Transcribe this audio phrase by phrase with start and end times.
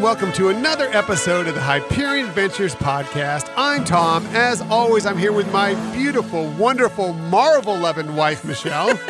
[0.00, 3.52] Well, hello again, and welcome to another episode of the Hyperion Adventures podcast.
[3.56, 4.26] I'm Tom.
[4.28, 8.96] As always, I'm here with my beautiful, wonderful, Marvel loving wife, Michelle.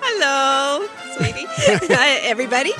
[0.00, 0.86] Hello,
[1.16, 1.46] sweetie.
[1.94, 2.72] Hi, everybody.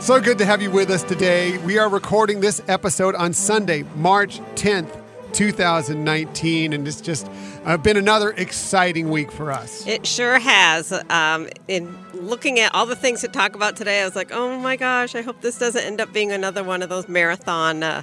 [0.00, 1.58] so good to have you with us today.
[1.58, 5.00] We are recording this episode on Sunday, March 10th,
[5.32, 7.30] 2019, and it's just
[7.64, 9.86] uh, been another exciting week for us.
[9.86, 10.92] It sure has.
[11.10, 14.58] Um, in looking at all the things to talk about today, I was like, oh
[14.58, 18.02] my gosh, I hope this doesn't end up being another one of those marathon uh,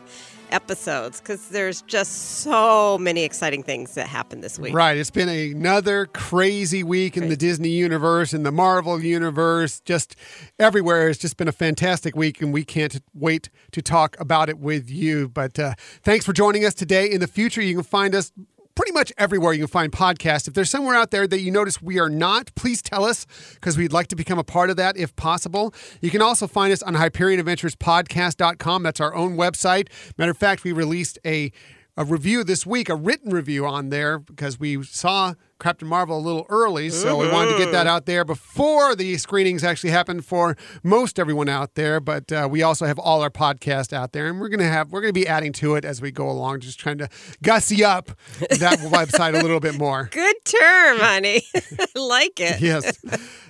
[0.52, 4.74] episodes because there's just so many exciting things that happened this week.
[4.74, 4.98] Right.
[4.98, 10.16] It's been another crazy week in the Disney universe, in the Marvel universe, just
[10.60, 11.10] everywhere.
[11.10, 14.90] It's just been a fantastic week, and we can't wait to talk about it with
[14.90, 15.30] you.
[15.30, 17.10] But uh, thanks for joining us today.
[17.10, 18.32] In the future, you can find us
[18.76, 20.48] pretty much everywhere you find podcasts.
[20.48, 23.78] If there's somewhere out there that you notice we are not, please tell us because
[23.78, 25.74] we'd like to become a part of that if possible.
[26.02, 28.84] You can also find us on HyperionAdventuresPodcast.com.
[28.84, 29.88] That's our own website.
[30.18, 31.52] Matter of fact, we released a
[31.98, 36.20] a review this week, a written review on there because we saw Captain Marvel a
[36.20, 40.26] little early, so we wanted to get that out there before the screenings actually happened
[40.26, 42.00] for most everyone out there.
[42.00, 45.02] But uh, we also have all our podcast out there, and we're gonna have we're
[45.02, 47.10] gonna be adding to it as we go along, just trying to
[47.42, 50.10] gussy up that website a little bit more.
[50.12, 51.44] Good term, honey.
[51.96, 52.62] like it.
[52.62, 53.00] Yes.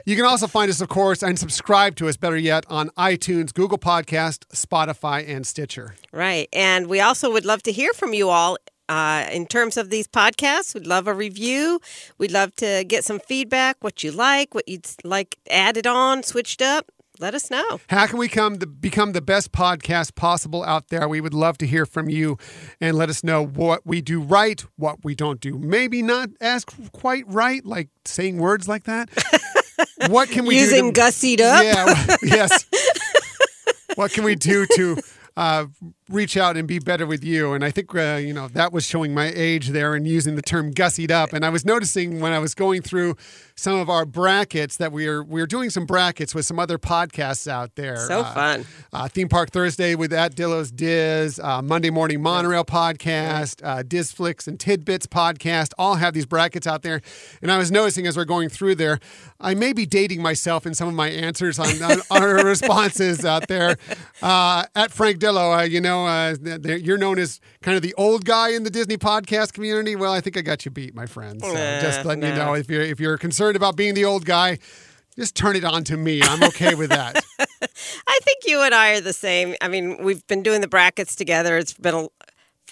[0.05, 3.51] You can also find us, of course, and subscribe to us, better yet, on iTunes,
[3.53, 5.95] Google Podcast, Spotify, and Stitcher.
[6.11, 6.47] Right.
[6.53, 8.57] And we also would love to hear from you all
[8.89, 11.79] uh, in terms of these podcasts, we'd love a review.
[12.17, 16.61] We'd love to get some feedback, what you like, what you'd like added on, switched
[16.61, 16.91] up.
[17.19, 17.79] Let us know.
[17.87, 21.07] How can we come to become the best podcast possible out there?
[21.07, 22.37] We would love to hear from you
[22.81, 25.57] and let us know what we do right, what we don't do.
[25.57, 29.09] Maybe not as quite right, like saying words like that.
[30.09, 31.01] what can we Using do?
[31.01, 31.63] Using gussied up?
[31.63, 32.65] Yeah, yes.
[33.95, 34.97] what can we do to
[35.37, 35.65] uh,
[36.09, 37.53] reach out and be better with you.
[37.53, 40.41] And I think, uh, you know, that was showing my age there and using the
[40.43, 41.33] term gussied up.
[41.33, 43.15] And I was noticing when I was going through
[43.55, 46.77] some of our brackets that we are we are doing some brackets with some other
[46.77, 47.97] podcasts out there.
[47.97, 48.65] So uh, fun.
[48.93, 54.47] Uh, Theme Park Thursday with at Dillo's Diz, uh, Monday Morning Monorail podcast, uh, Dizflix
[54.47, 55.71] and Tidbits podcast.
[55.79, 57.01] All have these brackets out there.
[57.41, 58.99] And I was noticing as we're going through there,
[59.39, 63.47] I may be dating myself in some of my answers on, on our responses out
[63.47, 63.77] there.
[64.21, 68.25] Uh, at Frank Dillo, you know know, uh, you're known as kind of the old
[68.25, 69.95] guy in the Disney podcast community.
[69.95, 71.41] Well, I think I got you beat, my friend.
[71.41, 72.27] So nah, just letting nah.
[72.27, 74.59] you know, if you're if you're concerned about being the old guy,
[75.17, 76.21] just turn it on to me.
[76.21, 77.23] I'm okay with that.
[77.39, 79.55] I think you and I are the same.
[79.61, 81.57] I mean, we've been doing the brackets together.
[81.57, 82.07] It's been a,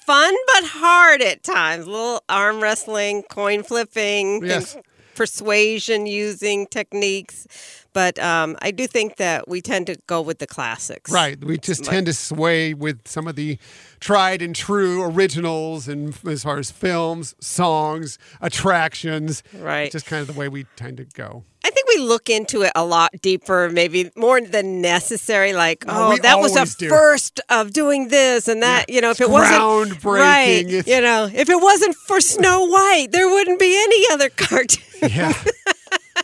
[0.06, 1.85] fun but hard at times.
[1.85, 4.75] A little arm wrestling, coin flipping, yes.
[5.16, 7.47] persuasion using techniques.
[7.94, 11.12] But um, I do think that we tend to go with the classics.
[11.12, 11.42] Right.
[11.44, 13.58] We just tend to sway with some of the
[14.00, 19.44] tried and true originals and as far as films, songs, attractions.
[19.54, 19.92] Right.
[19.92, 21.44] Just kind of the way we tend to go.
[21.66, 25.54] I think we look into it a lot deeper, maybe more than necessary.
[25.54, 26.90] Like, oh, that was a do.
[26.90, 28.86] first of doing this and that.
[28.90, 28.96] Yeah.
[28.96, 30.88] You know, if it wasn't right, it's...
[30.88, 35.10] you know, if it wasn't for Snow White, there wouldn't be any other cartoon.
[35.10, 35.34] Yeah.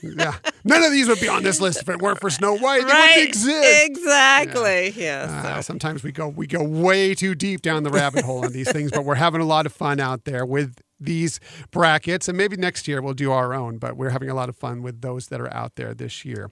[0.02, 0.36] Yeah.
[0.64, 2.86] None of these would be on this list if it weren't for Snow White.
[2.86, 3.10] They right.
[3.18, 3.86] wouldn't exist.
[3.86, 4.90] Exactly.
[4.92, 5.28] Yeah.
[5.30, 5.62] uh, so.
[5.62, 8.92] Sometimes we go we go way too deep down the rabbit hole on these things,
[8.92, 11.40] but we're having a lot of fun out there with these
[11.72, 12.28] brackets.
[12.28, 14.82] And maybe next year we'll do our own, but we're having a lot of fun
[14.82, 16.50] with those that are out there this year.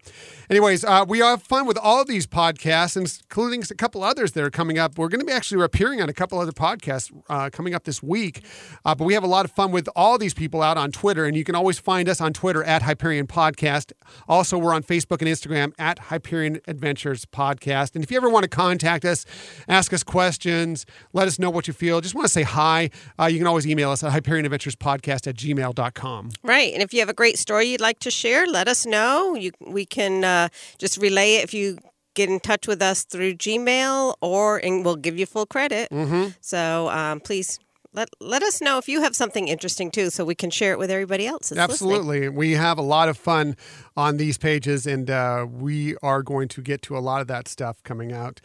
[0.49, 4.49] Anyways, uh, we have fun with all these podcasts, including a couple others that are
[4.49, 4.97] coming up.
[4.97, 8.01] We're going to be actually appearing on a couple other podcasts uh, coming up this
[8.01, 8.43] week.
[8.85, 11.25] Uh, but we have a lot of fun with all these people out on Twitter,
[11.25, 13.91] and you can always find us on Twitter at Hyperion Podcast.
[14.27, 17.95] Also, we're on Facebook and Instagram at Hyperion Adventures Podcast.
[17.95, 19.25] And if you ever want to contact us,
[19.67, 22.89] ask us questions, let us know what you feel, just want to say hi,
[23.19, 26.31] uh, you can always email us at Hyperion Podcast at gmail.com.
[26.43, 26.73] Right.
[26.73, 29.35] And if you have a great story you'd like to share, let us know.
[29.35, 31.77] You, we can uh, just relay it if you
[32.17, 35.89] get in touch with us through Gmail or and we'll give you full credit.
[35.91, 36.29] Mm-hmm.
[36.41, 37.59] So um, please
[37.97, 40.79] let let us know if you have something interesting too, so we can share it
[40.79, 41.51] with everybody else.
[41.51, 42.35] Absolutely, listening.
[42.35, 43.57] we have a lot of fun
[43.97, 47.47] on these pages, and uh, we are going to get to a lot of that
[47.47, 48.39] stuff coming out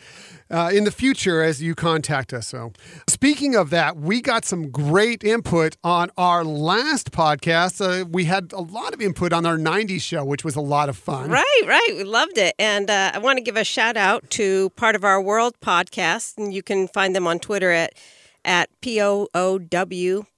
[0.50, 2.48] uh, in the future as you contact us.
[2.48, 2.72] So,
[3.08, 7.80] speaking of that, we got some great input on our last podcast.
[7.80, 10.88] Uh, we had a lot of input on our '90s show, which was a lot
[10.88, 11.28] of fun.
[11.28, 14.70] Right, right, we loved it, and uh, I want to give a shout out to
[14.70, 17.92] part of our World podcast, and you can find them on Twitter at
[18.44, 19.28] at POOW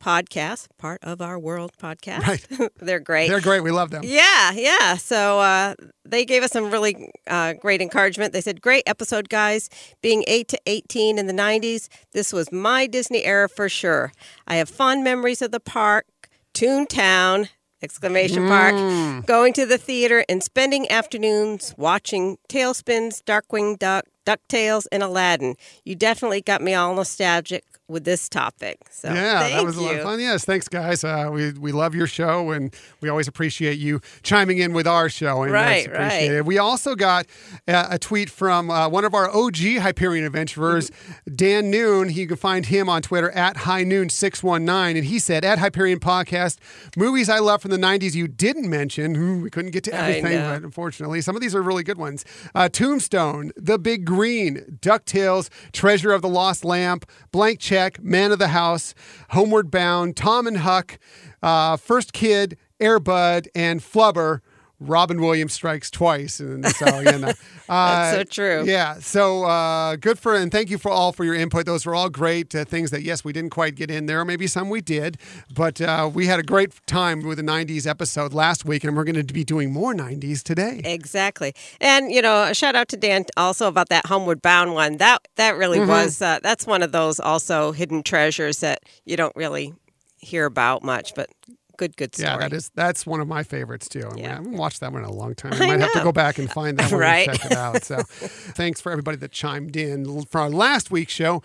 [0.00, 2.20] Podcast, part of our world podcast.
[2.20, 2.70] Right.
[2.76, 3.28] They're great.
[3.28, 3.60] They're great.
[3.62, 4.02] We love them.
[4.04, 4.96] Yeah, yeah.
[4.96, 5.74] So uh,
[6.04, 8.32] they gave us some really uh, great encouragement.
[8.32, 9.70] They said, "Great episode, guys.
[10.02, 14.12] Being eight to eighteen in the '90s, this was my Disney era for sure.
[14.46, 16.06] I have fond memories of the park,
[16.54, 17.48] Toontown."
[17.82, 19.26] Exclamation mark!
[19.26, 25.56] Going to the theater and spending afternoons watching Tailspins, Darkwing Duck, Ducktales, and Aladdin.
[25.84, 28.78] You definitely got me all nostalgic with this topic.
[28.90, 30.18] So Yeah, that was a lot of fun.
[30.20, 31.04] Yes, thanks, guys.
[31.04, 35.08] Uh, we we love your show, and we always appreciate you chiming in with our
[35.08, 35.42] show.
[35.42, 36.34] And Right, that's appreciated.
[36.36, 36.44] right.
[36.46, 37.26] We also got
[37.68, 40.90] a, a tweet from uh, one of our OG Hyperion adventurers,
[41.34, 42.10] Dan Noon.
[42.10, 45.44] You can find him on Twitter at High Noon six one nine, and he said
[45.44, 46.58] at Hyperion Podcast,
[46.96, 49.14] movies I love from the '90s you didn't mention.
[49.16, 52.24] Ooh, we couldn't get to everything, but unfortunately, some of these are really good ones.
[52.54, 58.38] Uh, Tombstone, The Big Green, Ducktales, Treasure of the Lost Lamp, Blank Check, Man of
[58.38, 58.94] the House,
[59.30, 60.98] Homeward Bound, Tom and Huck,
[61.42, 64.40] uh, First Kid, Airbud, and Flubber.
[64.80, 67.32] Robin Williams strikes twice, and so you know.
[67.68, 68.64] Uh, That's so true.
[68.66, 71.64] Yeah, so uh, good for and thank you for all for your input.
[71.64, 74.22] Those were all great uh, things that yes we didn't quite get in there.
[74.24, 75.16] Maybe some we did,
[75.54, 79.04] but uh, we had a great time with the '90s episode last week, and we're
[79.04, 80.82] going to be doing more '90s today.
[80.84, 84.98] Exactly, and you know, a shout out to Dan also about that Homeward Bound one.
[84.98, 85.88] That that really Mm-hmm.
[85.90, 89.72] was uh, that's one of those also hidden treasures that you don't really
[90.18, 91.28] hear about much, but
[91.76, 92.30] good, good story.
[92.30, 94.02] Yeah, that is that's one of my favorites too.
[94.10, 94.32] I, mean, Yeah.
[94.32, 95.52] I haven't watched that one in a long time.
[95.60, 97.28] I, I might have to go back and find that one Right.
[97.28, 97.84] and check it out.
[97.84, 101.42] So, thanks for everybody that chimed in for our last week's show.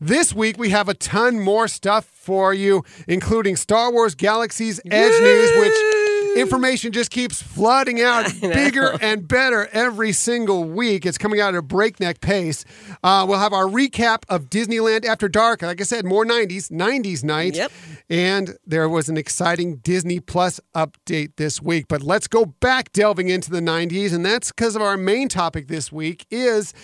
[0.00, 5.20] This week we have a ton more stuff for you, including Star Wars Galaxy's Edge
[5.22, 11.04] news, which information just keeps flooding out bigger and better every single week.
[11.04, 12.64] It's coming out at a breakneck pace.
[13.02, 15.60] Uh, we'll have our recap of Disneyland After Dark.
[15.62, 17.54] Like I said, more 90s, 90s night.
[17.54, 17.72] Yep.
[18.10, 21.86] And there was an exciting Disney Plus update this week.
[21.88, 24.12] But let's go back delving into the 90s.
[24.12, 26.74] And that's because of our main topic this week is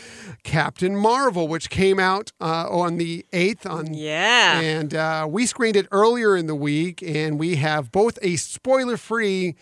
[0.42, 4.60] Captain Marvel, which came out uh, on the 8th on Yeah.
[4.60, 8.96] and uh, we screened it earlier in the week, and we have both a spoiler
[8.96, 9.56] free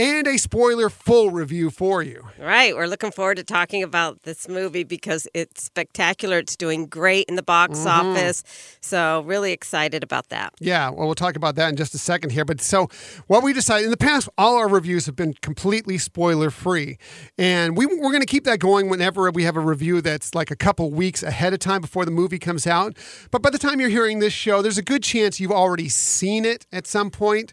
[0.00, 2.22] and a spoiler full review for you.
[2.38, 2.74] Right.
[2.74, 6.38] We're looking forward to talking about this movie because it's spectacular.
[6.38, 8.08] It's doing great in the box Mm-hmm.
[8.08, 8.42] office.
[8.80, 10.54] So, really excited about that.
[10.58, 12.44] Yeah, well, we'll talk about that in just a second here.
[12.44, 12.88] But so,
[13.26, 16.96] what we decided in the past, all our reviews have been completely spoiler free.
[17.36, 20.50] And we, we're going to keep that going whenever we have a review that's like
[20.50, 22.96] a couple weeks ahead of time before the movie comes out.
[23.30, 26.44] But by the time you're hearing this show, there's a good chance you've already seen
[26.44, 27.52] it at some point.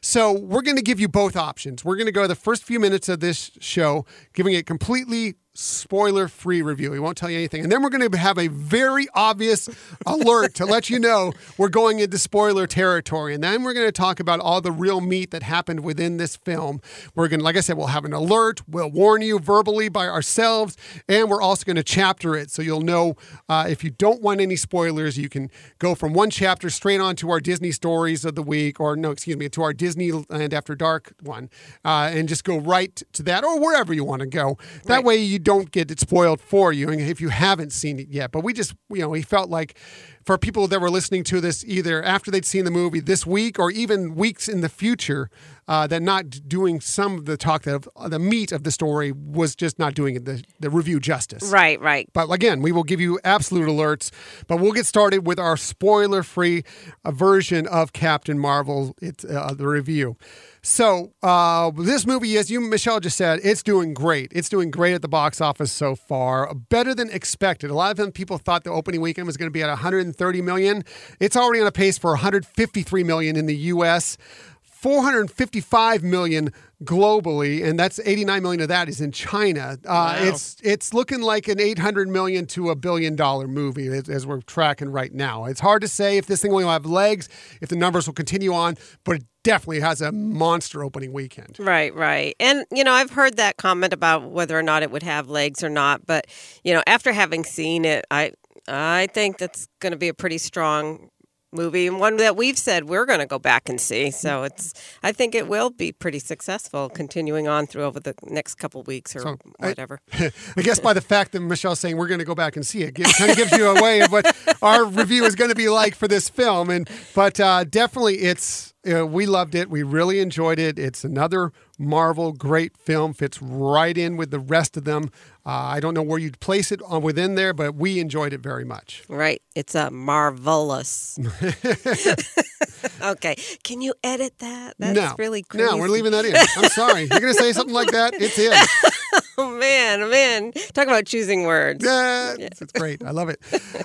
[0.00, 1.84] So we're going to give you both options.
[1.84, 4.04] We're going to go the first few minutes of this show
[4.34, 6.90] giving it completely spoiler free review.
[6.90, 7.62] We won't tell you anything.
[7.62, 9.68] And then we're going to have a very obvious
[10.06, 13.34] alert to let you know we're going into spoiler territory.
[13.34, 16.36] And then we're going to talk about all the real meat that happened within this
[16.36, 16.80] film.
[17.14, 18.62] We're going to, like I said, we'll have an alert.
[18.68, 20.76] We'll warn you verbally by ourselves.
[21.08, 22.50] And we're also going to chapter it.
[22.50, 23.16] So you'll know
[23.48, 27.16] uh, if you don't want any spoilers, you can go from one chapter straight on
[27.16, 30.74] to our Disney stories of the week, or no, excuse me, to our Disneyland After
[30.74, 31.48] Dark one,
[31.84, 34.58] uh, and just go right to that, or wherever you want to go.
[34.84, 35.04] That Right.
[35.04, 38.32] way you don't get it spoiled for you, if you haven't seen it yet.
[38.32, 39.78] But we just, you know, we felt like
[40.26, 43.58] for people that were listening to this either after they'd seen the movie this week
[43.58, 45.30] or even weeks in the future,
[45.68, 49.56] uh, that not doing some of the talk that the meat of the story was
[49.56, 51.50] just not doing it the, the review justice.
[51.50, 52.08] Right, right.
[52.12, 54.10] But again, we will give you absolute alerts.
[54.46, 56.64] But we'll get started with our spoiler-free
[57.04, 58.94] uh, version of Captain Marvel.
[59.00, 60.16] It's uh, the review.
[60.62, 64.32] So uh, this movie, as you Michelle just said, it's doing great.
[64.34, 67.70] It's doing great at the box office so far, better than expected.
[67.70, 69.70] A lot of them people thought the opening weekend was going to be at
[70.20, 70.84] 130 million.
[71.20, 74.16] It's already on a pace for 153 million in the U.S.
[74.62, 76.52] 455 million
[76.84, 79.78] globally, and that's 89 million of that is in China.
[79.84, 80.16] Uh, Wow.
[80.20, 84.42] It's it's looking like an 800 million to a billion dollar movie as, as we're
[84.42, 85.46] tracking right now.
[85.46, 87.28] It's hard to say if this thing will have legs,
[87.60, 91.56] if the numbers will continue on, but it definitely has a monster opening weekend.
[91.58, 92.36] Right, right.
[92.38, 95.62] And, you know, I've heard that comment about whether or not it would have legs
[95.64, 96.06] or not.
[96.06, 96.26] But,
[96.62, 98.32] you know, after having seen it, I,
[98.68, 101.08] I think that's going to be a pretty strong
[101.52, 104.10] movie and one that we've said we're going to go back and see.
[104.10, 108.56] So it's, I think it will be pretty successful continuing on through over the next
[108.56, 110.00] couple weeks or So, I- whatever.
[110.12, 112.82] I guess by the fact that Michelle's saying we're going to go back and see
[112.82, 115.56] it, it kind of gives you a way of what our review is going to
[115.56, 116.68] be like for this film.
[116.68, 119.70] And but uh, definitely, it's uh, we loved it.
[119.70, 120.78] We really enjoyed it.
[120.78, 123.14] It's another Marvel great film.
[123.14, 125.10] Fits right in with the rest of them.
[125.46, 128.40] Uh, I don't know where you'd place it on within there, but we enjoyed it
[128.40, 129.04] very much.
[129.08, 129.40] Right.
[129.54, 131.16] It's a marvelous.
[133.00, 133.36] okay.
[133.62, 134.74] Can you edit that?
[134.80, 135.64] That's no, really crazy.
[135.64, 136.34] no, we're leaving that in.
[136.56, 137.02] I'm sorry.
[137.02, 138.14] You're going to say something like that.
[138.14, 138.52] It's in.
[139.38, 140.52] Oh man, oh, man.
[140.72, 141.84] Talk about choosing words.
[141.84, 143.04] Yeah, it's, it's great.
[143.04, 143.38] I love it.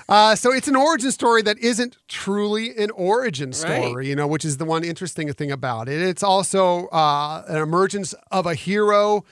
[0.08, 4.06] Uh, so it's an origin story that isn't truly an origin story, Right.
[4.06, 6.00] you know, which is the one interesting thing about it.
[6.00, 9.24] It's also uh, an emergence of a hero.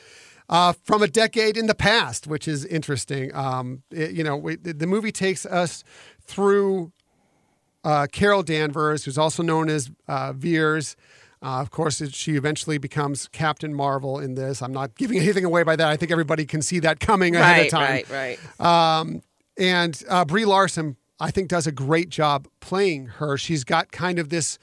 [0.51, 3.33] Uh, from a decade in the past, which is interesting.
[3.35, 5.85] Um, it- you know, we, the movie takes us
[6.27, 6.91] through
[7.85, 10.97] uh, Carol Danvers, who's also known as uh, Vers.
[11.43, 14.61] Uh, of course, she eventually becomes Captain Marvel in this.
[14.61, 15.89] I'm not giving anything away by that.
[15.89, 17.91] I think everybody can see that coming ahead Right, of time.
[17.91, 18.39] right, right.
[18.59, 19.23] Right.
[19.57, 23.37] And uh, Brie Larson, I think, does a great job playing her.
[23.39, 24.59] She's got kind of this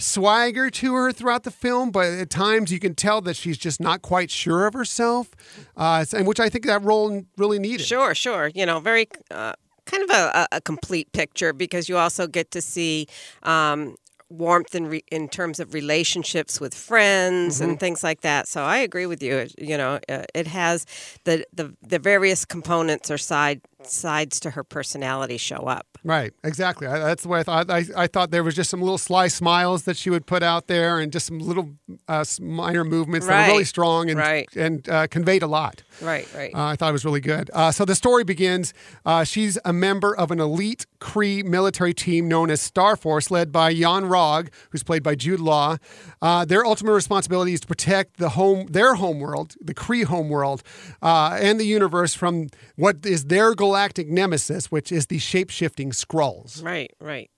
[0.00, 3.80] swagger to her throughout the film, but at times you can tell that she's just
[3.80, 5.30] not quite sure of herself,
[5.76, 7.86] uh, and which I think that role really needed.
[7.86, 8.48] Sure, sure.
[8.54, 9.52] You know, very uh,
[9.86, 13.06] kind of a, a complete picture because you also get to see
[13.42, 13.96] um,
[14.28, 18.46] warmth in re- in terms of relationships with friends and things like that.
[18.48, 19.36] So I agree with you.
[19.38, 20.86] It- You know, uh, it has
[21.24, 25.86] the, the the various components or side sides to her personality show up.
[26.02, 26.86] Right, exactly.
[26.86, 27.70] I, that's the way I thought.
[27.70, 30.66] I, I thought there was just some little sly smiles that she would put out
[30.66, 31.70] there, and just some little
[32.08, 34.48] uh, minor movements that were really strong and right.
[34.56, 35.82] and uh, conveyed a lot.
[36.00, 36.54] Right, right.
[36.54, 37.50] Uh, I thought it was really good.
[37.52, 38.72] Uh, so the story begins.
[39.04, 43.52] Uh, she's a member of an elite Kree military team known as Star Force, led
[43.52, 45.76] by Yon-Rogg, who's played by Jude Law.
[46.22, 50.62] Uh, their ultimate responsibility is to protect the home, their homeworld, the Kree homeworld,
[51.02, 55.90] uh, and the universe from what is their galactic nemesis, which is the shape shifting
[55.92, 56.62] Skrulls.
[56.64, 57.30] right, right.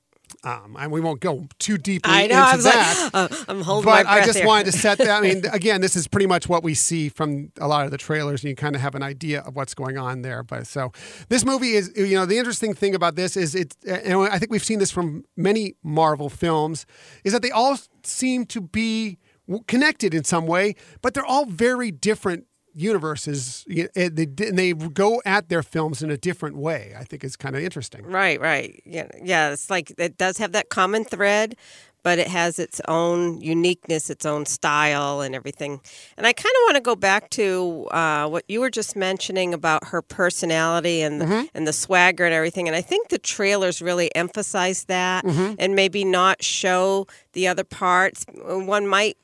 [0.45, 2.37] Um, and we won't go too deeply I know.
[2.39, 3.11] into I was that.
[3.13, 4.47] like, uh, I'm holding But I just here.
[4.47, 5.11] wanted to set that.
[5.11, 7.99] I mean, again, this is pretty much what we see from a lot of the
[7.99, 10.43] trailers, and you kind of have an idea of what's going on there.
[10.43, 10.91] But so
[11.29, 14.51] this movie is, you know, the interesting thing about this is it, and I think
[14.51, 16.87] we've seen this from many Marvel films,
[17.25, 19.19] is that they all seem to be
[19.67, 25.21] connected in some way, but they're all very different universes and they, and they go
[25.25, 28.83] at their films in a different way i think it's kind of interesting Right, right.
[28.85, 29.53] Yeah, yeah.
[29.53, 31.57] It's like it does have that common thread,
[32.03, 35.81] but it has its own uniqueness, its own style, and everything.
[36.17, 39.55] And I kind of want to go back to uh, what you were just mentioning
[39.55, 42.67] about her personality and the, and the swagger and everything.
[42.69, 48.25] And I think the trailers really emphasize that, and maybe not show the other parts.
[48.35, 49.17] One might,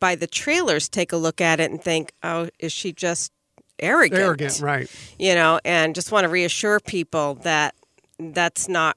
[0.00, 3.32] by the trailers, take a look at it and think, "Oh, is she just?"
[3.78, 7.74] Arrogant, arrogant right you know, and just want to reassure people that
[8.18, 8.96] that's not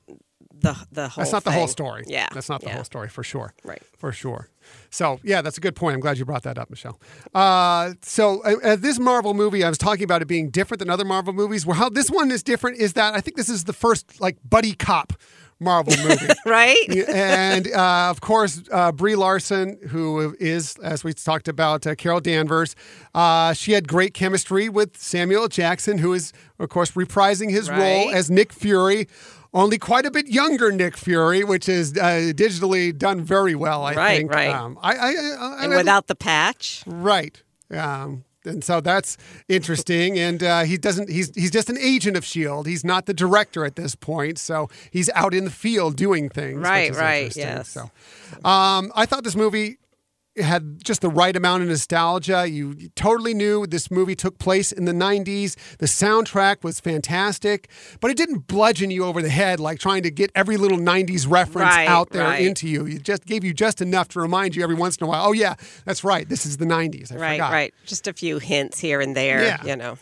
[0.62, 1.22] the the whole.
[1.22, 2.04] That's not the whole story.
[2.08, 2.76] Yeah, That's not the yeah.
[2.76, 3.54] whole story for sure.
[3.64, 3.82] Right.
[3.98, 4.50] For sure.
[4.90, 5.96] So, yeah, that's a good point.
[5.96, 7.00] I'm glad you brought that up, Michelle.
[7.34, 10.90] Uh, so, uh, uh, this Marvel movie, I was talking about it being different than
[10.90, 11.66] other Marvel movies.
[11.66, 14.38] Well, how this one is different is that I think this is the first, like,
[14.48, 15.14] buddy cop
[15.60, 16.28] Marvel movie.
[16.46, 16.78] Right?
[17.10, 22.22] and uh, of course, uh, Brie Larson, who is, as we talked about, uh, Carol
[22.22, 22.76] Danvers,
[23.14, 28.10] uh, she had great chemistry with Samuel Jackson, who is, of course, reprising his role
[28.12, 29.08] as Nick Fury.
[29.54, 33.96] Only quite a bit younger Nick Fury, which is uh, digitally done very well, I
[33.96, 34.32] Right, think.
[34.32, 34.50] right.
[34.54, 36.84] Um, I, I, I, and I- without the patch.
[36.86, 37.42] Right.
[37.72, 40.20] Um, and so that's interesting.
[40.20, 41.10] And uh, he doesn't.
[41.10, 42.68] He's he's just an agent of Shield.
[42.68, 44.38] He's not the director at this point.
[44.38, 46.58] So he's out in the field doing things.
[46.58, 47.44] which Right, is right, interesting.
[47.44, 47.70] yes.
[47.70, 47.82] So
[48.48, 49.79] um, I thought this movie
[50.44, 52.48] had just the right amount of nostalgia.
[52.48, 55.56] You, you totally knew this movie took place in the 90s.
[55.78, 57.70] The soundtrack was fantastic,
[58.00, 61.30] but it didn't bludgeon you over the head like trying to get every little 90s
[61.30, 62.42] reference Right, out there right.
[62.46, 62.86] into you.
[62.88, 65.32] It just gave you just enough to remind you every once in a while, oh,
[65.32, 65.56] yeah,
[65.86, 66.28] that's right.
[66.28, 67.12] This is the 90s.
[67.12, 67.52] I Right, forgot.
[67.52, 67.74] right.
[67.86, 69.42] Just a few hints here and there.
[69.44, 69.64] Yeah.
[69.66, 69.98] You know.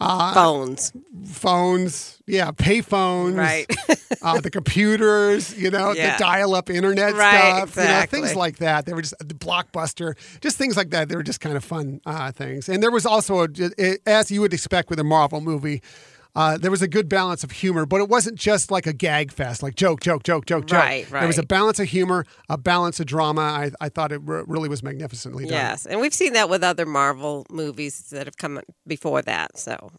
[0.00, 0.92] Phones.
[1.26, 3.66] Phones, yeah, pay phones, Right.
[4.22, 6.16] uh, the computers, you know, Yeah.
[6.16, 8.86] the dial-up internet Right, stuff, you know, things like that.
[8.86, 11.08] They were just the blockbuster, just things like that.
[11.08, 12.68] They were just kind of fun uh, things.
[12.68, 15.82] And there was also, a, as you would expect with a Marvel movie.
[16.34, 19.30] Uh, there was a good balance of humor, but it wasn't just like a gag
[19.30, 20.78] fest, like joke, joke, joke, joke, joke.
[20.78, 21.20] Right, right.
[21.20, 23.42] There was a balance of humor, a balance of drama.
[23.42, 25.52] I, I thought it re- really was magnificently done.
[25.52, 25.84] Yes.
[25.84, 29.58] And we've seen that with other Marvel movies that have come before that.
[29.58, 29.90] So,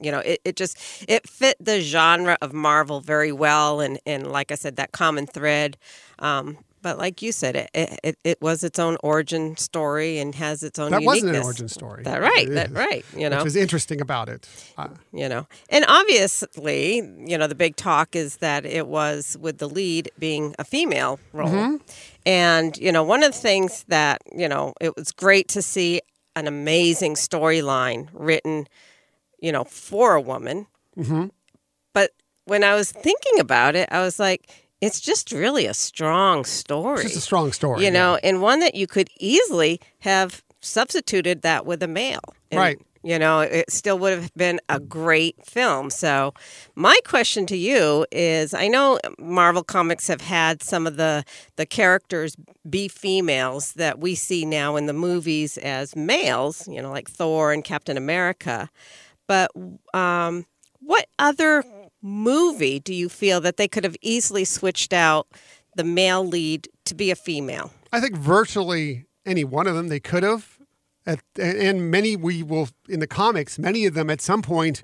[0.00, 4.32] you know, it, it just it fit the genre of Marvel very well and, and
[4.32, 5.76] like I said, that common thread.
[6.20, 7.70] Um, But like you said, it,
[8.02, 10.90] it, it, was its own origin story and has its own.
[10.90, 12.02] That wasn't an origin story.
[12.02, 12.48] That right.
[12.50, 13.04] That right.
[13.16, 13.38] You know.
[13.38, 14.48] Which is interesting about it.
[14.76, 16.96] Uh, you know and obviously
[17.26, 21.18] you know the big talk is that it was with the lead being a female
[21.32, 21.76] role Mm-hmm.
[22.24, 26.00] and you know one of the things that you know it was great to see
[26.34, 28.66] an amazing storyline written
[29.40, 31.26] you know for a woman Mm-hmm.
[31.92, 32.10] but
[32.46, 34.48] when i was thinking about it i was like
[34.82, 37.78] it's just really a strong story it's just a strong story.
[37.80, 37.90] you yeah.
[37.90, 42.20] know, and one that you could easily have substituted that with a male.
[42.50, 42.78] And, Right.
[43.04, 45.90] You know, it still would have been a great film.
[45.90, 46.34] So,
[46.76, 51.24] my question to you is I know Marvel Comics have had some of the,
[51.56, 52.36] the characters
[52.68, 57.52] be females that we see now in the movies as males, you know, like Thor
[57.52, 58.70] and Captain America.
[59.26, 59.50] But
[59.92, 60.46] um,
[60.78, 61.64] what other
[62.02, 65.26] movie do you feel that they could have easily switched out
[65.76, 67.72] the male lead to be a female?
[67.92, 70.58] I think virtually any one of them they could have,
[71.06, 73.58] at, and many we will in the comics.
[73.58, 74.82] Many of them at some point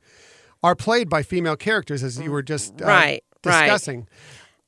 [0.63, 3.63] are played by female characters, as you were just uh, Right, right.
[3.67, 4.09] discussing.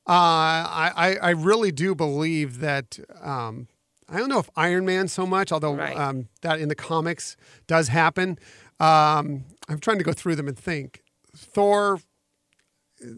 [0.07, 2.99] Uh, I, I I really do believe that.
[3.21, 3.67] Um,
[4.09, 5.95] I don't know if Iron Man so much, although Right.
[5.95, 8.37] um, that in the comics does happen.
[8.79, 11.01] Um, I'm trying to go through them and think.
[11.35, 11.99] Thor,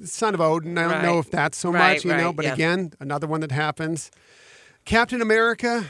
[0.06, 0.78] son of Odin.
[0.78, 2.34] I don't know if that's so Right, much, you know.
[2.34, 2.54] But yeah.
[2.54, 4.12] again, another one that happens.
[4.86, 5.86] Captain America,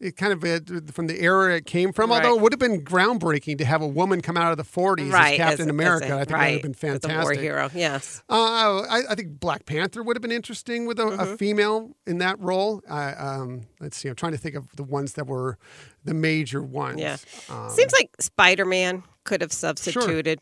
[0.00, 2.12] it kind of it, from the era it came from.
[2.12, 5.10] Although it would have been groundbreaking to have a woman come out of the 40s
[5.12, 6.06] right, as Captain as- America.
[6.06, 7.70] as a- I think that would have been as a war hero.
[7.74, 11.20] Yes, Uh, I, I think Black Panther would have been interesting with a, Mm-hmm.
[11.20, 12.82] a female in that role.
[12.88, 14.08] I, um, let's see.
[14.08, 15.58] I'm trying to think of the ones that were
[16.04, 17.00] the major ones.
[17.00, 17.16] yeah.
[17.48, 20.40] Um, Seems like Spider Man could have substituted.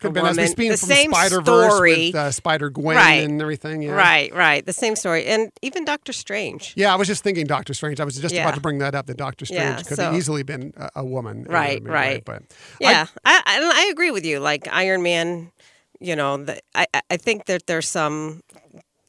[0.00, 0.72] Could have a been as we woman.
[0.72, 2.06] the from same Spider Verse story.
[2.06, 3.24] with uh, Spider Gwen Right.
[3.24, 3.82] and everything.
[3.82, 3.92] Yeah.
[3.92, 4.64] Right, right.
[4.64, 6.72] The same story, and even Doctor Strange.
[6.76, 8.00] Yeah, I was just thinking Doctor Strange.
[8.00, 8.42] I was just Yeah.
[8.42, 9.06] about to bring that up.
[9.06, 11.44] That Doctor Strange Yeah, could so- have easily been a, a woman.
[11.44, 12.24] Right, way, right.
[12.24, 12.42] But
[12.80, 14.40] Yeah, I, I I agree with you.
[14.40, 15.52] Like Iron Man,
[16.00, 18.42] you know, the, I- I think that there's some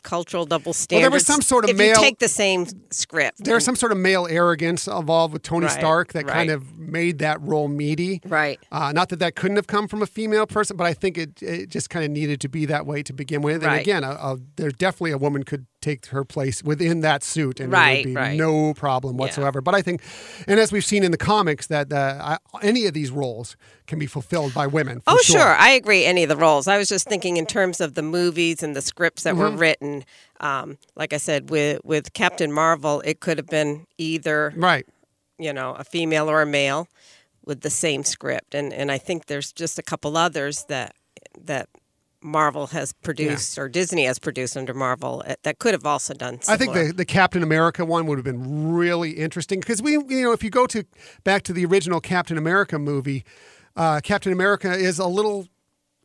[0.03, 1.03] cultural double standards.
[1.03, 3.43] there was some sort of if male- you take the same script.
[3.43, 7.19] There's some sort of male arrogance involved with Tony Right, Stark that kind of made
[7.19, 8.21] that role meaty.
[8.25, 8.59] right.
[8.71, 11.41] Uh, not that that couldn't have come from a female person, but I think it,
[11.41, 13.55] it just kind of needed to be that way to begin with.
[13.57, 13.81] And Right.
[13.81, 17.73] again, a, a, there's definitely a woman could take her place within that suit, and
[17.73, 18.37] it would be right.
[18.37, 19.61] no problem whatsoever.
[19.61, 20.01] But I think,
[20.47, 24.05] and as we've seen in the comics, that uh, any of these roles can be
[24.07, 24.99] fulfilled by women.
[25.01, 25.41] for Oh, sure.
[25.55, 26.05] I agree.
[26.05, 26.67] Any of the roles.
[26.67, 29.41] I was just thinking in terms of the movies and the scripts that Mm-hmm.
[29.41, 30.05] were written.
[30.39, 34.85] Um, like I said, with with Captain Marvel, it could have been either Right.
[35.39, 36.87] you know a female or a male
[37.45, 40.93] with the same script, and and I think there's just a couple others that
[41.45, 41.69] that
[42.23, 46.39] Marvel has produced or Disney has produced under Marvel uh, that could have also done.
[46.47, 50.21] I think the, the Captain America one would have been really interesting because we, you
[50.23, 50.85] know, if you go to
[51.23, 53.23] back to the original Captain America movie,
[53.75, 55.47] uh, Captain America is a little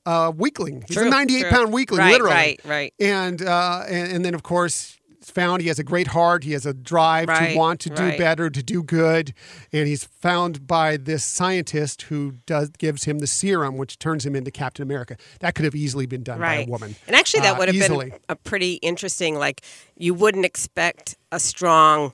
[0.06, 0.84] uh, weakling.
[0.86, 1.50] He's True, a 98 true.
[1.50, 2.32] pound weakling, Right, literally.
[2.34, 2.94] right, right.
[3.00, 4.98] And, uh, and and then of course
[5.30, 6.44] found he has a great heart.
[6.44, 9.34] He has a drive to want to do better, to do good,
[9.72, 14.36] and he's found by this scientist who does gives him the serum, which turns him
[14.36, 15.16] into Captain America.
[15.40, 16.58] That could have easily been done right.
[16.58, 16.96] by a woman.
[17.06, 19.36] And actually, that uh, would have been a pretty interesting.
[19.36, 19.62] Like
[19.96, 22.12] you wouldn't expect a strong,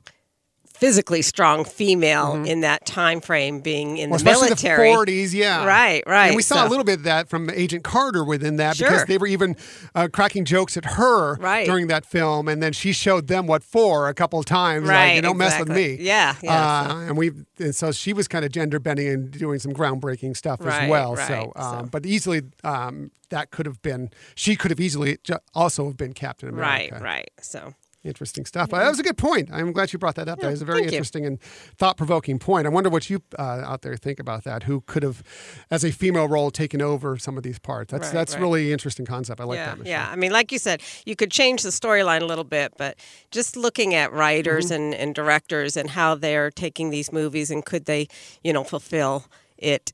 [0.83, 4.11] physically strong female in that time frame being in Mm-hmm.
[4.11, 4.91] Well, the especially military.
[4.91, 5.65] the 40s, yeah.
[5.65, 6.27] Right, right.
[6.27, 8.89] And we saw a little bit of that from Agent Carter within that Sure.
[8.89, 9.55] because they were even
[9.95, 11.67] uh, cracking jokes at her Right.
[11.67, 14.89] during that film, and then she showed them what for a couple of times.
[14.89, 15.99] like, Right, you don't mess with me.
[16.01, 19.61] Yeah, yeah, Uh, And we, and so she was kind of gender bending and doing
[19.61, 21.15] some groundbreaking stuff as well.
[21.15, 24.11] right, so, um, so- but easily um, that could have been.
[24.35, 25.19] She could have easily
[25.55, 26.95] also have been Captain America.
[26.97, 27.31] Right, right.
[27.41, 27.73] So
[28.05, 28.69] Interesting stuff.
[28.71, 29.49] But that was a good point.
[29.53, 30.41] I'm glad you brought that up.
[30.41, 30.97] that was a very thank you.
[30.97, 31.41] interesting and
[31.77, 32.67] thought provoking point.
[32.67, 34.65] I wonder what you uh, out there think about that.
[34.65, 35.23] Who could have,
[35.71, 37.93] as a female role, taken over some of these parts?
[37.93, 38.41] That's Right, that's right.
[38.43, 39.41] really interesting concept.
[39.41, 39.79] I like yeah, that.
[39.79, 39.91] Michelle.
[39.93, 40.09] yeah.
[40.11, 42.97] I mean, like you said, you could change the storyline a little bit, but
[43.31, 44.75] just looking at writers Mm-hmm.
[44.75, 48.09] and, and directors and how they're taking these movies and could they,
[48.43, 49.27] you know, fulfill
[49.59, 49.93] it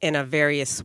[0.00, 0.82] in a various,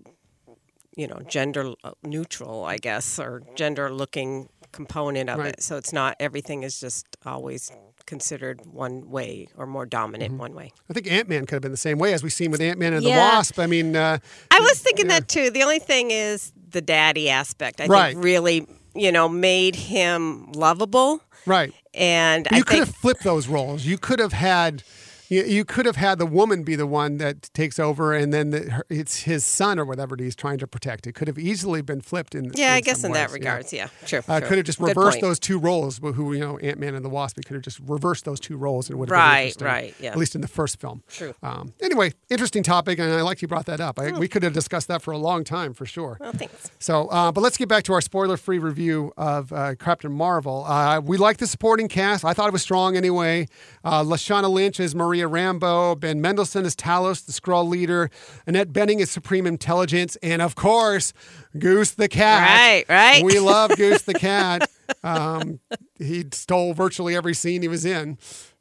[0.97, 5.53] you know, gender neutral, I guess, or gender looking component of Right.
[5.53, 5.63] it.
[5.63, 7.71] So it's not everything is just always
[8.05, 10.39] considered one way or more dominant Mm-hmm.
[10.41, 10.71] one way.
[10.89, 12.77] I think Ant Man could have been the same way as we've seen with Ant
[12.77, 13.57] Man and the Wasp.
[13.57, 14.19] I mean, uh,
[14.51, 15.49] I was thinking that too.
[15.49, 17.81] The only thing is the daddy aspect.
[17.81, 18.11] I Right.
[18.13, 21.21] think really, you know, made him lovable.
[21.47, 21.73] right.
[21.95, 23.85] And You I could think have flipped those roles.
[23.85, 24.83] You could have had
[25.29, 28.51] You, you could have had the woman be the one that takes over, and then
[28.51, 31.07] the, her, it's his son or whatever he's trying to protect.
[31.07, 32.51] It could have easily been flipped in.
[32.53, 34.23] Yeah, in I guess in that ways, regards, yeah, sure.
[34.27, 34.47] Uh, sure.
[34.47, 35.99] Could have just reversed those two roles.
[35.99, 37.37] Who you know, Ant Man and the Wasp.
[37.37, 39.95] We could have just reversed those two roles, and it would have Right, been right,
[39.99, 40.11] yeah.
[40.11, 41.03] At least in the first film.
[41.07, 41.33] True.
[41.43, 43.99] Um, anyway, interesting topic, and I like you brought that up.
[43.99, 46.17] I, we could have discussed that for a long time, for sure.
[46.19, 46.71] Well, thanks.
[46.79, 50.65] So, uh, but let's get back to our spoiler-free review of uh, Captain Marvel.
[50.65, 52.23] Uh, we like the supporting cast.
[52.23, 53.47] I thought it was strong anyway.
[53.83, 58.09] Uh, Lashana Lynch is as Maria Rambeau, Ben Mendelsohn as Talos, the Skrull leader,
[58.45, 61.13] Annette Bening as Supreme Intelligence, and of course,
[61.57, 62.49] Goose the cat.
[62.49, 63.23] Right, right.
[63.23, 64.69] We love Goose the cat.
[65.03, 65.61] Um,
[65.97, 68.17] he stole virtually every scene he was in.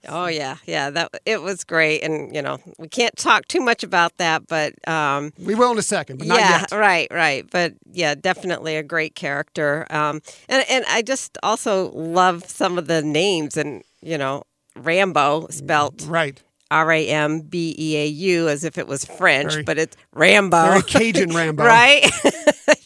[0.06, 0.90] Oh yeah, yeah.
[0.90, 4.74] That it was great, and you know we can't talk too much about that, but
[4.88, 6.72] um, We will in a second, but not yeah, yet.
[6.72, 7.44] right, right.
[7.50, 9.86] But yeah, definitely a great character.
[9.90, 14.44] Um, and and I just also love some of the names, and you know,
[14.76, 16.42] Rambo spelt Right.
[16.70, 19.96] R A M B E A U as if it was French, Very- but it's
[20.12, 20.62] Rambo.
[20.70, 21.64] Very Cajun Rambo.
[21.64, 22.04] right?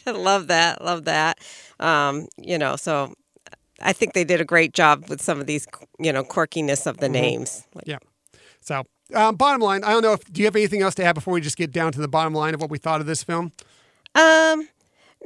[0.05, 0.83] I love that.
[0.83, 1.39] Love that.
[1.79, 3.13] Um, you know, so
[3.81, 5.65] I think they did a great job with some of these,
[5.99, 7.13] you know, quirkiness of the Mm-hmm.
[7.13, 7.63] names.
[7.73, 7.97] Like, Yeah.
[8.61, 8.83] So,
[9.15, 11.33] um, bottom line, I don't know if do you have anything else to add before
[11.33, 13.53] we just get down to the bottom line of what we thought of this film?
[14.15, 14.67] um,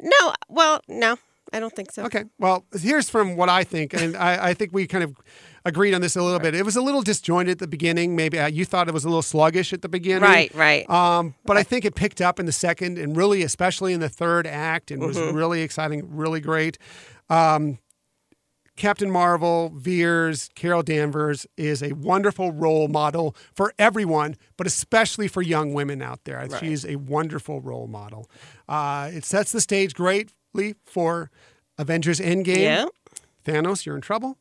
[0.02, 1.18] no, well, no,
[1.54, 2.04] I don't think so.
[2.06, 2.24] Okay.
[2.40, 5.16] Well, here's from what I think, and I, I think we kind of
[5.64, 6.56] agreed on this a little bit.
[6.56, 8.16] It was a little disjointed at the beginning.
[8.16, 10.90] Maybe uh, you thought it was a little sluggish at the beginning, Right, right.
[10.90, 14.10] Um, but I think it picked up in the second, and really, especially in the
[14.10, 15.36] third act, and was Mm-hmm.
[15.38, 16.78] really exciting, really great.
[17.30, 17.78] Um,
[18.76, 25.44] Captain Marvel, Vers, Carol Danvers is a wonderful role model for everyone, but especially for
[25.44, 26.48] young women out there.
[26.60, 28.28] She's a wonderful role model.
[28.68, 29.94] Uh, it sets the stage
[30.84, 31.30] for
[31.78, 32.62] Avengers Endgame.
[32.62, 32.86] Yeah.
[33.46, 34.38] Thanos, you're in trouble.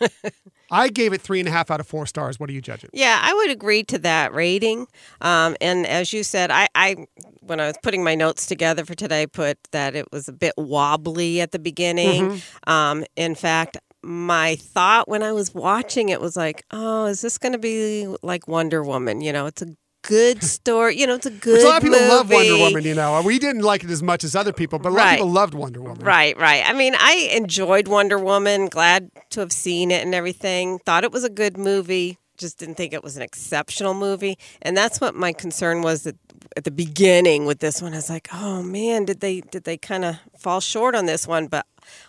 [0.70, 2.40] I gave it three and a half out of four stars.
[2.40, 2.90] What do you judge it?
[2.92, 4.86] Yeah, I would agree to that rating.
[5.20, 7.06] Um, and as you said, I, I
[7.40, 10.54] when I was putting my notes together for today, put that it was a bit
[10.56, 12.30] wobbly at the beginning.
[12.30, 12.70] Mm-hmm.
[12.70, 17.38] Um, in fact, my thought when I was watching it was like, oh, is this
[17.38, 19.20] going to be like Wonder Woman?
[19.20, 19.68] You know, it's a
[20.04, 20.98] good story.
[20.98, 21.62] You know, it's a good.
[21.62, 22.58] a lot of people love Wonder.
[22.58, 23.20] Woman, you know.
[23.22, 25.54] We didn't like it as much as other people, but a lot of people loved
[25.54, 26.04] Wonder Woman.
[26.04, 26.62] Right, right.
[26.64, 28.66] I mean, I enjoyed Wonder Woman.
[28.66, 30.78] Glad to have seen it and everything.
[30.80, 32.18] Thought it was a good movie.
[32.36, 34.36] Just didn't think it was an exceptional movie.
[34.62, 36.16] And that's what my concern was at,
[36.56, 37.92] at the beginning with this one.
[37.92, 41.26] I was like, oh man, did they did they kind of fall short on this
[41.28, 41.46] one?
[41.46, 41.66] But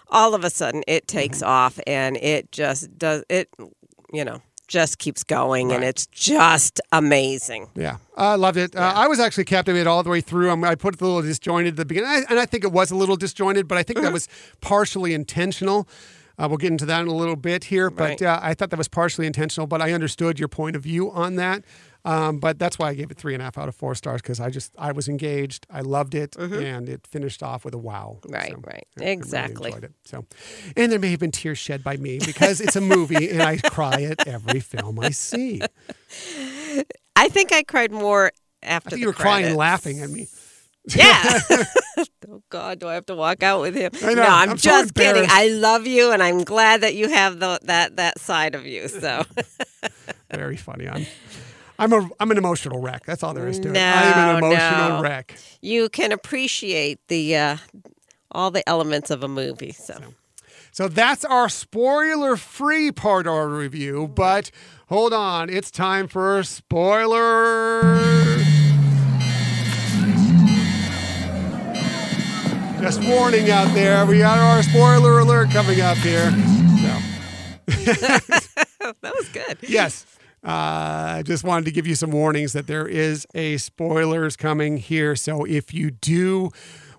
[0.10, 1.49] all of a sudden, it takes mm-hmm.
[1.49, 3.49] off and it just does it.
[4.12, 7.67] You know, just keeps going, and it's just amazing.
[7.75, 8.75] Yeah, I loved it.
[8.75, 10.49] Uh, I was actually captivated all the way through.
[10.51, 12.71] Um, I put it a little disjointed at the beginning, I, and I think it
[12.71, 14.28] was a little disjointed, but I think that was
[14.62, 15.88] partially intentional.
[16.38, 18.21] Uh, we'll get into that in a little bit here, but Right.
[18.21, 19.67] uh, I thought that was partially intentional.
[19.67, 21.63] But I understood your point of view on that.
[22.05, 24.21] Um, but that's why I gave it three and a half out of four stars
[24.21, 25.65] because I just I was engaged.
[25.71, 28.19] I loved it, and it finished off with a wow.
[28.29, 28.87] Right, So, right.
[28.97, 29.71] I really Exactly.
[29.71, 29.93] enjoyed it.
[30.05, 30.25] So,
[30.77, 33.57] and there may have been tears shed by me because it's a movie, and I
[33.57, 35.61] cry at every film I see.
[37.15, 40.09] I think I cried more after I think the you were crying and laughing at
[40.09, 40.27] me.
[40.95, 41.39] Yeah.
[42.29, 43.91] oh God, do I have to walk out with him?
[44.01, 44.13] Know.
[44.13, 45.25] No, I'm, I'm so just kidding.
[45.27, 48.87] I love you, and I'm glad that you have the, that that side of you.
[48.87, 49.23] So
[50.31, 50.87] Very funny.
[50.87, 51.05] I'm,
[51.77, 53.05] I'm a, I'm an emotional wreck.
[53.05, 53.77] That's all there is to it.
[53.77, 55.01] I'm an emotional no.
[55.01, 55.38] wreck.
[55.61, 57.57] you can appreciate the uh,
[58.31, 59.71] all the elements of a movie.
[59.71, 59.97] So
[60.71, 64.11] So that's our spoiler-free part of our review.
[64.13, 64.51] But
[64.88, 67.83] hold on, it's time for spoiler.
[72.81, 76.29] Just warning out there, we got our spoiler alert coming up here.
[76.29, 76.99] So.
[79.01, 79.57] that was good.
[79.61, 80.05] Yes.
[80.45, 84.77] Uh, I just wanted to give you some warnings that there is a spoilers coming
[84.77, 85.15] here.
[85.15, 86.51] So if you do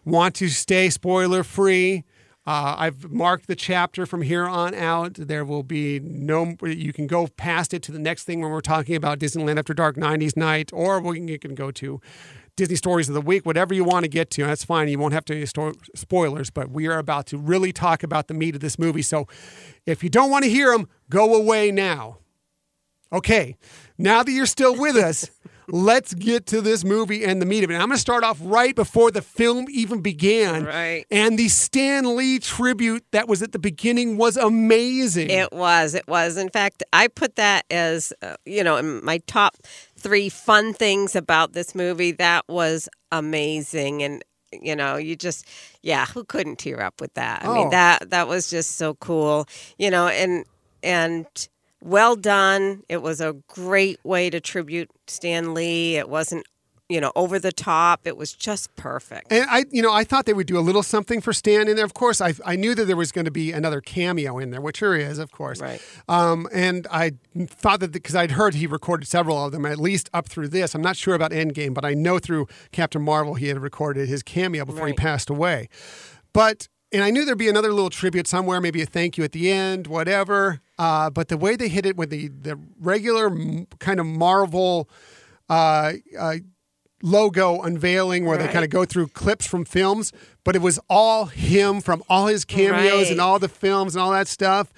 [0.05, 2.05] want to stay spoiler free,
[2.45, 5.15] uh, I've marked the chapter from here on out.
[5.15, 8.61] There will be no, you can go past it to the next thing when we're
[8.61, 12.01] talking about Disneyland After Dark 90s Night, or we can, you can go to
[12.57, 14.45] Disney Stories of the Week, whatever you want to get to.
[14.45, 14.89] That's fine.
[14.89, 18.35] You won't have to sto- spoilers, but we are about to really talk about the
[18.35, 19.03] meat of this movie.
[19.03, 19.29] So
[19.85, 22.19] if you don't want to hear them, go away now.
[23.13, 23.57] Okay,
[23.99, 25.31] now that you're still with us,
[25.69, 27.75] let's get to this movie and the meat of it.
[27.75, 30.65] I'm going to start off right before the film even began.
[30.65, 31.05] Right.
[31.11, 35.31] And the Stan Lee tribute that was at the beginning was amazing.
[35.31, 35.95] It was.
[35.95, 36.37] It was.
[36.37, 39.57] In fact, I put that as, uh, you know, in my top
[39.97, 42.13] three fun things about this movie.
[42.13, 44.03] That was amazing.
[44.03, 45.47] And, you know, you just,
[45.83, 47.43] yeah, who couldn't tear up with that?
[47.45, 47.55] I Oh.
[47.55, 49.47] mean, that, that was just so cool,
[49.79, 50.45] you know, and,
[50.83, 51.27] and,
[51.83, 52.83] well done.
[52.89, 55.97] It was a great way to tribute Stan Lee.
[55.97, 56.47] It wasn't
[56.89, 58.07] you know, over the top.
[58.07, 59.33] It was just perfect.
[59.33, 61.75] And I, you know, I thought they would do a little something for Stan in
[61.75, 61.85] there.
[61.85, 64.61] Of course, I, I knew that there was going to be another cameo in there,
[64.61, 65.61] which there is, of course.
[65.61, 65.83] Right.
[66.09, 67.13] Um, and I
[67.49, 70.75] thought that because I'd heard he recorded several of them, at least up through this.
[70.75, 74.23] I'm not sure about Endgame, but I know through Captain Marvel he had recorded his
[74.23, 74.91] cameo before Right.
[74.91, 75.69] he passed away.
[76.33, 79.33] But and I knew there'd be another little tribute somewhere, maybe a thank you at
[79.33, 80.61] the end, whatever.
[80.79, 84.89] Uh, but the way they hit it with the the regular m- kind of Marvel.
[85.49, 86.37] Uh, uh,
[87.03, 90.13] logo unveiling where they kind of go through clips from films,
[90.45, 93.11] but it was all him from all his cameos Right.
[93.13, 94.73] and all the films and all that stuff.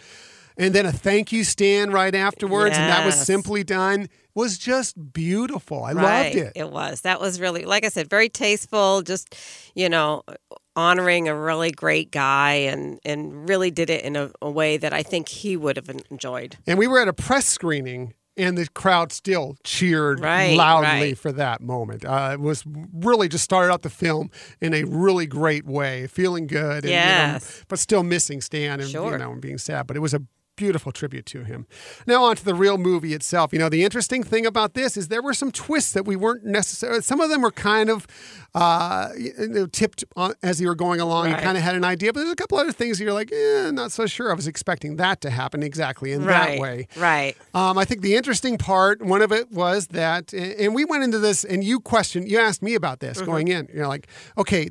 [0.57, 4.09] And then a thank you stand right afterwards, and that was simply done.
[4.35, 5.85] Was just beautiful.
[5.85, 6.25] I right.
[6.25, 6.53] loved it.
[6.57, 7.03] It was.
[7.03, 9.03] That was really, like I said, very tasteful.
[9.03, 9.35] Just
[9.75, 10.23] you know,
[10.79, 14.93] honoring a really great guy, and and really did it in a, a way that
[14.93, 16.57] I think he would have enjoyed.
[16.67, 21.19] And we were at a press screening, and the crowd still cheered Right, loudly right.
[21.19, 22.05] for that moment.
[22.05, 22.63] Uh, it was
[22.95, 26.93] really just started out the film in a really great way, feeling good, and, you
[26.95, 29.89] know, but still missing Stan and you know and being sad.
[29.89, 30.23] But it was a
[30.59, 31.67] beautiful tribute to him.
[32.07, 33.53] Now on to the real movie itself.
[33.53, 36.45] You know, the interesting thing about this is there were some twists that we weren't
[36.45, 37.01] necessarily.
[37.01, 38.07] Some of them were kind of
[38.55, 41.31] uh, you know, tipped on, as you were going along.
[41.31, 43.71] You kind of had an idea, but there's a couple other things you're like, eh,
[43.71, 44.31] not so sure.
[44.31, 46.53] I was expecting that to happen exactly in right.
[46.53, 46.89] that way.
[46.97, 47.37] Right.
[47.55, 51.21] Um, I think the interesting part, one of it was that, and we went into
[51.21, 53.27] this, and you questioned, you asked me about this Mm-hmm.
[53.27, 53.69] going in.
[53.73, 54.71] You're like, okay,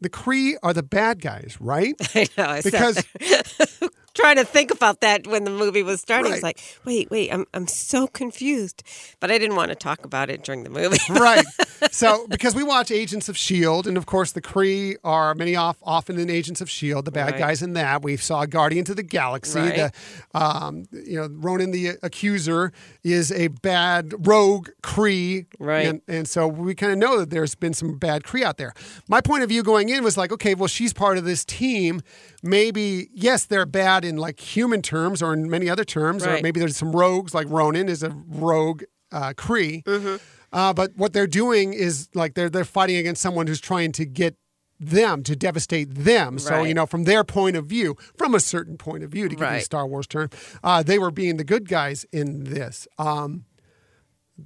[0.00, 1.94] the Kree are the bad guys, right?
[2.14, 2.44] I know.
[2.44, 3.04] I Because
[4.16, 6.32] trying to think about that when the movie was starting.
[6.32, 6.34] Right.
[6.34, 8.82] It's like, wait, wait, I'm I'm so confused.
[9.20, 10.98] But I didn't want to talk about it during the movie.
[11.10, 11.44] right.
[11.90, 15.76] So because we watch Agents of Shield, and of course the Kree are many off
[15.82, 17.38] often in Agents of Shield, the bad Right.
[17.38, 18.02] guys in that.
[18.02, 19.58] We saw Guardians of the Galaxy.
[19.60, 19.92] Right.
[20.32, 22.72] The um, you know Ronan the Accuser
[23.04, 25.86] is a bad rogue Kree, Right.
[25.86, 28.72] And, and so we kind of know that there's been some bad Kree out there.
[29.08, 32.00] My point of view going in was like, okay, well she's part of this team.
[32.46, 36.42] Maybe yes, they're bad in like human terms or in many other terms, or Right.
[36.42, 39.82] maybe there's some rogues like Ronan is a rogue uh, Kree.
[39.84, 40.16] Mm-hmm.
[40.52, 44.04] Uh, but what they're doing is like they're they're fighting against someone who's trying to
[44.06, 44.36] get
[44.78, 46.38] them to devastate them.
[46.38, 49.34] So you know, from their point of view, from a certain point of view, to
[49.34, 50.28] give you a Star Wars term,
[50.62, 52.86] uh, they were being the good guys in this.
[52.98, 53.44] Um,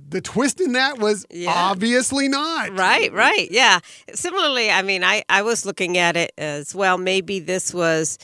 [0.09, 1.53] the twist in that was Yeah.
[1.55, 2.77] obviously not.
[2.79, 3.49] Right, right.
[3.51, 3.81] Yeah.
[4.15, 6.97] Similarly, I mean, I, I was looking at it as well.
[6.99, 8.19] Maybe this was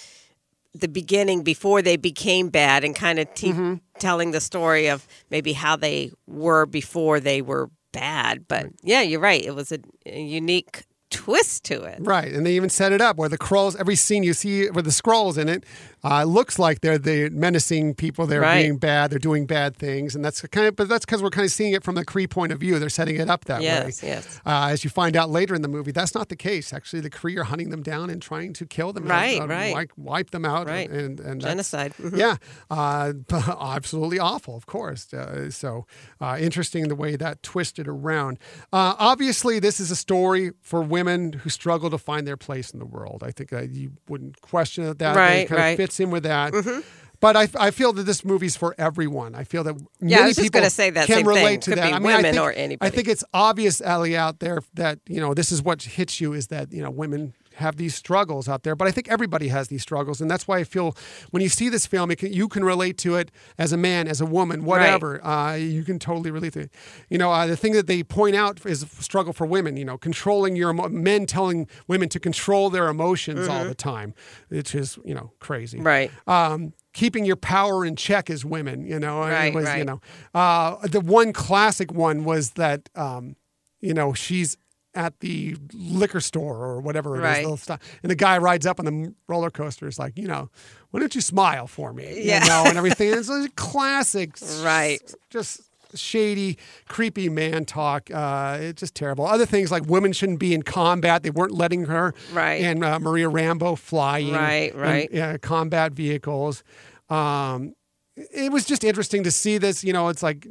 [0.75, 3.75] the beginning before they became bad and kind of te- Mm-hmm.
[3.99, 8.47] telling the story of maybe how they were before they were bad.
[8.47, 9.43] But yeah, you're right.
[9.43, 11.99] It was a, a unique twist to it.
[12.01, 13.75] Right, and they even set it up where the Skrulls.
[13.79, 15.65] Every scene you see with the Skrulls in it
[16.09, 18.27] uh, looks like they're the menacing people.
[18.27, 18.63] They're Right.
[18.63, 19.11] being bad.
[19.11, 20.77] They're doing bad things, and that's kind of.
[20.77, 22.79] But that's because we're kind of seeing it from the Kree point of view.
[22.79, 24.09] They're setting it up that Yes, way.
[24.11, 24.41] yes.
[24.47, 26.73] Uh, as you find out later in the movie, that's not the case.
[26.73, 29.05] Actually, the Kree are hunting them down and trying to kill them.
[29.07, 29.75] Right, uh, right.
[29.75, 30.67] Wipe, wipe them out.
[30.69, 30.89] Right.
[30.91, 31.95] And, and that's- Genocide.
[32.01, 32.17] Mhm.
[32.19, 32.37] yeah,
[32.71, 33.13] uh,
[33.61, 35.13] absolutely awful, of course.
[35.13, 35.87] Uh, so
[36.21, 38.39] uh, interesting the way that twisted around.
[38.73, 42.79] Uh, obviously, this is a story for women who struggle to find their place in
[42.79, 43.23] the world.
[43.27, 44.99] I think uh, you wouldn't question that.
[44.99, 45.69] That Right, it kind right.
[45.71, 46.53] of fits in with that.
[46.53, 46.81] Mm-hmm.
[47.19, 49.35] But I, I feel that this movie's for everyone.
[49.35, 51.71] I feel that Yeah, I many was just people gonna say that can relate to
[51.71, 51.95] Could that.
[51.95, 55.51] I mean, I think, I think it's obvious, Ellie, out there that you know this
[55.51, 58.75] is what hits you is that you know women have these struggles out there.
[58.77, 60.97] But I think everybody has these struggles, and that's why I feel
[61.31, 64.09] when you see this film, it can, you can relate to it as a man,
[64.09, 65.25] as a woman, whatever.
[65.25, 66.71] Uh, you can totally relate to it.
[67.09, 69.77] You know, uh, the thing that they point out is a struggle for women.
[69.77, 74.15] You know, controlling your emo- men telling women to control their emotions all the time,
[74.49, 75.79] which is you know crazy.
[75.79, 75.87] Mm-hmm.
[75.87, 76.11] Right.
[76.27, 78.87] Um, keeping your power in check as women.
[78.87, 80.01] You know, Right, was, You know,
[80.35, 82.89] uh, the one classic one was that.
[82.95, 83.37] Um,
[83.79, 84.57] you know, she's
[84.97, 87.43] at the liquor store or whatever it is, Right.
[87.43, 87.81] little stuff.
[88.03, 89.87] And the guy rides up on the roller coaster.
[89.87, 90.51] Is like, you know,
[90.91, 92.23] why don't you smile for me?
[92.25, 92.43] Yeah.
[92.43, 93.13] You know, and everything.
[93.15, 94.33] It's a classic,
[94.63, 94.99] Right.
[95.31, 95.61] Just
[95.95, 98.11] shady, creepy man talk.
[98.13, 99.25] Uh, it's just terrible.
[99.27, 101.23] Other things like women shouldn't be in combat.
[101.23, 102.63] They weren't letting her Right.
[102.63, 105.15] and uh, Maria Rambeau flying Right, right.
[105.17, 106.65] uh, combat vehicles.
[107.09, 107.75] Um,
[108.17, 109.85] it was just interesting to see this.
[109.85, 110.47] You know, it's like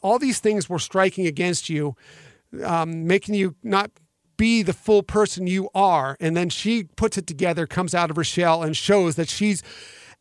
[0.00, 1.94] all these things were striking against you,
[2.64, 3.90] um, making you not
[4.36, 6.16] be the full person you are.
[6.18, 9.62] And then she puts it together, comes out of her shell, and shows that she's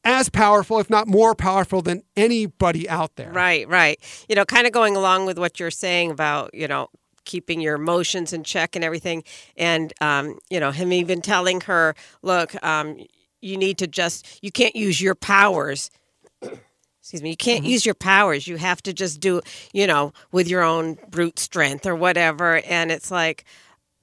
[0.04, 3.32] as powerful, if not more powerful, than anybody out there.
[3.32, 4.00] Right, right.
[4.28, 6.90] You know, kind of going along with what you're saying about, you know,
[7.26, 9.24] keeping your emotions in check and everything.
[9.56, 12.98] And, um, you know, him even telling her, look, um,
[13.42, 15.92] you need to just, you can't use your powers.
[17.10, 18.48] Excuse me, you can't use your powers.
[18.48, 19.42] You have to just do,
[19.74, 22.62] you know, with your own brute strength or whatever.
[22.68, 23.46] And it's like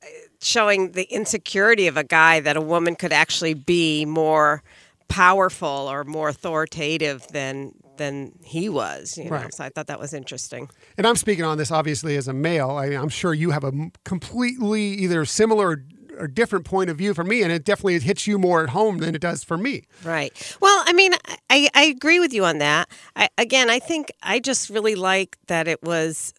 [0.03, 0.07] uh,
[0.41, 4.65] showing the insecurity of a guy that a woman could actually be more
[5.07, 9.17] powerful or more authoritative than than he was.
[9.17, 9.37] You know?
[9.37, 9.55] Right.
[9.55, 10.69] So I thought that was interesting.
[10.99, 12.71] And I'm speaking on this obviously as a male.
[12.71, 13.71] I mean, I'm sure you have a
[14.05, 15.85] completely either similar
[16.19, 18.99] or different point of view for me, and it definitely hits you more at home
[18.99, 19.85] than it does for me.
[20.05, 20.57] Right.
[20.61, 21.13] Well, I mean,
[21.51, 22.89] I, I agree with you on that.
[23.15, 26.33] I, again, I think I just really like that it was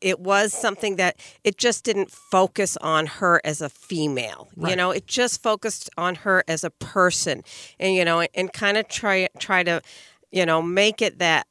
[0.00, 4.48] it was something that it just didn't focus on her as a female.
[4.70, 7.42] You know, it just focused on her as a person,
[7.78, 9.82] and you know, and kind of try try to,
[10.30, 11.46] you know, make it that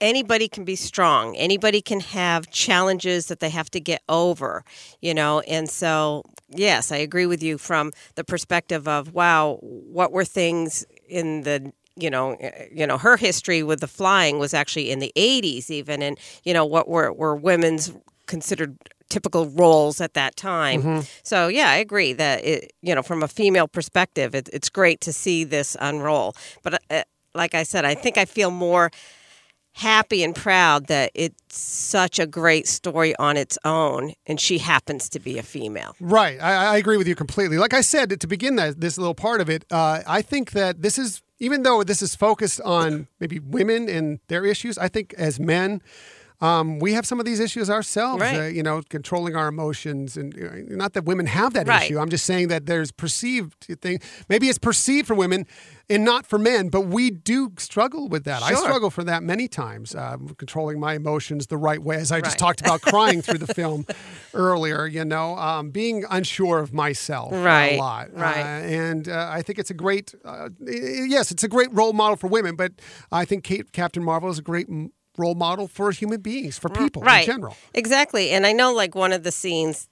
[0.00, 1.36] anybody can be strong.
[1.36, 4.64] Anybody can have challenges that they have to get over,
[5.00, 5.40] you know.
[5.40, 10.84] And so, yes, I agree with you from the perspective of wow, what were things
[11.08, 15.00] in the you know, eh, you know, her history with the flying was actually in
[15.00, 17.92] the 80s even and you know, what were were women's
[18.26, 18.76] considered
[19.10, 20.82] typical roles at that time.
[21.24, 25.00] So, yeah, I agree that it, you know, from a female perspective, it, it's great
[25.02, 26.36] to see this unroll.
[26.62, 27.02] But uh,
[27.34, 28.92] like I said, I think I feel more
[29.72, 35.08] happy and proud that it's such a great story on its own and she happens
[35.08, 36.40] to be a female Right.
[36.40, 37.58] I, I agree with you completely.
[37.58, 40.82] Like I said to begin that this little part of it, uh, I think that
[40.82, 44.76] this is even though this is focused on maybe women and their issues.
[44.78, 45.82] I think as men.
[46.40, 48.38] Um, we have some of these issues ourselves, Right.
[48.40, 51.82] uh, you know, controlling our emotions, and uh, not that women have that Right.
[51.82, 51.98] issue.
[51.98, 54.00] I'm just saying that there's perceived thing.
[54.28, 55.46] Maybe it's perceived for women
[55.90, 58.42] and not for men, but we do struggle with that.
[58.42, 62.20] I struggle for that many times, um, controlling my emotions the right way, as I
[62.22, 63.84] just talked about crying through the film
[64.32, 64.86] earlier.
[64.86, 68.40] You know, um, being unsure of myself Right, a lot, right.
[68.40, 72.16] Uh, and uh, I think it's a great, uh, yes, it's a great role model
[72.16, 72.56] for women.
[72.56, 72.72] But
[73.12, 74.68] I think Kate, Captain Marvel is a great
[75.18, 77.56] role model for human beings, for people right in general.
[77.74, 79.88] exactly and i know like one of the scenes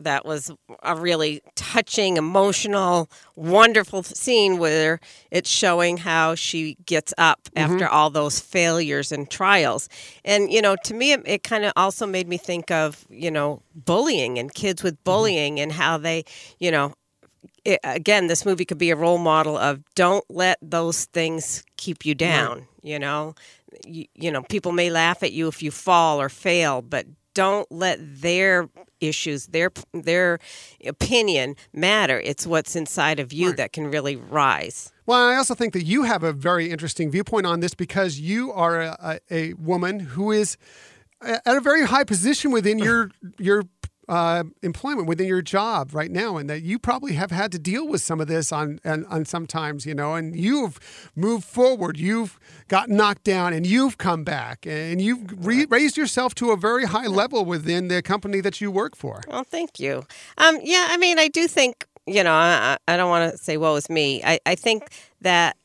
[0.00, 0.52] that was
[0.84, 5.00] a really touching emotional wonderful scene where
[5.32, 7.72] it's showing how she gets up Mm-hmm.
[7.72, 9.88] after all those failures and trials
[10.24, 13.30] and you know to me it, it kind of also made me think of you
[13.30, 15.04] know bullying and kids with Mm-hmm.
[15.04, 16.24] bullying and how they
[16.60, 16.92] you know
[17.64, 22.04] it, again, this movie could be a role model of don't let those things keep
[22.06, 22.66] you down.
[22.82, 23.34] You know,
[23.86, 27.70] you, you know, people may laugh at you if you fall or fail, but don't
[27.70, 28.68] let their
[29.00, 30.40] issues, their their
[30.84, 32.20] opinion matter.
[32.20, 34.92] It's what's inside of you that can really rise.
[35.06, 38.52] Well, I also think that you have a very interesting viewpoint on this because you
[38.52, 40.56] are a, a, a woman who is
[41.22, 43.64] at a very high position within your your
[44.08, 47.86] uh, employment, within your job right now, and that you probably have had to deal
[47.86, 50.78] with some of this on and on sometimes, you know, and you've
[51.14, 56.34] moved forward, you've got knocked down, and you've come back, and you've re- raised yourself
[56.36, 59.22] to a very high level within the company that you work for.
[59.28, 60.06] Well, thank you.
[60.38, 63.56] Um, yeah, I mean, I do think, you know, I, I don't want to say
[63.56, 64.22] woe is me.
[64.24, 64.90] I, I think
[65.20, 65.56] that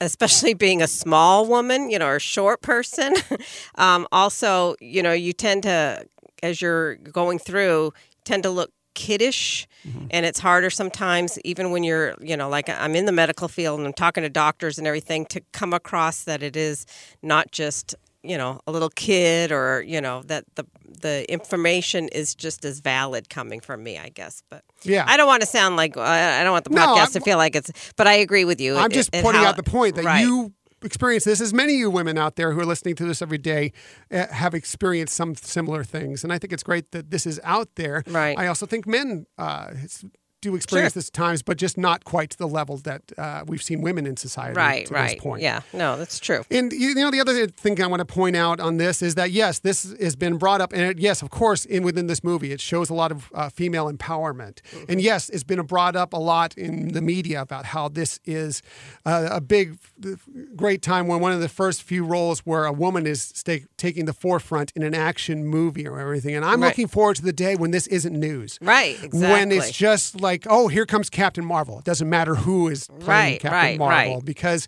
[0.00, 3.14] especially being a small woman, you know, or a short person,
[3.76, 6.06] um, also, you know, you tend to,
[6.42, 7.92] as you're going through,
[8.24, 10.06] tend to look kiddish mm-hmm.
[10.10, 13.78] and it's harder sometimes even when you're you know like i'm in the medical field
[13.78, 16.84] and i'm talking to doctors and everything to come across that it is
[17.22, 20.66] not just you know a little kid or you know that the
[21.00, 25.04] the information is just as valid coming from me i guess but Yeah.
[25.06, 27.36] i don't want to sound like i I don't want the podcast I'm- to feel
[27.38, 29.94] like it's but i agree with you I'm It- just pointing how- out the point
[29.94, 30.22] that right.
[30.22, 33.22] you experience this, as many of you women out there who are listening to this
[33.22, 33.72] every day
[34.10, 36.24] uh, have experienced some similar things.
[36.24, 38.04] And I think it's great that this is out there.
[38.06, 38.38] Right.
[38.38, 39.70] I also think men uh,
[40.40, 41.00] do experience Sure.
[41.00, 44.06] this at times, but just not quite to the level that uh, we've seen women
[44.06, 45.42] in society right to right this point.
[45.42, 48.60] yeah no that's true And you know, the other thing I want to point out
[48.60, 51.64] on this is that yes, this has been brought up, and it, yes, of course,
[51.64, 55.44] in within this movie, it shows a lot of uh, female empowerment, and yes, it's
[55.44, 58.62] been brought up a lot in the media about how this is
[59.04, 59.76] uh, a big,
[60.56, 63.32] great time when one of the first few roles where a woman is
[63.76, 66.68] taking the forefront in an action movie or everything, and I'm Right.
[66.68, 68.58] looking forward to the day when this isn't news.
[68.62, 71.78] right exactly When it's just like, oh, here comes Captain Marvel.
[71.78, 74.24] It doesn't matter who is playing Right, Captain right, Marvel right.
[74.24, 74.66] because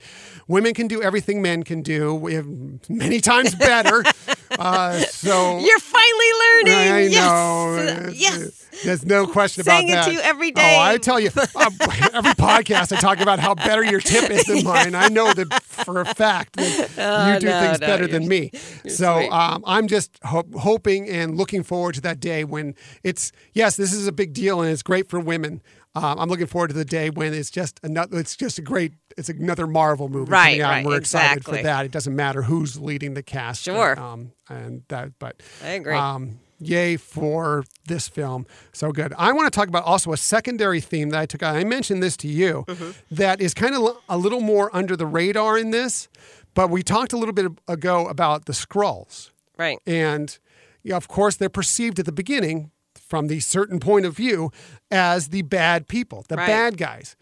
[0.48, 2.14] women can do everything men can do.
[2.14, 2.46] We have
[2.88, 4.04] many times better.
[4.58, 7.76] uh, so you're finally learning I yes know.
[7.76, 10.76] Uh, yes There's no question Saying about it to you every day.
[10.78, 11.46] Oh, I tell you, uh,
[12.12, 14.94] every podcast I talk about how better your tip is than mine.
[14.94, 18.50] I know that for a fact that you do no, things no, better than me.
[18.88, 23.76] So um, I'm just ho- hoping and looking forward to that day when it's yes,
[23.76, 25.59] this is a big deal and it's great for women.
[25.94, 28.18] Um, I'm looking forward to the day when it's just another.
[28.18, 28.92] It's just a great.
[29.16, 31.84] It's another Marvel movie Right, coming out, right, we're excited for that.
[31.84, 33.62] It doesn't matter who's leading the cast.
[33.64, 33.98] Sure.
[33.98, 35.94] Um, and that, but I agree.
[35.94, 38.46] Um, yay for this film.
[38.72, 39.12] So good.
[39.18, 41.42] I want to talk about also a secondary theme that I took.
[41.42, 43.14] I mentioned this to you Mm-hmm.
[43.14, 46.08] that is kind of a little more under the radar in this,
[46.54, 49.30] but we talked a little bit ago about the Skrulls.
[49.58, 49.78] right.
[49.86, 50.38] And
[50.82, 52.70] yeah, of course, they're perceived at the beginning
[53.10, 54.50] from the certain point of view
[54.90, 56.46] as the bad people, the Right.
[56.46, 57.16] bad guys.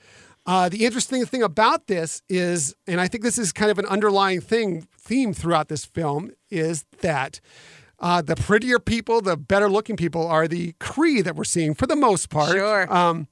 [0.47, 3.87] Uh, the interesting thing about this is, and I think this is kind of an
[3.87, 7.41] underlying thing theme throughout this film, is that
[8.01, 11.87] uh, the prettier people, the better looking people, are the Kree that we're seeing for
[11.87, 12.51] the most part.
[12.53, 12.91] Sure.
[12.95, 13.27] Um,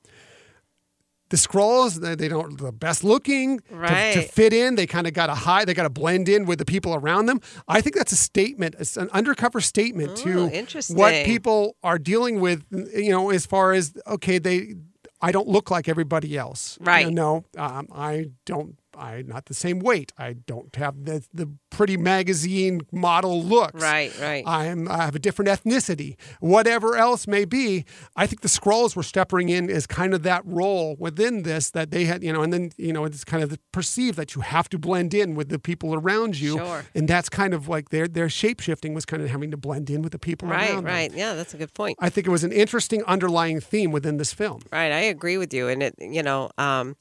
[1.30, 4.76] the Skrulls they, don't the best looking to- to, fit in.
[4.76, 7.26] They kind of got to hide they got to blend in with the people around
[7.26, 7.40] them.
[7.66, 10.48] I think that's a statement it's an undercover statement Oh, to
[10.94, 14.74] what people are dealing with you know as far as okay they
[15.20, 16.78] i don't look like everybody else.
[16.80, 17.06] Right.
[17.06, 21.48] you know um, i don't i'm not the same weight i don't have the, the
[21.70, 24.42] pretty magazine model looks Right, right.
[24.46, 27.84] I'm I have a different ethnicity, whatever else may be.
[28.16, 31.90] I think the Skrulls were stepping in as kind of that role within this that
[31.90, 34.68] they had, you know, and then you know it's kind of perceived that you have
[34.70, 36.84] to blend in with the people around you, Sure.
[36.94, 39.90] and that's kind of like their their shape shifting was kind of having to blend
[39.90, 40.94] in with the people Right, around them.
[40.94, 41.12] right.
[41.14, 41.98] Yeah, that's a good point.
[42.00, 44.62] I think it was an interesting underlying theme within this film.
[44.72, 46.96] Right, I agree with you, and it, you know, um,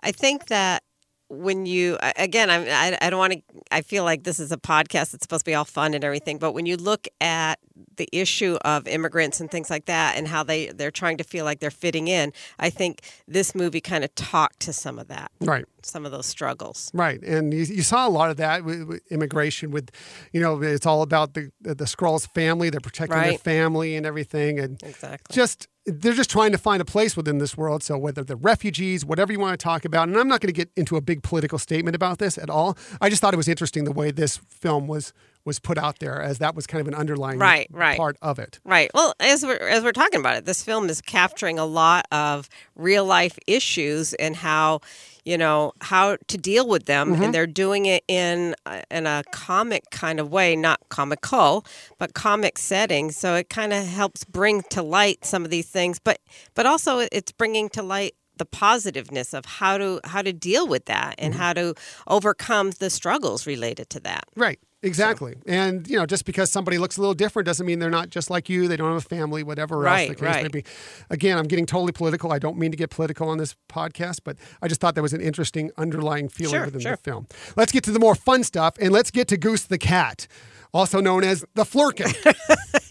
[0.00, 0.82] I think that
[1.28, 3.42] when you again, I'm, I I don't want to.
[3.70, 6.38] I feel like this is a podcast that's supposed to be all fun and everything,
[6.38, 7.58] but when you look at
[7.96, 11.44] the issue of immigrants and things like that, and how they they're trying to feel
[11.44, 15.30] like they're fitting in, I think this movie kind of talked to some of that,
[15.40, 15.64] Right.
[15.82, 16.90] some of those struggles.
[16.94, 19.70] Right, and you, you saw a lot of that with, with immigration.
[19.72, 19.90] With,
[20.32, 22.70] you know, it's all about the the, Skrulls family.
[22.70, 25.34] They're protecting their family and everything, and Exactly.
[25.34, 27.82] just they're just trying to find a place within this world.
[27.82, 30.52] So whether they're refugees, whatever you want to talk about, and I'm not going to
[30.52, 32.76] get into a big political statement about this at all.
[33.00, 35.12] I just thought it was interesting the way this film was
[35.46, 37.96] was put out there, as that was kind of an underlying Right, right.
[37.96, 38.58] part of it.
[38.64, 38.90] Right.
[38.92, 42.48] Well, as we're as we're talking about it, this film is capturing a lot of
[42.74, 44.80] real life issues and how
[45.24, 47.32] you know how to deal with them, and mm-hmm.
[47.32, 48.54] they're doing it in
[48.90, 51.64] in a comic kind of way, not comical,
[51.98, 53.10] but comic setting.
[53.10, 56.18] So it kind of helps bring to light some of these things, but
[56.54, 60.86] but also it's bringing to light the positiveness of how to how to deal with
[60.86, 61.42] that and mm-hmm.
[61.42, 61.74] how to
[62.06, 64.24] overcome the struggles related to that.
[64.36, 64.60] Right.
[64.82, 65.34] Exactly.
[65.46, 68.30] And, you know, just because somebody looks a little different doesn't mean they're not just
[68.30, 68.68] like you.
[68.68, 70.52] They don't have a family, whatever Right, else the case may right.
[70.52, 70.64] be.
[71.10, 72.32] Again, I'm getting totally political.
[72.32, 75.12] I don't mean to get political on this podcast, but I just thought there was
[75.14, 76.92] an interesting underlying feeling Sure, within sure.
[76.92, 77.26] the film.
[77.56, 80.28] Let's get to the more fun stuff and let's get to Goose the Cat,
[80.72, 82.14] also known as the Flerken.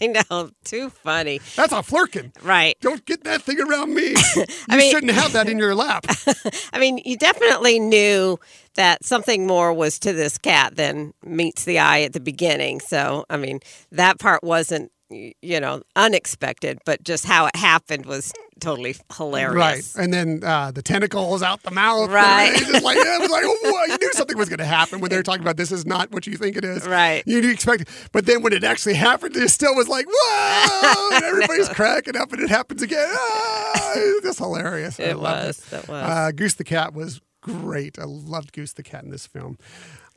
[0.02, 1.40] I know, too funny.
[1.54, 2.32] That's a Flerken.
[2.44, 2.76] Right.
[2.80, 4.14] Don't get that thing around me.
[4.68, 6.04] You mean- shouldn't have that in your lap.
[6.72, 8.38] I mean, you definitely knew
[8.76, 12.80] that something more was to this cat than meets the eye at the beginning.
[12.80, 13.60] So, I mean,
[13.92, 19.94] that part wasn't, you know, unexpected, but just how it happened was totally hilarious.
[19.94, 20.04] Right.
[20.04, 22.10] And then uh, the tentacles out the mouth.
[22.16, 22.52] Right.
[22.54, 25.10] It's just like, it was like, oh, you knew something was going to happen when
[25.10, 26.86] they were talking about this is not what you think it is.
[26.86, 27.22] Right.
[27.26, 31.10] You expect But then when it actually happened, it still was like, whoa.
[31.16, 33.06] and everybody's cracking up and it happens again.
[33.08, 34.98] Ah, it's just hilarious.
[34.98, 35.72] I It loved was.
[35.72, 36.02] It was.
[36.04, 37.98] Uh, Goose the Cat was great.
[37.98, 39.58] I loved Goose the Cat in this film.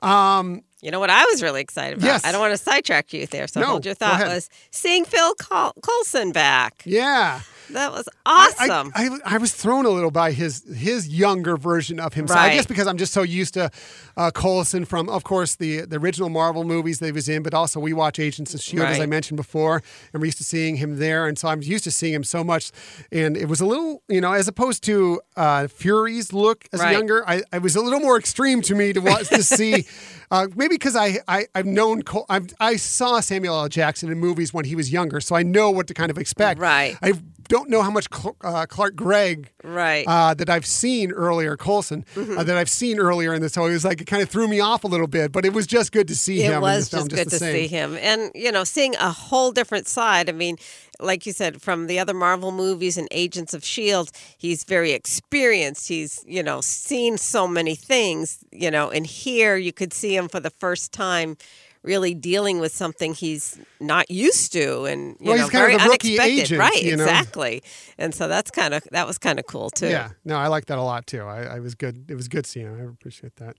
[0.01, 2.07] Um, you know what I was really excited about?
[2.07, 2.25] Yes.
[2.25, 4.21] I don't want to sidetrack you there, so No, hold your thought.
[4.27, 6.83] Was seeing Phil Col- Coulson back.
[6.85, 7.41] yeah.
[7.71, 8.91] That was awesome.
[8.95, 12.39] I, I, I was thrown a little by his his younger version of himself.
[12.39, 13.69] I guess because I'm just so used to
[14.17, 17.53] uh, Coulson from, of course, the the original Marvel movies that he was in, but
[17.53, 19.81] also we watch Agents of Shield as I mentioned before,
[20.13, 22.43] and we're used to seeing him there, and so I'm used to seeing him so
[22.43, 22.71] much,
[23.11, 26.91] and it was a little, you know, as opposed to uh, Fury's look as Right.
[26.93, 29.85] younger, I, I was a little more extreme to me to watch to see.
[30.31, 33.67] Uh, maybe because I, I I've known Col- I've, I saw Samuel L.
[33.67, 36.59] Jackson in movies when he was younger, so I know what to kind of expect.
[36.59, 36.95] Right.
[37.01, 37.13] I
[37.49, 40.05] don't know how much Cl- uh, Clark Gregg right.
[40.07, 42.37] uh, that I've seen earlier, Coulson, Mm-hmm.
[42.37, 43.53] uh, that I've seen earlier in this.
[43.53, 45.51] So it was like it kind of threw me off a little bit, but it
[45.53, 46.53] was just good to see him.
[46.53, 49.51] it was this film, just good to see him and you know seeing a whole
[49.51, 50.55] different side i mean
[50.99, 55.87] like you said from the other marvel movies and agents of shield he's very experienced
[55.87, 60.27] he's you know seen so many things you know and here you could see him
[60.29, 61.35] for the first time
[61.83, 65.75] really dealing with something he's not used to and you Well, know he's kind very
[65.75, 67.03] of a rookie unexpected agent, right you know?
[67.03, 67.63] exactly
[67.97, 70.65] and so that's kind of that was kind of cool too Yeah, no, I like
[70.65, 71.21] that a lot too.
[71.23, 72.09] I, I was good.
[72.09, 72.65] It was good seeing.
[72.67, 72.79] Him.
[72.79, 73.55] I appreciate that.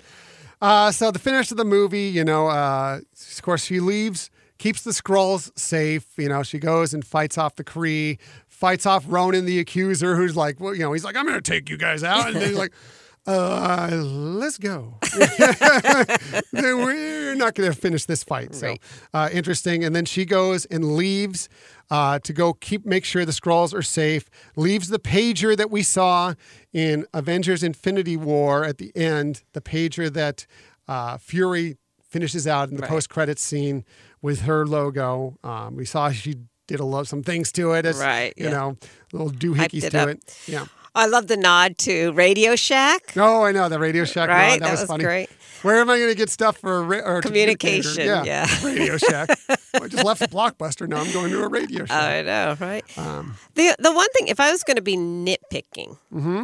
[0.60, 3.00] Uh, so the finish of the movie, you know, uh,
[3.36, 6.06] of course, she leaves keeps the Skrulls safe.
[6.18, 10.36] You know, she goes and fights off the Kree, fights off Ronan the accuser, who's
[10.36, 12.28] like, well, you know, he's like, I'm going to take you guys out.
[12.28, 12.72] And he's like,
[13.26, 14.94] uh, let's go.
[16.52, 18.54] We're not going to finish this fight.
[18.54, 18.80] So Right.
[19.14, 19.84] uh, interesting.
[19.84, 21.48] And then she goes and leaves
[21.90, 24.30] uh, to go keep make sure the Skrulls are safe.
[24.56, 26.34] Leaves the pager that we saw
[26.72, 29.42] in Avengers: Infinity War at the end.
[29.52, 30.46] The pager that
[30.88, 32.90] uh, Fury finishes out in the Right.
[32.90, 33.84] post credits scene
[34.22, 35.36] with her logo.
[35.44, 37.84] Um, we saw she did a lot some things to it.
[37.84, 38.50] As, Right, You yeah.
[38.50, 38.76] know,
[39.12, 40.38] little doohickeys to it.
[40.46, 40.66] Yeah.
[40.94, 43.12] I love the nod to Radio Shack.
[43.16, 44.28] Oh, I know the Radio Shack.
[44.28, 44.50] nod, Right?
[44.60, 45.04] that, That was, was funny.
[45.04, 45.30] great.
[45.62, 48.26] Where am I going to get stuff for ra- or Communication, communicator?
[48.26, 48.46] yeah.
[48.64, 49.28] Radio Shack.
[49.74, 50.88] I just left the blockbuster.
[50.88, 52.02] Now I'm going to a Radio Shack.
[52.02, 52.82] I know, right?
[52.98, 55.98] Um, the the one thing, if I was going to be nitpicking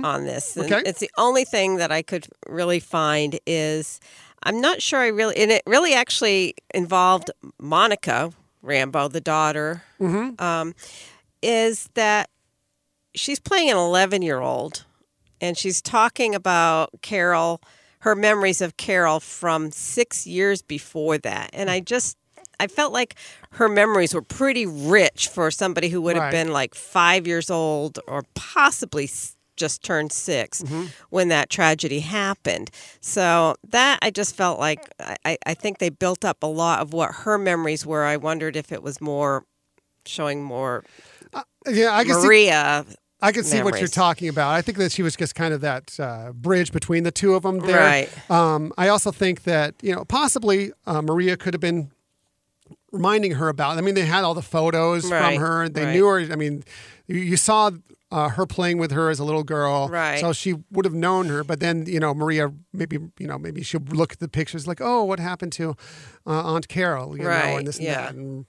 [0.04, 0.74] on this, and Mm-hmm.
[0.74, 0.88] Okay.
[0.88, 4.00] it's the only thing that I could really find is
[4.42, 8.32] I'm not sure I really, and it really actually involved Monica
[8.62, 10.44] Rambeau, the daughter, Mm-hmm.
[10.44, 10.74] um,
[11.42, 12.28] is that
[13.16, 14.84] she's playing an 11 year old
[15.40, 17.60] and she's talking about Carol,
[18.00, 21.50] her memories of Carol from six years before that.
[21.52, 22.16] And I just,
[22.60, 23.16] I felt like
[23.52, 26.30] her memories were pretty rich for somebody who would have Right.
[26.30, 29.10] been like five years old or possibly
[29.56, 30.84] just turned 6 mm-hmm.
[31.08, 32.70] when that tragedy happened.
[33.00, 34.86] So that I just felt like
[35.24, 38.04] I- I, think they built up a lot of what her memories were.
[38.04, 39.44] I wondered if it was more
[40.04, 40.84] showing more
[41.32, 42.12] uh, yeah, I see.
[42.12, 42.84] Maria.
[43.20, 44.50] I can see what you're talking about.
[44.50, 47.42] I think that she was just kind of that uh, bridge between the two of
[47.42, 47.80] them there.
[47.80, 48.30] Right.
[48.30, 51.90] Um, I also think that you know possibly uh, Maria could have been
[52.92, 53.78] reminding her about.
[53.78, 55.68] I mean, they had all the photos Right, from her.
[55.68, 55.92] They right.
[55.92, 56.18] knew her.
[56.32, 56.64] I mean,
[57.06, 57.70] you, you saw
[58.12, 60.20] uh, her playing with her as a little girl, Right.
[60.20, 61.42] So she would have known her.
[61.42, 64.80] But then you know, Maria maybe you know maybe she'll look at the pictures like,
[64.80, 65.70] oh, what happened to
[66.26, 67.16] uh, Aunt Carol?
[67.16, 68.00] You know, Right, and this and yeah.
[68.02, 68.46] that, and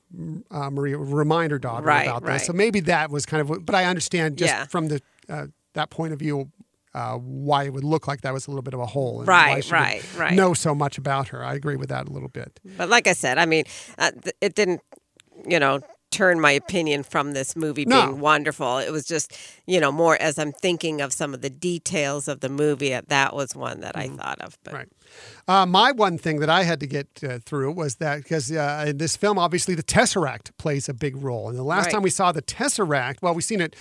[0.52, 2.46] uh, Maria would remind her daughter Right, about this.
[2.46, 3.66] So maybe that was kind of.
[3.66, 4.66] But I understand just Yeah.
[4.66, 6.52] from the uh, that point of view.
[6.94, 9.28] Uh, why it would look like that was a little bit of a hole, and
[9.28, 10.34] Right, right, right.
[10.34, 11.44] Know so much about her.
[11.46, 12.60] I agree with that a little bit.
[12.76, 13.66] But like I said, I mean,
[14.00, 14.82] uh, th- it didn't,
[15.48, 15.82] you know,
[16.12, 18.06] turn my opinion from this movie No.
[18.08, 18.78] being wonderful.
[18.78, 22.40] It was just, you know, more as I'm thinking of some of the details of
[22.40, 22.94] the movie.
[22.94, 24.58] uh, That was one that I thought of.
[24.64, 24.78] But Mm-hmm.
[24.78, 24.88] Right.
[25.48, 28.86] Uh, my one thing that I had to get uh, through was that because uh,
[28.88, 31.48] in this film, obviously, the Tesseract plays a big role.
[31.50, 31.94] And the last Right.
[31.94, 33.76] time we saw the Tesseract, well, we've seen it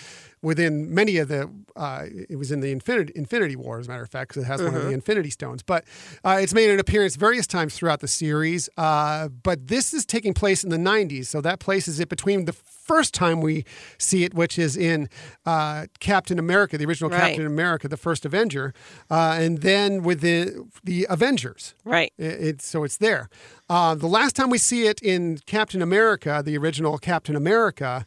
[0.47, 4.03] within many of the, uh, it was in the Infinity, Infinity War, as a matter
[4.03, 4.89] of fact, because it has one of Mm-hmm.
[4.89, 5.63] the Infinity Stones.
[5.63, 5.85] But
[6.25, 8.69] uh, it's made an appearance various times throughout the series.
[8.77, 11.27] Uh, but this is taking place in the 90s.
[11.27, 13.65] So that places it between the first time we
[13.99, 15.09] see it, which is in
[15.45, 17.21] uh, Captain America, the original Right.
[17.21, 18.73] Captain America, the first Avenger,
[19.11, 21.75] uh, and then with the, the Avengers.
[21.85, 23.29] right, It, it- so it's there.
[23.69, 28.07] Uh, the last time we see it in Captain America, the original Captain America,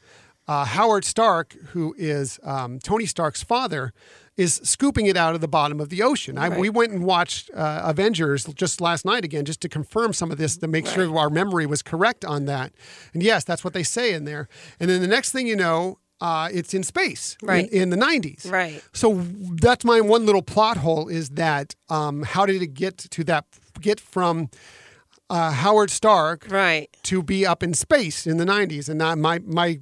[0.49, 3.93] uh, Howard Stark, who is um, Tony Stark's father,
[4.35, 6.37] is scooping it out of the bottom of the ocean.
[6.37, 10.31] I, we went and watched uh, Avengers just last night again, just to confirm some
[10.31, 12.73] of this, to make sure our memory was correct on that.
[13.13, 14.47] And yes, that's what they say in there.
[14.79, 17.69] And then the next thing you know, uh, it's in space in- Right.
[17.69, 18.49] in, the 90s.
[18.51, 18.81] right.
[18.91, 19.13] So
[19.61, 23.45] that's my one little plot hole is that um, how did it get to that,
[23.79, 24.49] get from
[25.29, 26.89] uh, Howard Stark Right.
[27.03, 28.89] to be up in space in the 90s?
[28.89, 29.79] And I, my, my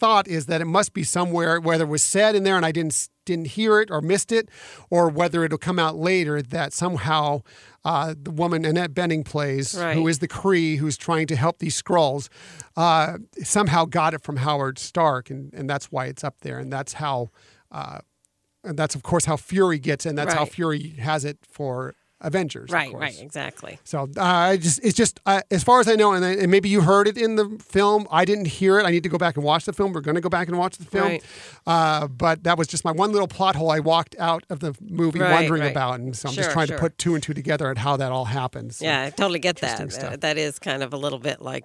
[0.00, 2.72] thought is that it must be somewhere, whether it was said in there and I
[2.72, 4.48] didn't, didn't hear it or missed it,
[4.88, 7.42] or whether it'll come out later that somehow
[7.84, 9.96] uh, the woman Annette Bening plays, who Right.
[10.08, 12.28] is the Kree who's trying to help these Skrulls,
[12.76, 16.72] uh, somehow got it from Howard Stark, and, and that's why it's up there, and
[16.72, 17.28] that's how,
[17.70, 17.98] uh,
[18.64, 22.68] and that's of course how Fury gets, and that's how Fury has it for Avengers,
[22.70, 22.90] of Right.
[22.90, 23.00] course.
[23.00, 23.20] Right.
[23.20, 23.78] Exactly.
[23.84, 26.50] So uh, I just it's just uh, as far as I know, and, I- and
[26.50, 28.06] maybe you heard it in the film.
[28.10, 28.84] I didn't hear it.
[28.84, 29.92] I need to go back and watch the film.
[29.92, 31.06] We're going to go back and watch the film.
[31.08, 31.24] Right.
[31.66, 33.70] Uh, but that was just my one little plot hole.
[33.70, 35.70] I walked out of the movie Right, wondering right.
[35.70, 36.76] about, and so I'm just trying sure.
[36.76, 38.76] to put two and two together at how that all happens.
[38.76, 39.90] So- Yeah, I totally get that.
[39.92, 40.20] Stuff.
[40.20, 41.64] That is kind of a little bit like,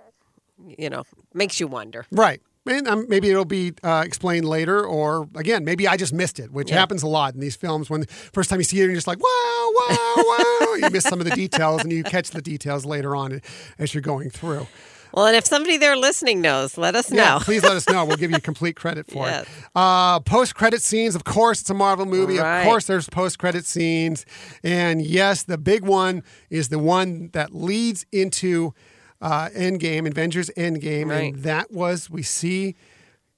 [0.78, 1.04] you know,
[1.34, 2.06] makes you wonder.
[2.12, 2.42] Right.
[2.68, 6.52] And um, maybe it'll be uh, explained later, or again, maybe I just missed it,
[6.52, 6.78] which Yeah.
[6.80, 7.90] happens a lot in these films.
[7.90, 10.74] When first time you see it, you're just like, wow, wow, wow.
[10.76, 13.42] you miss some of the details, and you catch the details later on
[13.78, 14.68] as you're going through.
[15.14, 17.40] Well, and if somebody there listening knows, let us Yeah, know.
[17.40, 18.04] please let us know.
[18.04, 19.44] We'll give you complete credit for Yes.
[19.44, 19.48] it.
[19.74, 22.38] Uh, post credit scenes, of course, it's a Marvel movie.
[22.40, 22.62] Right.
[22.62, 24.26] Of course, there's post credit scenes.
[24.64, 28.74] And yes, the big one is the one that leads into
[29.26, 31.10] uh, Endgame, Avengers Endgame.
[31.10, 31.34] Right.
[31.34, 32.76] And that was, we see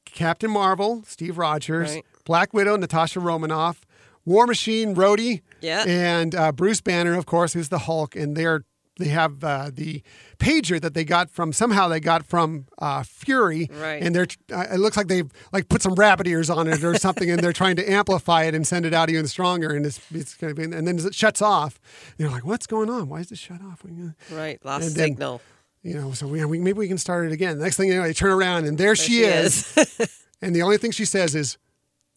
[0.06, 2.06] Captain Marvel, Steve Rogers, Right.
[2.26, 3.86] Black Widow, Natasha Romanoff,
[4.26, 5.84] War Machine, Rhodey, Yeah.
[5.88, 8.16] and uh, Bruce Banner, of course, who's the Hulk.
[8.16, 8.64] And they're
[9.00, 10.02] they have uh, the
[10.40, 14.02] pager that they got from somehow they got from uh, Fury, Right.
[14.02, 16.96] and they're uh, it looks like they've like put some rabbit ears on it or
[16.98, 20.00] something, and they're trying to amplify it and send it out even stronger, and it's,
[20.12, 21.80] it's gonna be, and then it shuts off.
[22.18, 23.08] You're like, what's going on?
[23.08, 23.84] Why is it shut off?
[24.32, 25.42] Right, lost then- signal.
[25.84, 27.60] You know, so we, we maybe we can start it again.
[27.60, 30.78] Next thing you know, they turn around and there, she, she is, and the only
[30.78, 31.58] thing she says is,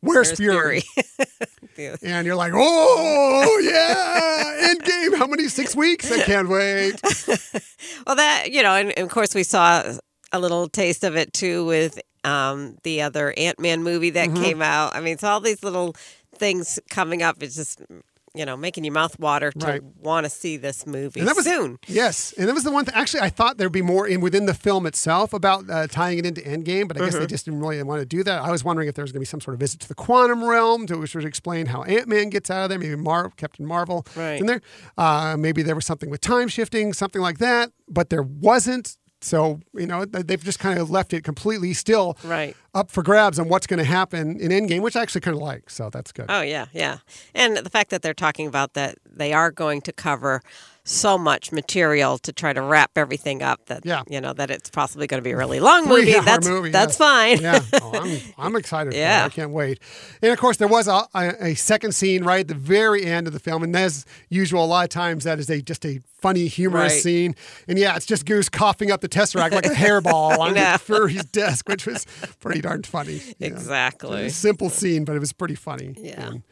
[0.00, 0.82] "Where's, There's Fury?"
[1.76, 1.96] Yeah.
[2.02, 5.14] And you're like, "Oh yeah, end game.
[5.18, 5.48] How many?
[5.48, 6.10] Six weeks?
[6.10, 7.00] I can't wait."
[8.06, 9.82] Well, that you know, and, and of course we saw
[10.32, 14.42] a little taste of it too with um, the other Ant Man movie that Mm-hmm.
[14.42, 14.94] came out.
[14.96, 15.94] I mean, it's all these little
[16.34, 17.42] things coming up.
[17.42, 17.80] It's just
[18.34, 19.82] you know making your mouth water to Right.
[19.82, 21.78] want to see this movie And that was soon.
[21.88, 22.94] Yes, and that was the one thing.
[22.94, 26.26] Actually, I thought there'd be more in within the film itself about uh, tying it
[26.26, 28.42] into Endgame, but I guess they just didn't really want to do that.
[28.42, 29.94] I was wondering if there was going to be some sort of visit to the
[29.94, 32.78] quantum realm to sort of explain how Ant Man gets out of there.
[32.78, 34.38] Maybe Mar- Captain Marvel Right.
[34.40, 34.60] in there.
[34.96, 37.70] Uh, maybe there was something with time shifting, something like that.
[37.88, 38.96] But there wasn't.
[39.22, 42.56] So you know they've just kind of left it completely still Right.
[42.74, 45.42] up for grabs on what's going to happen in Endgame, which I actually kind of
[45.42, 45.68] like.
[45.70, 46.26] So that's good.
[46.28, 46.98] Oh yeah, yeah.
[47.34, 50.42] And the fact that they're talking about that they are going to cover
[50.90, 54.02] so much material to try to wrap everything up that Yeah.
[54.08, 56.12] you know that it's possibly going to be a really long movie.
[56.12, 57.40] That's movie, that's fine.
[57.40, 58.92] yeah, oh, I'm, I'm excited.
[58.92, 59.24] For Yeah.
[59.24, 59.78] I can't wait.
[60.22, 63.32] And of course, there was a, a, second scene right at the very end of
[63.32, 66.46] the film, and as usual, a lot of times that is a just a funny,
[66.48, 67.02] humorous Right.
[67.02, 67.34] scene.
[67.68, 70.78] And yeah, it's just Goose coughing up the tesseract like a hairball on.
[70.78, 72.06] Fury's desk, which was
[72.40, 73.20] pretty darn funny.
[73.40, 74.26] Exactly.
[74.26, 75.94] A simple scene, but it was pretty funny.
[75.96, 76.28] Yeah.
[76.28, 76.42] And,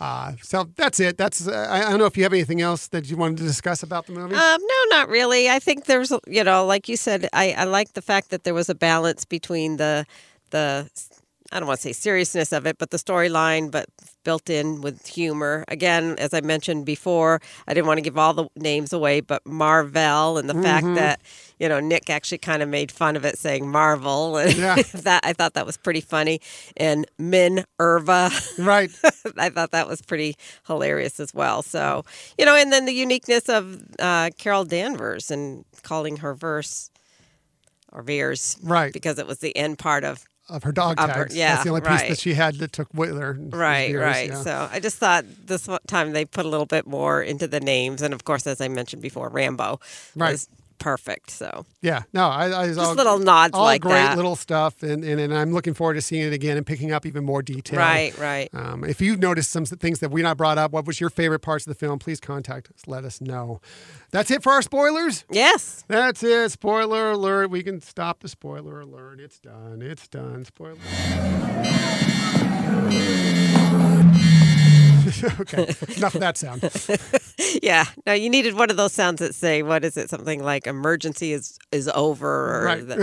[0.00, 1.16] uh, so that's it.
[1.16, 3.82] That's uh, I, don't know if you have anything else that you wanted to discuss
[3.82, 4.34] about the movie.
[4.34, 5.48] Um, no, not really.
[5.48, 8.54] I think there's, you know, like you said, I, I like the fact that there
[8.54, 10.04] was a balance between the,
[10.50, 10.90] the,
[11.56, 13.86] I don't want to say seriousness of it, but the storyline, but
[14.24, 15.64] built in with humor.
[15.68, 19.40] Again, as I mentioned before, I didn't want to give all the names away, but
[19.46, 21.22] Marvel and the fact that,
[21.58, 24.36] you know, Nick actually kind of made fun of it saying Marvel.
[24.46, 24.74] And Yeah.
[24.94, 26.42] that I thought that was pretty funny.
[26.76, 28.30] And Minerva.
[28.58, 28.90] right.
[29.38, 30.36] I thought that was pretty
[30.66, 31.62] hilarious as well.
[31.62, 32.04] So,
[32.36, 36.90] you know, and then the uniqueness of uh, Carol Danvers and calling her verse
[37.92, 38.92] or Vers, Right.
[38.92, 41.34] Because it was the end part of Of her dog her- tags.
[41.36, 42.08] yeah, That's the only piece right.
[42.10, 43.36] that she had that took with her.
[43.50, 44.28] right, yours, right.
[44.28, 44.42] yeah.
[44.42, 48.00] So I just thought this time they put a little bit more into the names,
[48.00, 49.80] and of course, as I mentioned before, Rambo
[50.14, 50.30] Right.
[50.32, 51.30] was perfect.
[51.30, 54.16] So Yeah, no, I, I just all, little nods all like great that.
[54.16, 57.06] little stuff, and, and and I'm looking forward to seeing it again and picking up
[57.06, 57.78] even more detail.
[57.78, 58.48] right, right.
[58.52, 61.40] Um, if you've noticed some things that we not brought up, what was your favorite
[61.40, 61.98] parts of the film?
[61.98, 62.86] Please contact us.
[62.86, 63.60] Let us know.
[64.10, 65.24] That's it for our spoilers.
[65.30, 65.84] Yes.
[65.88, 66.50] That's it.
[66.52, 67.50] Spoiler alert.
[67.50, 69.20] We can stop the spoiler alert.
[69.20, 69.82] It's done.
[69.82, 70.44] It's done.
[70.44, 70.76] Spoiler.
[75.40, 75.62] okay.
[75.96, 76.62] Enough of that sound.
[77.62, 77.84] Yeah.
[78.06, 80.10] No, you needed one of those sounds that say, "What is it?
[80.10, 82.86] Something like emergency is is over," or Right.
[82.86, 82.96] the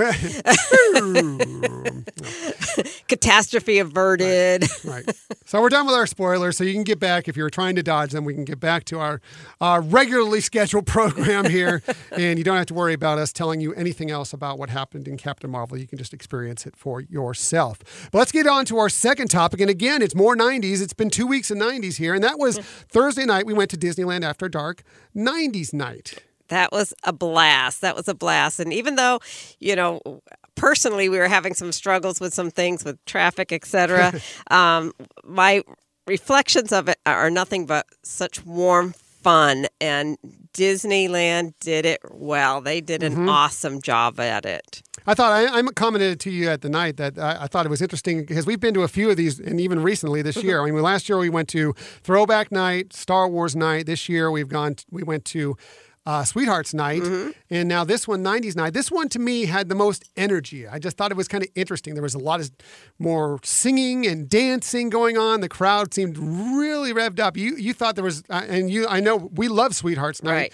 [3.07, 4.65] catastrophe averted.
[4.83, 5.09] right.
[5.45, 6.57] So we're done with our spoilers.
[6.57, 8.25] So you can get back if you're trying to dodge them.
[8.25, 9.21] We can get back to our
[9.61, 11.81] uh, regularly scheduled program here,
[12.11, 15.07] and you don't have to worry about us telling you anything else about what happened
[15.07, 15.77] in Captain Marvel.
[15.77, 17.79] You can just experience it for yourself.
[18.11, 20.81] But let's get on to our second topic, and again, it's more '90s.
[20.81, 21.57] It's been two weeks of
[21.93, 23.45] '90s here, and that was Thursday night.
[23.45, 24.83] We went to Disneyland after dark,
[25.15, 26.23] '90s night.
[26.49, 27.81] That was a blast.
[27.81, 28.59] That was a blast.
[28.59, 29.19] And even though,
[29.59, 30.21] you know,
[30.55, 34.13] personally we were having some struggles with some things with traffic, etc.,
[34.51, 34.91] um,
[35.23, 35.63] my
[36.05, 39.67] reflections of it are nothing but such warm fun.
[39.79, 40.17] And
[40.53, 42.61] Disneyland did it well.
[42.61, 44.83] They did an awesome job at it.
[45.05, 47.69] I thought I, I commented to you at the night that I, I thought it
[47.69, 50.61] was interesting because we've been to a few of these, and even recently this year.
[50.61, 51.73] I mean, last year we went to
[52.03, 53.85] Throwback Night, Star Wars Night.
[53.85, 55.57] This year we've gone, we went to
[56.05, 57.01] uh, Sweethearts Night,
[57.49, 58.73] and now this one, 90s Night.
[58.73, 60.67] This one to me had the most energy.
[60.67, 61.93] I just thought it was kind of interesting.
[61.93, 62.51] There was a lot of
[62.99, 65.39] more singing and dancing going on.
[65.39, 67.37] The crowd seemed really revved up.
[67.37, 70.53] You you thought there was, uh, and you I know we love Sweethearts Night Right.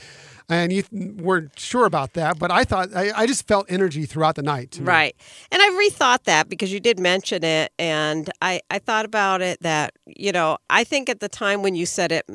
[0.49, 4.05] And you th- weren't sure about that, but I thought I, I just felt energy
[4.05, 4.79] throughout the night.
[4.81, 5.15] Right.
[5.51, 7.71] And I rethought that because you did mention it.
[7.77, 11.75] And I, I thought about it that, you know, I think at the time when
[11.75, 12.25] you said it,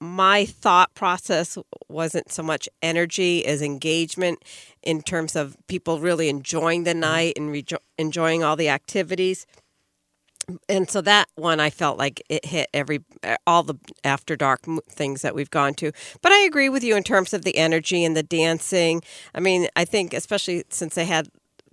[0.00, 1.56] my thought process
[1.88, 4.44] wasn't so much energy as engagement
[4.82, 7.00] in terms of people really enjoying the mm-hmm.
[7.00, 9.46] night and rejo- enjoying all the activities.
[10.68, 13.00] And so that one, I felt like it hit every
[13.46, 13.74] all the
[14.04, 15.92] after dark things that we've gone to.
[16.20, 19.02] But I agree with you in terms of the energy and the dancing.
[19.34, 21.28] I mean, I think especially since they had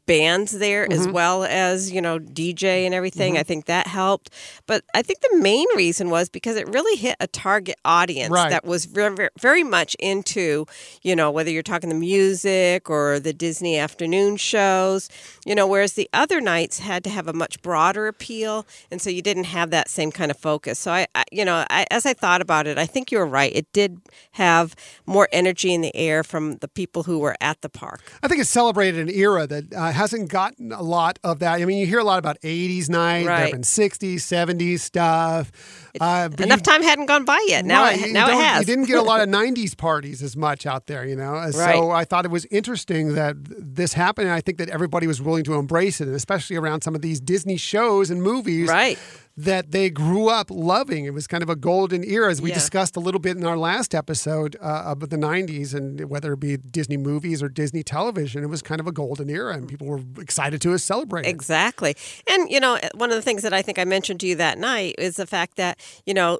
[0.09, 3.37] bands there as well as you know DJ and everything.
[3.37, 4.31] I think that helped,
[4.65, 8.49] but I think the main reason was because it really hit a target audience Right.
[8.49, 10.65] that was very, very much into
[11.03, 15.09] you know whether you're talking the music or the Disney afternoon shows,
[15.45, 19.11] you know, whereas the other nights had to have a much broader appeal, and so
[19.11, 20.79] you didn't have that same kind of focus.
[20.79, 23.51] So I, I you know, I, as I thought about it, I think you're right.
[23.55, 24.01] It did
[24.31, 28.01] have more energy in the air from the people who were at the park.
[28.23, 31.61] I think it celebrated an era that uh, hasn't gotten a lot of that.
[31.61, 33.51] I mean, you hear a lot about 80s night, there have Right.
[33.51, 35.51] been 60s, 70s stuff.
[35.99, 37.65] Uh, Enough you- time hadn't gone by yet.
[37.65, 38.59] Now, Right, it, now it has.
[38.61, 41.35] You didn't get a lot of 90s parties as much out there, you know?
[41.35, 44.27] Uh, So I thought it was interesting that this happened.
[44.27, 47.01] And I think that everybody was willing to embrace it, and especially around some of
[47.01, 48.69] these Disney shows and movies.
[48.69, 48.97] Right.
[49.37, 51.05] That they grew up loving.
[51.05, 52.55] It was kind of a golden era, as we Yeah.
[52.55, 56.41] discussed a little bit in our last episode uh, about the 90s, and whether it
[56.41, 59.87] be Disney movies or Disney television, it was kind of a golden era, and people
[59.87, 61.29] were excited to celebrate it.
[61.29, 61.95] Exactly.
[62.27, 64.57] And, you know, one of the things that I think I mentioned to you that
[64.57, 66.39] night is the fact that, you know,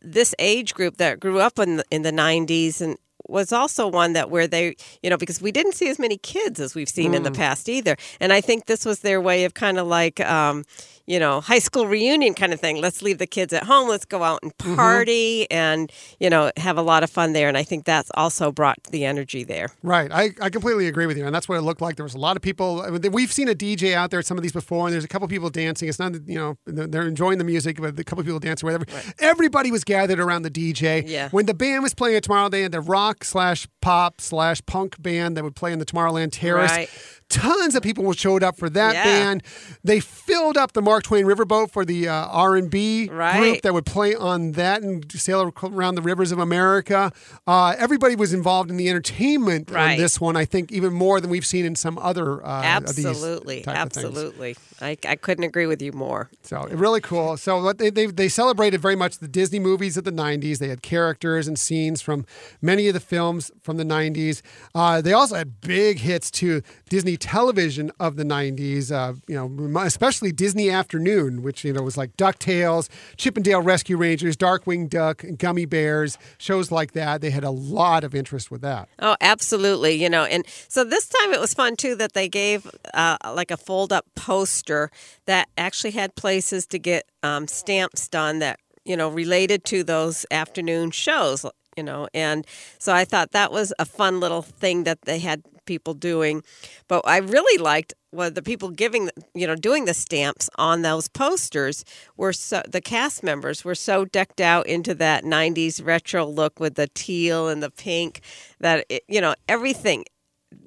[0.00, 2.96] this age group that grew up in the, in the 90s and
[3.28, 6.60] was also one that where they, you know, because we didn't see as many kids
[6.60, 7.96] as we've seen in the past either.
[8.20, 10.64] And I think this was their way of kind of like, um,
[11.06, 12.80] you know, high school reunion kind of thing.
[12.80, 13.88] Let's leave the kids at home.
[13.88, 14.74] Let's go out and mm-hmm.
[14.74, 17.48] party and, you know, have a lot of fun there.
[17.48, 19.70] And I think that's also brought the energy there.
[19.82, 20.10] Right.
[20.12, 21.24] I, I completely agree with you.
[21.24, 21.96] And that's what it looked like.
[21.96, 22.82] There was a lot of people.
[22.82, 25.04] I mean, we've seen a DJ out there at some of these before, and there's
[25.04, 25.88] a couple people dancing.
[25.88, 28.86] It's not, that, you know, they're enjoying the music, but a couple people dancing, whatever.
[29.20, 31.04] Everybody was gathered around the DJ.
[31.06, 31.28] Yeah.
[31.30, 35.00] When the band was playing at Tomorrow, they had the rock slash pop slash punk
[35.00, 36.72] band that would play in the Tomorrowland Terrace.
[36.72, 36.90] Right.
[37.28, 39.04] Tons of people showed up for that Yeah.
[39.04, 39.42] band.
[39.82, 44.14] They filled up the Mark Twain Riverboat for the uh, R&B group that would play
[44.14, 47.12] on that and sail around the rivers of America.
[47.46, 50.36] Uh, everybody was involved in the entertainment on this one.
[50.36, 53.62] I think even more than we've seen in some other uh, of these Absolutely.
[53.62, 54.06] type of things.
[54.06, 54.56] Absolutely.
[54.80, 56.30] I, I couldn't agree with you more.
[56.42, 57.36] So really cool.
[57.38, 60.58] So they, they they celebrated very much the Disney movies of the '90s.
[60.58, 62.26] They had characters and scenes from
[62.60, 64.42] many of the films from the '90s.
[64.74, 68.90] Uh, they also had big hits to Disney television of the '90s.
[68.90, 73.62] Uh, you know, especially Disney Afternoon, which you know was like Ducktales, Chip 'n Dale
[73.62, 76.18] Rescue Rangers, Darkwing Duck, Gummi Bears.
[76.38, 77.20] Shows like that.
[77.20, 78.88] They had a lot of interest with that.
[78.98, 79.94] Oh, absolutely.
[79.94, 83.50] You know, and so this time it was fun too that they gave uh, like
[83.50, 84.90] a fold up poster
[85.26, 90.26] that actually had places to get um, stamps done that, you know, related to those
[90.30, 91.44] afternoon shows,
[91.76, 92.08] you know.
[92.14, 92.46] And
[92.78, 96.42] so I thought that was a fun little thing that they had people doing.
[96.88, 101.08] But I really liked was the people giving, you know, doing the stamps on those
[101.08, 101.84] posters
[102.16, 106.74] were so the cast members were so decked out into that '90s retro look with
[106.76, 108.20] the teal and the pink
[108.60, 110.04] that it, you know everything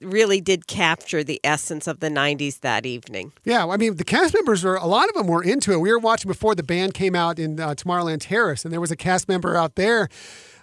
[0.02, 3.32] really did capture the essence of the 90s that evening.
[3.43, 5.78] Yeah, I mean, the cast members were, a lot of them were into it.
[5.80, 8.91] We were watching before the band came out in uh, Tomorrowland Terrace, and there was
[8.91, 10.10] a cast member out there.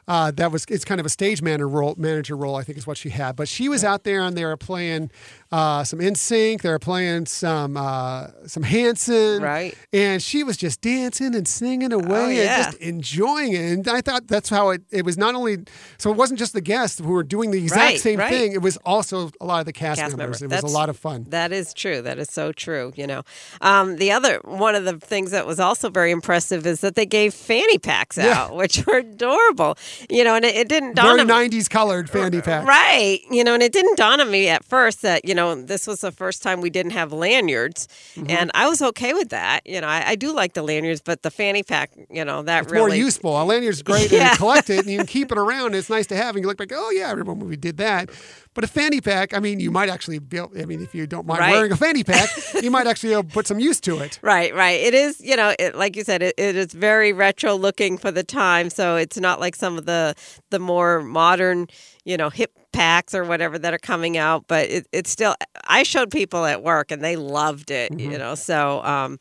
[0.08, 2.86] Uh, that was it's kind of a stage manager role, manager role, I think is
[2.86, 3.34] what she had.
[3.34, 5.10] But she was out there and they were playing
[5.52, 9.76] uh, some NSYNC, they were playing some uh, some Hanson, Right.
[9.92, 12.56] And she was just dancing and singing away Oh, yeah.
[12.56, 13.72] and just enjoying it.
[13.72, 15.58] And I thought that's how it it was not only
[15.98, 18.30] so it wasn't just the guests who were doing the exact Right, same right.
[18.30, 18.52] thing.
[18.52, 20.40] It was also a lot of the cast, Cast members.
[20.40, 20.58] members.
[20.60, 21.26] It was a lot of fun.
[21.28, 22.02] That is true.
[22.02, 22.92] That is so true.
[22.96, 23.22] You know,
[23.60, 27.06] um, the other one of the things that was also very impressive is that they
[27.06, 28.32] gave fanny packs Yeah.
[28.44, 29.76] out, which were adorable.
[30.10, 31.48] You know, and it, it didn't dawn Very on me.
[31.48, 32.66] 90s colored fanny pack.
[32.66, 33.20] Right.
[33.30, 36.00] You know, and it didn't dawn on me at first that, you know, this was
[36.00, 37.86] the first time we didn't have lanyards.
[38.16, 38.30] Mm-hmm.
[38.30, 39.60] And I was okay with that.
[39.64, 42.64] You know, I, I do like the lanyards, but the fanny pack, you know, that
[42.64, 42.88] It's really.
[42.88, 43.40] more useful.
[43.40, 45.74] A lanyard's great and you collect it and you can keep it around.
[45.74, 46.34] It's nice to have.
[46.34, 48.10] And you look back, oh, yeah, I remember we did that.
[48.54, 51.06] But a fanny pack, I mean, you might actually be, able- I mean, if you
[51.06, 51.52] don't mind Right.
[51.52, 52.30] wearing a fanny pack,
[52.62, 54.18] you might actually uh, put some use to it.
[54.22, 54.80] Right, right.
[54.80, 58.10] It is, you know, it, like you said, it, it is very retro looking for
[58.10, 58.70] the time.
[58.70, 60.14] So it's not like some of the
[60.50, 61.66] the more modern,
[62.06, 64.44] you know, hip packs or whatever that are coming out.
[64.46, 65.34] But it, it's still.
[65.66, 67.92] I showed people at work and they loved it.
[67.92, 68.12] Mm-hmm.
[68.12, 69.18] You know, so um,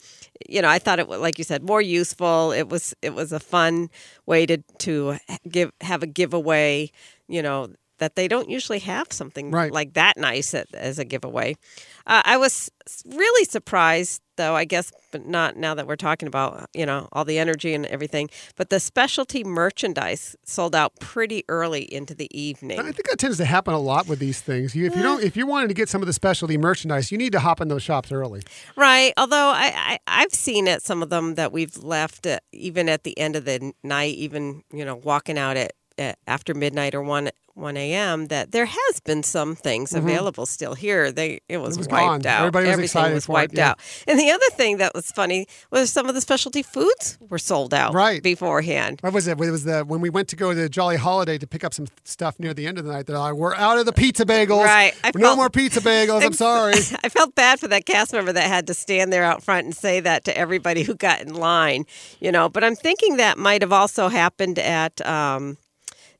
[0.47, 2.53] you know, I thought it was like you said more useful.
[2.53, 3.89] It was it was a fun
[4.25, 5.17] way to to
[5.49, 6.91] give have a giveaway.
[7.27, 7.73] You know.
[7.99, 9.71] That they don't usually have something Right.
[9.71, 11.55] like that nice at, as a giveaway.
[12.05, 12.69] Uh, I was
[13.05, 17.25] really surprised, though, I guess, but not now that we're talking about, you know, all
[17.25, 18.29] the energy and everything.
[18.55, 22.79] But the specialty merchandise sold out pretty early into the evening.
[22.79, 24.75] I think that tends to happen a lot with these things.
[24.75, 27.17] You, if you don't, if you wanted to get some of the specialty merchandise, you
[27.17, 28.41] need to hop in those shops early.
[28.75, 29.13] Right.
[29.17, 33.03] Although I, I, I've seen at some of them that we've left uh, even at
[33.03, 37.01] the end of the night, even, you know, walking out at uh, after midnight or
[37.01, 38.25] one 1 a.m.
[38.27, 41.09] that there has been some things available still here.
[41.09, 41.79] They it was, Mm-hmm.
[41.79, 42.25] was wiped gone.
[42.25, 42.39] out.
[42.41, 43.69] Everybody was Everything excited was for it, wiped yeah.
[43.69, 43.79] out.
[44.09, 47.73] And the other thing that was funny was some of the specialty foods were sold
[47.73, 48.21] out Right.
[48.21, 48.99] beforehand.
[48.99, 49.39] What was it?
[49.39, 51.73] It was the when we went to go to the Jolly Holiday to pick up
[51.73, 53.05] some stuff near the end of the night.
[53.07, 54.65] They're like, "We're out of the pizza bagels.
[54.65, 54.93] Right.
[55.05, 56.25] I no more pizza bagels.
[56.25, 56.73] I'm sorry."
[57.05, 59.73] I felt bad for that cast member that had to stand there out front and
[59.73, 61.85] say that to everybody who got in line,
[62.19, 62.49] you know.
[62.49, 65.57] But I'm thinking that might have also happened at um,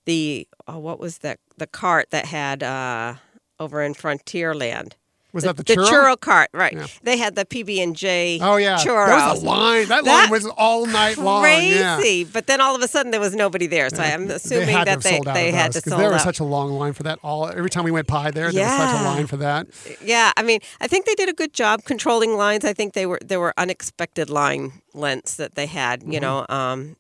[0.06, 3.16] the oh, what was that the cart that had uh,
[3.60, 4.94] over in Frontierland.
[5.34, 5.90] Was the, that the churro?
[5.90, 6.50] churro cart?
[6.54, 6.72] Right.
[6.74, 6.88] Yeah.
[7.04, 8.40] They had the PB and J.
[8.42, 9.08] Oh yeah, churros.
[9.08, 9.86] there was a line.
[9.90, 11.44] That, That- line was all night long.
[11.44, 11.98] Yeah.
[11.98, 13.90] Crazy, but then all of a sudden there was nobody there.
[13.90, 16.24] So I'm assuming they that they, they had to sold there was out.
[16.24, 17.20] such a long line for that.
[17.22, 19.68] All every time we went by there, there was such a line for that.
[20.02, 22.64] Yeah, I mean, I think they did a good job controlling lines.
[22.64, 26.04] I think they were there were unexpected line lengths that they had.
[26.04, 26.22] You Mm-hmm.
[26.22, 26.96] know, um,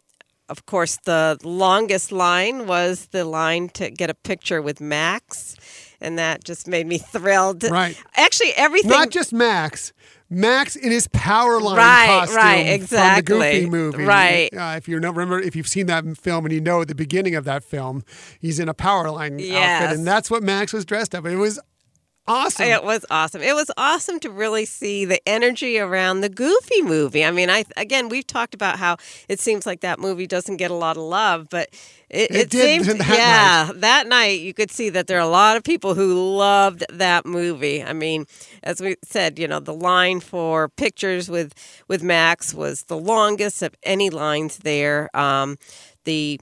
[0.49, 5.55] of course, the longest line was the line to get a picture with Max,
[5.99, 7.63] and that just made me thrilled.
[7.63, 8.01] Right.
[8.15, 8.91] Actually, everything.
[8.91, 9.91] Not just Max.
[10.29, 13.21] Max in his power line Right, costume right, from the.
[13.23, 14.03] Goofy movie.
[14.03, 14.49] Right.
[14.51, 17.35] Uh, if you remember, if you've seen that film and you know at the beginning
[17.35, 18.03] of that film,
[18.39, 19.83] he's in a power line Yes.
[19.83, 21.25] outfit, and that's what Max was dressed up.
[21.27, 21.59] It was
[22.27, 22.65] awesome.
[22.67, 23.41] It was awesome.
[23.41, 27.23] It was awesome to really see the energy around the Goofy movie.
[27.23, 28.97] I mean, I again we've talked about how
[29.29, 31.69] it seems like that movie doesn't get a lot of love, but
[32.09, 35.21] it, It it, did seemed that yeah that night you could see that there are
[35.21, 37.83] a lot of people who loved that movie.
[37.83, 38.25] I mean,
[38.63, 41.53] as we said, you know, the line for pictures with
[41.87, 45.15] with Max was the longest of any lines there.
[45.15, 45.57] Um,
[46.05, 46.39] the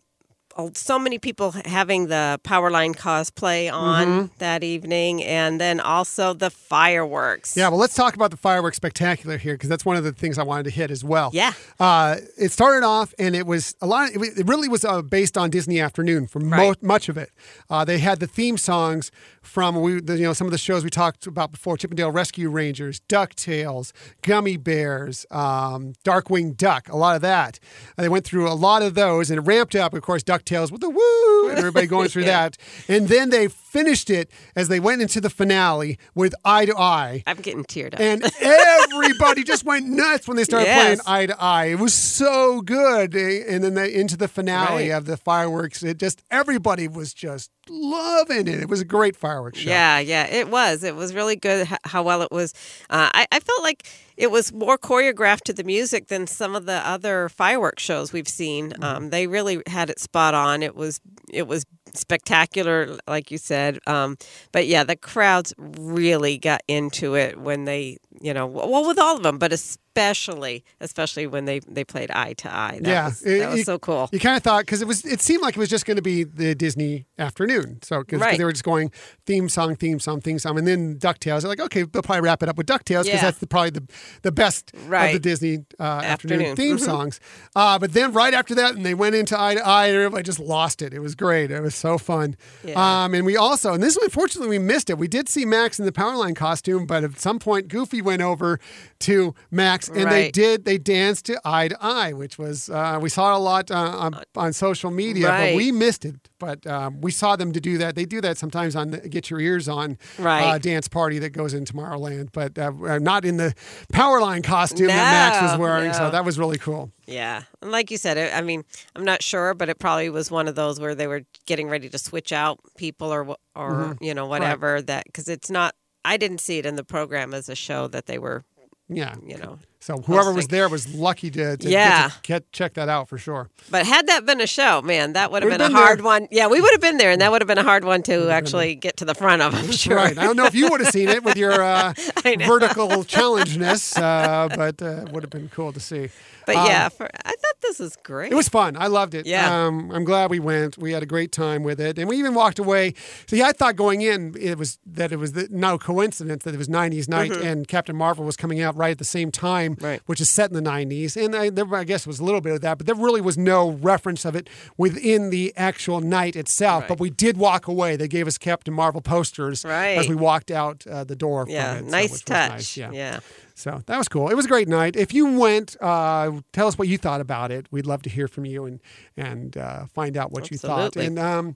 [0.73, 4.25] so many people having the Powerline cosplay on Mm-hmm.
[4.39, 7.55] that evening, and then also the fireworks.
[7.57, 10.37] Yeah, well, let's talk about the fireworks spectacular here because that's one of the things
[10.37, 11.29] I wanted to hit as well.
[11.33, 11.53] Yeah.
[11.79, 14.11] uh, it started off and it was a lot.
[14.11, 16.83] It, it really was uh, based on Disney Afternoon for mo- Right.
[16.83, 17.31] much of it.
[17.69, 20.83] Uh, they had the theme songs from we, the, you know, some of the shows
[20.83, 23.91] we talked about before: Chip 'n Dale Rescue Rangers, Ducktales,
[24.21, 26.89] Gummi Bears, um, Darkwing Duck.
[26.89, 27.59] A lot of that.
[27.97, 29.93] And they went through a lot of those, and it ramped up.
[29.93, 32.57] Of course, Ducktales with the woo, and everybody going through that.
[32.87, 37.23] And then they finished it as they went into the finale with Eye to Eye.
[37.25, 37.99] I'm getting teared up.
[37.99, 40.79] And everybody just went nuts when they started Yes.
[40.83, 41.65] playing eye to eye.
[41.65, 43.15] It was so good.
[43.15, 44.95] Eh, And then they, into the finale Right.
[44.97, 48.59] of the fireworks, it just everybody was just loving it.
[48.59, 49.69] It was a great fireworks show.
[49.69, 50.83] Yeah, yeah, it was.
[50.83, 52.53] It was really good how well it was.
[52.89, 56.65] Uh, I, I felt like it was more choreographed to the music than some of
[56.65, 58.69] the other fireworks shows we've seen.
[58.71, 58.83] Mm-hmm.
[58.83, 60.61] Um, they really had it spot on.
[60.61, 60.99] It was
[61.31, 61.65] it was
[61.95, 63.79] spectacular, like you said.
[63.87, 64.17] Um,
[64.51, 69.17] but yeah, the crowds really got into it when they, you know, well, with all
[69.17, 69.53] of them, but
[69.95, 72.79] especially especially when they they played eye to eye.
[72.81, 74.09] That Yeah, was, it- that was it- so cool.
[74.11, 76.01] You kind of thought because it was it seemed like it was just going to
[76.01, 77.79] be the Disney afternoon.
[77.83, 78.37] So because Right.
[78.37, 78.91] they were just going
[79.25, 81.41] theme song, theme song, theme song, and then Ducktales.
[81.41, 83.21] They're like, okay, they'll probably wrap it up with Ducktales because Yeah.
[83.21, 83.83] that's the, probably the
[84.23, 86.41] the best of the Disney uh, afternoon.
[86.41, 86.55] Afternoon.
[86.55, 86.85] theme Mhm.
[86.85, 87.19] songs.
[87.55, 90.23] Uh, but then right after that, and they went into eye to eye, and everybody
[90.23, 90.93] just lost it.
[90.93, 91.51] It was great.
[91.51, 92.35] It was so fun.
[92.63, 93.03] Yeah.
[93.03, 94.97] Um, and we also, and this unfortunately we missed it.
[94.97, 98.59] We did see Max in the Powerline costume, but at some point Goofy went over
[99.01, 103.09] to Max, and they did they danced to eye to eye, which was uh, we
[103.09, 105.55] saw a lot uh, on, on social media, but Right.
[105.55, 106.15] we missed it.
[106.39, 107.95] But um, we saw them to do that.
[107.95, 111.53] They do that sometimes on the Get Your Ears On uh, dance party that goes
[111.53, 113.53] in Tomorrowland, but uh, uh, not in the
[113.93, 114.95] Powerline costume that
[115.31, 115.93] Max was No, wearing.
[115.93, 116.91] So that was really cool.
[117.05, 118.63] Yeah, and like you said, it, I mean,
[118.95, 121.89] I'm not sure, but it probably was one of those where they were getting ready
[121.89, 124.03] to switch out people or or Mm-hmm.
[124.03, 125.75] you know whatever that because it's not.
[126.05, 128.43] I didn't see it in the program as a show that they were,
[128.89, 129.15] Yeah.
[129.25, 129.59] you know.
[129.83, 132.07] So whoever was there was lucky to, to Yeah.
[132.07, 133.49] get to get, check that out for sure.
[133.69, 136.05] But had that been a show, man, that would have been, been a hard there.
[136.05, 136.29] one.
[136.31, 138.29] Yeah, we would have been there, and that would have been a hard one to
[138.29, 139.53] actually get to the front of.
[139.53, 139.97] I'm sure.
[139.97, 140.17] Right.
[140.17, 144.47] I don't know if you would have seen it with your uh, vertical challengeness, uh,
[144.55, 146.07] but uh, would have been cool to see.
[146.45, 148.31] But Um, yeah, for, I thought this was great.
[148.31, 148.75] It was fun.
[148.77, 149.25] I loved it.
[149.25, 149.65] Yeah.
[149.65, 150.77] Um, I'm glad we went.
[150.77, 152.93] We had a great time with it, and we even walked away.
[153.27, 156.57] See, I thought going in it was that it was the, no coincidence that it
[156.57, 159.85] was 90s night and Captain Marvel was coming out right at the same time, Mm-hmm.
[159.85, 160.01] Right.
[160.05, 161.15] which is set in the 90s.
[161.23, 163.21] And I, there, I guess it was a little bit of that, but there really
[163.21, 166.81] was no reference of it within the actual night itself.
[166.83, 166.87] Right.
[166.89, 167.95] But we did walk away.
[167.95, 169.97] They gave us Captain Marvel posters Right.
[169.97, 171.45] as we walked out uh, the door.
[171.47, 172.49] yeah, from it, nice was touch.
[172.51, 172.77] nice.
[172.77, 172.91] Yeah.
[172.91, 173.19] yeah.
[173.55, 174.29] So that was cool.
[174.29, 174.95] It was a great night.
[174.95, 177.67] If you went, uh, tell us what you thought about it.
[177.71, 178.79] We'd love to hear from you and
[179.15, 180.95] and uh, find out what you thought.
[180.95, 181.55] And um,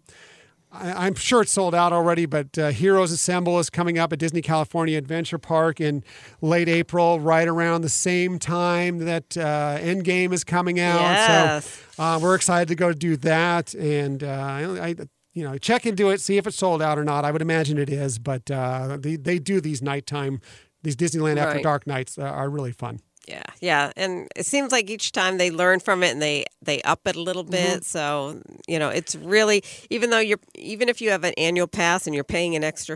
[0.72, 4.20] I, am sure it's sold out already, but uh, Heroes Assemble is coming up at
[4.20, 6.04] Disney California Adventure Park in
[6.41, 11.02] late April, right around the same time that uh, Endgame is coming out.
[11.02, 11.84] Yes.
[11.95, 14.95] So uh, we're excited to go do that, and uh, I,
[15.34, 17.24] you know, check into it, see if it's sold out or not.
[17.24, 20.41] I would imagine it is, but uh, they they do these nighttime,
[20.84, 21.64] these Disneyland After Right.
[21.64, 23.00] Dark nights uh, are really fun.
[23.28, 26.82] Yeah, yeah, and it seems like each time they learn from it and they they
[26.84, 27.52] up it a little Mm-hmm.
[27.52, 27.84] bit.
[27.84, 32.08] So you know, it's really even though you're even if you have an annual pass
[32.08, 32.96] and you're paying an extra,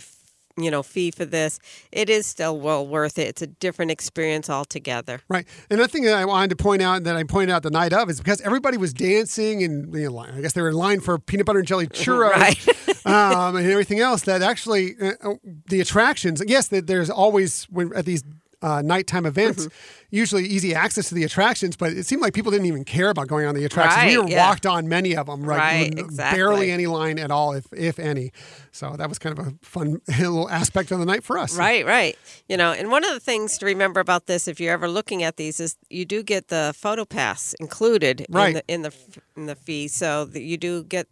[0.58, 1.60] you know, fee for this,
[1.92, 3.28] it is still well worth it.
[3.28, 5.22] It's a different experience altogether.
[5.30, 5.48] Right.
[5.70, 8.10] Another thing that I wanted to point out that I pointed out the night of
[8.10, 11.18] is because everybody was dancing and you know, I guess they were in line for
[11.20, 13.06] peanut butter and jelly churros Right.
[13.06, 14.24] um, and everything else.
[14.24, 15.34] That actually uh, uh,
[15.68, 16.42] the attractions.
[16.46, 18.24] Yes, that there's always when at these.
[18.64, 20.16] Uh, nighttime events, Mm-hmm.
[20.16, 23.28] usually easy access to the attractions, but it seemed like people didn't even care about
[23.28, 24.06] going on the attractions.
[24.06, 24.48] we were yeah.
[24.48, 25.58] walked on many of them, right?
[25.58, 26.38] Right, exactly.
[26.38, 28.32] Barely any line at all, if if any.
[28.72, 31.58] So that was kind of a fun little aspect of the night for us.
[31.58, 32.16] Right, right.
[32.48, 35.24] You know, and one of the things to remember about this, if you're ever looking
[35.24, 38.50] at these, is you do get the photo pass included Right.
[38.50, 38.94] in the in the
[39.38, 41.08] in the fee, so you do get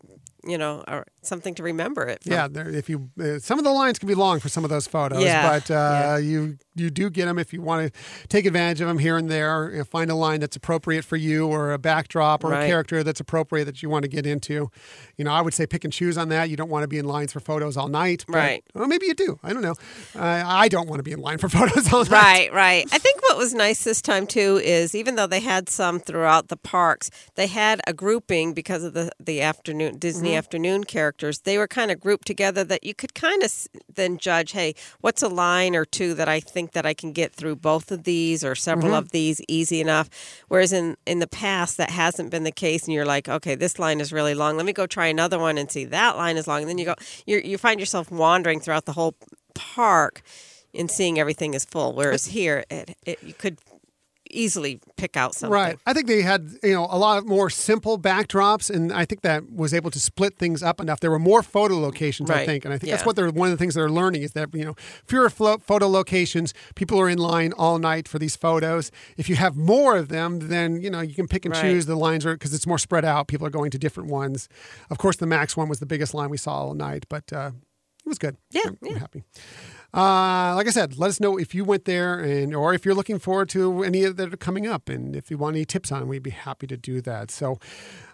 [0.45, 0.83] you know
[1.21, 2.23] something to remember it.
[2.23, 2.31] From.
[2.33, 4.69] Yeah, there, if you uh, some of the lines can be long for some of
[4.69, 8.45] those photos, Yeah, but uh, you you do get them if you want to take
[8.45, 9.71] advantage of them here and there.
[9.71, 13.03] You know, find a line that's appropriate for you, or a backdrop, or a character
[13.03, 14.69] that's appropriate that you want to get into.
[15.17, 16.49] You know, I would say pick and choose on that.
[16.49, 18.63] You don't want to be in lines for photos all night, but- Right.
[18.73, 19.37] Or maybe you do.
[19.43, 19.75] I don't know.
[20.15, 22.11] Uh, I don't want to be in line for photos all night.
[22.11, 22.85] Right, right.
[22.91, 26.47] I think what was nice this time too is even though they had some throughout
[26.47, 31.39] the parks, they had a grouping because of the the afternoon Disney afternoon characters.
[31.39, 33.51] They were kind of grouped together that you could kind of
[33.93, 37.33] then judge, hey, what's a line or two that I think that I can get
[37.33, 38.97] through both of these or several mm-hmm.
[38.97, 40.09] of these easy enough.
[40.49, 43.79] Whereas in in the past that hasn't been the case, and you're like, okay, this
[43.79, 44.55] line is really long.
[44.55, 46.61] Let me go try another one and see that line is long.
[46.61, 46.95] And then you go,
[47.25, 49.15] you you find yourself wandering throughout the whole
[49.55, 50.21] park
[50.75, 51.93] and seeing everything is full.
[51.93, 53.57] Whereas here, it, it you could
[54.29, 55.53] easily pick out something.
[55.53, 55.77] Right.
[55.85, 59.21] I think they had, you know, a lot of more simple backdrops, and I think
[59.21, 60.99] that was able to split things up enough.
[60.99, 63.51] There were more photo locations, I think, and I think that's what they're one of
[63.51, 64.75] the things they're learning is that you know
[65.05, 68.91] fewer flo- photo locations, people are in line all night for these photos.
[69.17, 71.61] If you have more of them, then you know you can pick and Right.
[71.61, 73.27] choose the lines, are because it's more spread out.
[73.27, 74.47] People are going to different ones.
[74.89, 77.51] Of course, the Max one was the biggest line we saw all night, but uh,
[78.05, 78.37] it was good.
[78.51, 79.23] Yeah, I'm, I'm happy.
[79.93, 82.95] Uh, like I said, let us know if you went there and or if you're
[82.95, 85.91] looking forward to any of that are coming up, and if you want any tips
[85.91, 87.31] on, we'd be happy to do that.
[87.31, 87.59] So.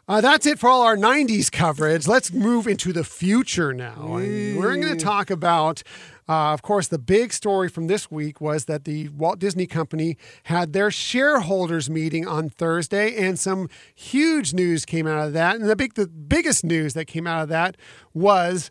[0.08, 2.08] Uh, that's it for all our 90s coverage.
[2.08, 4.18] Let's move into the future now.
[4.18, 5.82] And we're going to talk about,
[6.30, 10.16] uh, of course, the big story from this week was that the Walt Disney Company
[10.44, 15.56] had their shareholders meeting on Thursday, and some huge news came out of that.
[15.56, 17.76] And the big, the biggest news that came out of that
[18.14, 18.70] was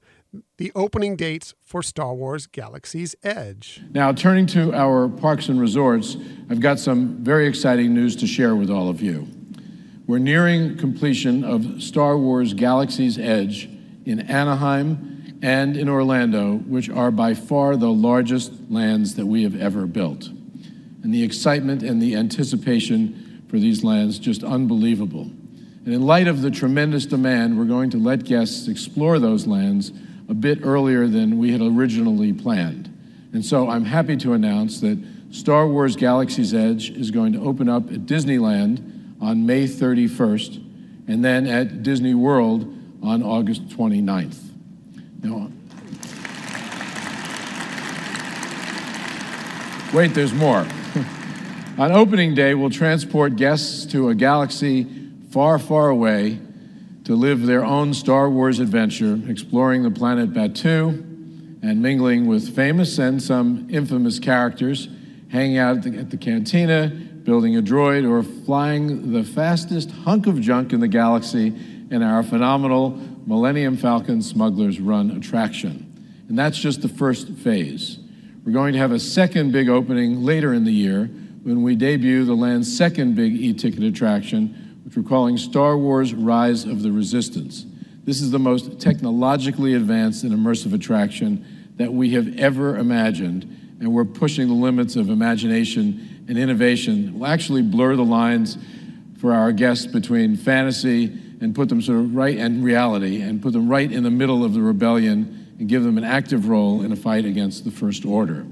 [0.57, 3.83] the opening dates for Star Wars Galaxy's Edge.
[3.93, 6.17] Now, turning to our parks and resorts,
[6.51, 9.29] I've got some very exciting news to share with all of you.
[10.07, 13.69] We're nearing completion of Star Wars Galaxy's Edge
[14.05, 19.61] in Anaheim and in Orlando, which are by far the largest lands that we have
[19.61, 20.29] ever built.
[21.03, 25.31] And the excitement and the anticipation for these lands just unbelievable.
[25.85, 29.93] And in light of the tremendous demand, we're going to let guests explore those lands
[30.29, 32.91] a bit earlier than we had originally planned.
[33.33, 34.99] And so I'm happy to announce that
[35.31, 40.63] Star Wars Galaxy's Edge is going to open up at Disneyland on May 31st
[41.09, 42.73] and then at Disney World
[43.03, 44.39] on August 29th.
[45.23, 45.51] Now,
[49.93, 50.61] wait, there's more.
[51.79, 54.87] on opening day, we'll transport guests to a galaxy
[55.31, 56.39] far, far away
[57.05, 60.89] to live their own Star Wars adventure, exploring the planet Batuu
[61.63, 64.89] and mingling with famous and some infamous characters,
[65.31, 70.27] hanging out at the, at the cantina, building a droid, or flying the fastest hunk
[70.27, 71.55] of junk in the galaxy
[71.91, 72.91] in our phenomenal
[73.27, 75.91] Millennium Falcon Smugglers Run attraction.
[76.29, 77.99] And that's just the first phase.
[78.45, 81.07] We're going to have a second big opening later in the year
[81.43, 84.64] when we debut the land's second big e ticket attraction,
[84.97, 87.67] we're calling Star Wars Rise of the Resistance.
[88.05, 91.45] This is the most technologically advanced and immersive attraction
[91.77, 93.43] that we have ever imagined,
[93.81, 97.19] and we're pushing the limits of imagination and innovation.
[97.19, 98.57] We'll actually blur the lines
[99.19, 101.07] for our guests between fantasy
[101.41, 104.45] and put them sort of right and reality and put them right in the middle
[104.45, 108.05] of the rebellion and give them an active role in a fight against the First
[108.05, 108.47] Order.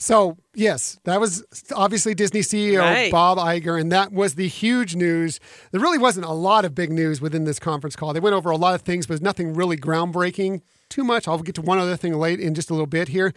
[0.00, 1.44] So, yes, that was
[1.74, 3.10] obviously Disney CEO Right.
[3.10, 5.40] Bob Iger, and that was the huge news.
[5.72, 8.12] There really wasn't a lot of big news within this conference call.
[8.12, 11.26] They went over a lot of things, but nothing really groundbreaking too much.
[11.26, 13.32] I'll get to one other thing late in just a little bit here.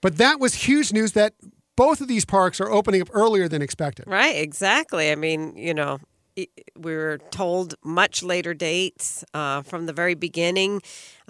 [0.00, 1.34] But that was huge news that
[1.76, 4.06] both of these parks are opening up earlier than expected.
[4.08, 5.12] Right, exactly.
[5.12, 6.00] I mean, you know,
[6.36, 10.82] we were told much later dates uh, from the very beginning.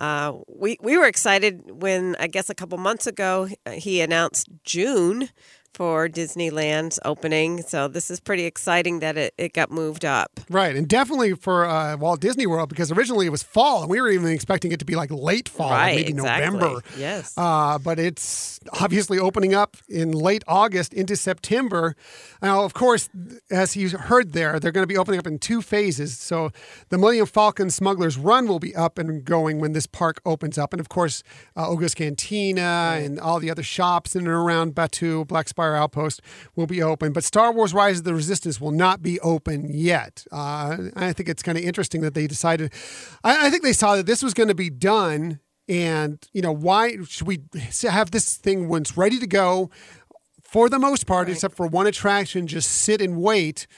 [0.02, 5.28] Uh, we we were excited when I guess a couple months ago he announced June
[5.74, 7.62] for Disneyland's opening.
[7.62, 10.40] So this is pretty exciting that it, it got moved up.
[10.50, 14.00] Right, and definitely for uh, Walt Disney World because originally it was fall, and we
[14.00, 16.58] were even expecting it to be like late fall, Right, maybe exactly.
[16.58, 16.80] November.
[16.98, 17.34] Yes.
[17.36, 21.96] uh, but it's obviously opening up in late August into September.
[22.42, 23.08] Now, of course,
[23.50, 26.18] as you heard there, they're going to be opening up in two phases.
[26.18, 26.50] So
[26.90, 30.72] the Millennium Falcon Smuggler's Run will be up and going when this park opens up,
[30.72, 31.22] and of course,
[31.56, 36.22] uh, Oga's Cantina and all the other shops in and around Batuu, Black Spire Outpost
[36.56, 37.12] will be open.
[37.12, 40.24] But Star Wars: Rise of the Resistance will not be open yet.
[40.32, 42.72] Uh, I think it's kind of interesting that they decided.
[43.22, 45.38] I, I think they saw that this was going to be done
[45.68, 47.38] and you know why should we
[47.88, 49.70] have this thing when it's ready to go
[50.42, 53.68] for the most part except for one attraction just sit and wait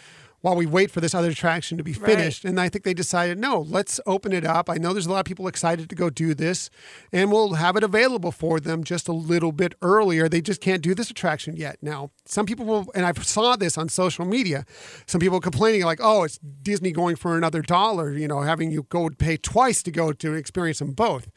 [0.45, 2.45] while we wait for this other attraction to be finished.
[2.45, 4.69] And i think they decided no let's open it up.
[4.69, 6.69] I know there's a lot of people excited to go do this
[7.13, 10.29] and we'll have it available for them just a little bit earlier.
[10.29, 11.79] They just can't do this attraction yet.
[11.81, 14.67] Now some people will and i saw this on social media
[15.07, 18.83] some people complaining like oh it's disney going for another dollar you know having you
[18.91, 21.31] go pay twice to go to experience them both.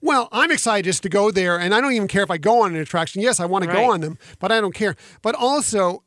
[0.00, 2.62] Well, I'm excited just to go there, and I don't even care if I go
[2.62, 3.22] on an attraction.
[3.22, 4.94] Yes, I want to go on them, but I don't care.
[5.22, 6.04] But also,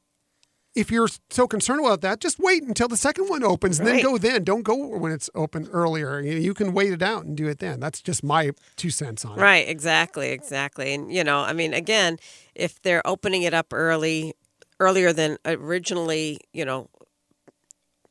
[0.80, 4.02] if you're so concerned about that, just wait until the second one opens, and then
[4.02, 4.46] go then.
[4.46, 6.22] Don't go when it's open earlier.
[6.22, 7.82] You, can wait it out and do it then.
[7.82, 9.42] That's just my two cents on it.
[9.42, 10.94] Right, exactly, exactly.
[10.94, 12.18] And you know, I mean, again,
[12.56, 14.34] if they're opening it up early,
[14.80, 16.90] earlier than originally, you know,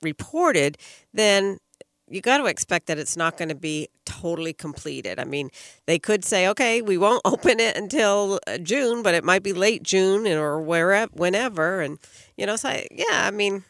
[0.02, 0.76] reported,
[1.14, 1.58] then
[2.10, 5.18] you got to expect that it's not going to be totally completed.
[5.18, 5.50] I mean,
[5.86, 9.52] they could say, okay, we won't open it until uh, June, but it might be
[9.52, 11.98] late June or wherever, whenever, and
[12.36, 13.64] you know, so I, yeah, I mean,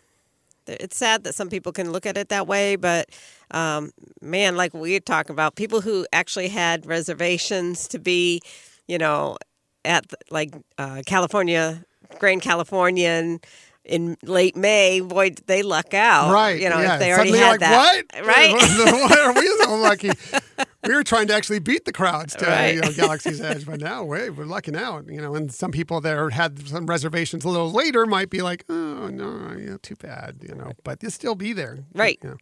[0.67, 3.09] it's sad that some people can look at it that way, but
[3.51, 8.41] um, man, like we were talking about, people who actually had reservations to be,
[8.87, 9.39] you know,
[9.85, 11.85] at like uh, California,
[12.19, 13.41] Grand Californian
[13.89, 16.33] in late May, boy, did they luck out.
[16.33, 16.61] Right.
[16.61, 16.95] You know, yeah.
[16.95, 18.05] if they already had like, that.
[18.13, 18.27] What?
[18.27, 18.53] Right.
[19.11, 20.11] Why are we so lucky?
[20.87, 22.75] We were trying to actually beat the crowds to Right.
[22.75, 25.09] you know, Galaxy's Edge, but now wait, we're lucking out.
[25.09, 28.65] You know, and some people that had some reservations a little later might be like,
[28.69, 30.39] oh no, yeah, too bad.
[30.47, 31.79] You know, but they'll still be there.
[31.95, 32.19] Right.
[32.23, 32.37] You know.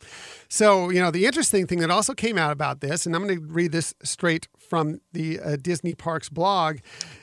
[0.48, 3.40] So you know, the interesting thing that also came out about this, and I'm going
[3.40, 6.78] to read this straight from the uh, Disney Parks blog,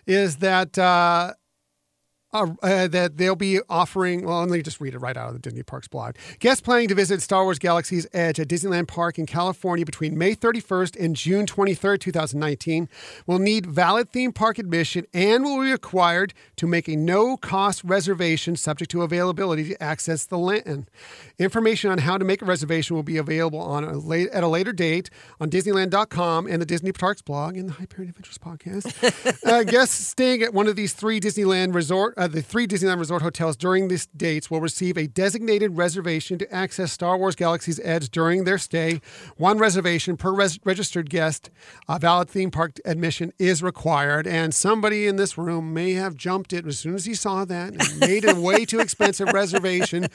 [0.08, 0.78] is that.
[0.78, 1.34] Uh,
[2.34, 4.26] uh, uh, that they'll be offering.
[4.26, 6.16] Well, let me just read it right out of the Disney Parks blog.
[6.40, 10.36] Guests planning to visit Star Wars Galaxy's Edge at Disneyland Park in California between May
[10.36, 12.90] 31st and June 23rd, 2019,
[13.28, 18.56] will need valid theme park admission and will be required to make a no-cost reservation
[18.56, 20.90] subject to availability to access the land.
[21.40, 24.48] Information on how to make a reservation will be available on a late, at a
[24.48, 25.10] later date
[25.40, 29.46] on Disneyland.com and the Disney Parks blog and the Hyperion Adventures podcast.
[29.46, 33.24] uh, guests staying at one of these three Disneyland resort, uh, the three Disneyland Resort
[33.24, 38.10] hotels during these dates will receive a designated reservation to access Star Wars Galaxy's Edge
[38.10, 39.02] during their stay.
[39.38, 41.50] One reservation per res- registered guest.
[41.90, 46.54] A valid theme park admission is required, and somebody in this room may have jumped
[46.54, 50.08] it as soon as he saw that and made a way too expensive reservation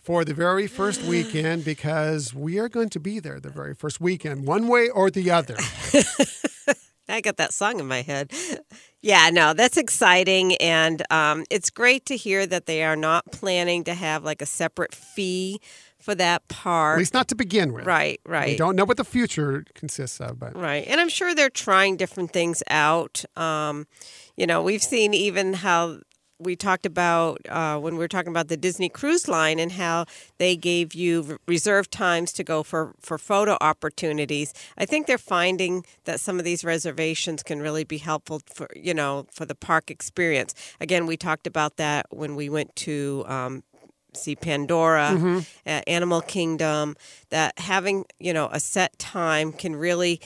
[0.00, 4.00] for the very first weekend because we are going to be there the very first
[4.00, 5.56] weekend, one way or the other.
[7.08, 8.32] I got that song in my head.
[9.02, 10.56] Yeah, no, that's exciting.
[10.56, 14.46] And um, it's great to hear that they are not planning to have like a
[14.46, 15.60] separate fee
[15.98, 16.96] for that part.
[16.96, 17.86] At least not to begin with.
[17.86, 18.48] Right, right.
[18.48, 20.84] We don't know what the future consists of, but Right.
[20.86, 23.24] And I'm sure they're trying different things out.
[23.36, 23.86] Um,
[24.36, 26.00] you know, we've seen even how
[26.38, 30.06] we talked about uh, when we were talking about the Disney Cruise Line and how
[30.38, 34.52] they gave you reserved times to go for, for photo opportunities.
[34.76, 38.94] I think they're finding that some of these reservations can really be helpful for you
[38.94, 40.54] know for the park experience.
[40.80, 43.24] Again, we talked about that when we went to.
[43.26, 43.62] Um,
[44.16, 46.94] see Pandora, uh, Animal Kingdom,
[47.30, 50.20] that having, you know, a set time can really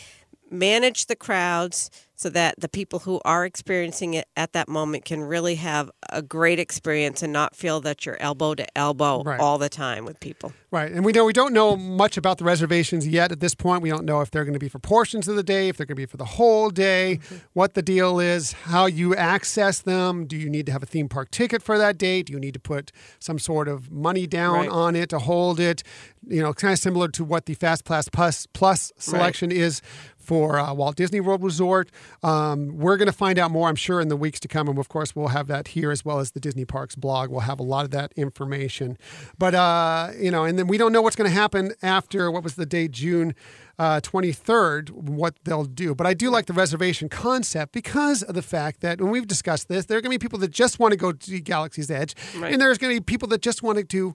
[0.50, 5.22] manage the crowds so that the people who are experiencing it at that moment can
[5.22, 9.38] really have a great experience and not feel that you're elbow to elbow Right.
[9.38, 10.52] all the time with people.
[10.72, 10.90] Right.
[10.90, 13.82] And we know we don't know much about the reservations yet at this point.
[13.82, 15.86] We don't know if they're going to be for portions of the day, if they're
[15.86, 17.36] going to be for the whole day, mm-hmm.
[17.52, 20.26] what the deal is, how you access them.
[20.26, 22.26] Do you need to have a theme park ticket for that date?
[22.26, 22.90] Do you need to put
[23.20, 24.68] some sort of money down Right.
[24.68, 25.84] on it to hold it?
[26.26, 29.80] You know, kind of similar to what the Fast Pass Plus, Plus selection is
[30.28, 31.90] for uh, Walt Disney World Resort.
[32.22, 34.68] Um, we're going to find out more, I'm sure, in the weeks to come.
[34.68, 37.30] And of course, we'll have that here as well as the Disney Parks blog.
[37.30, 38.98] We'll have a lot of that information.
[39.38, 42.44] But, uh, you know, and then we don't know what's going to happen after what
[42.44, 43.34] was the date, June
[43.78, 45.94] uh, 23rd, what they'll do.
[45.94, 49.68] But I do like the reservation concept because of the fact that when we've discussed
[49.68, 52.14] this, there are going to be people that just want to go to Galaxy's Edge,
[52.36, 52.52] Right.
[52.52, 54.14] and there's going to be people that just want to do.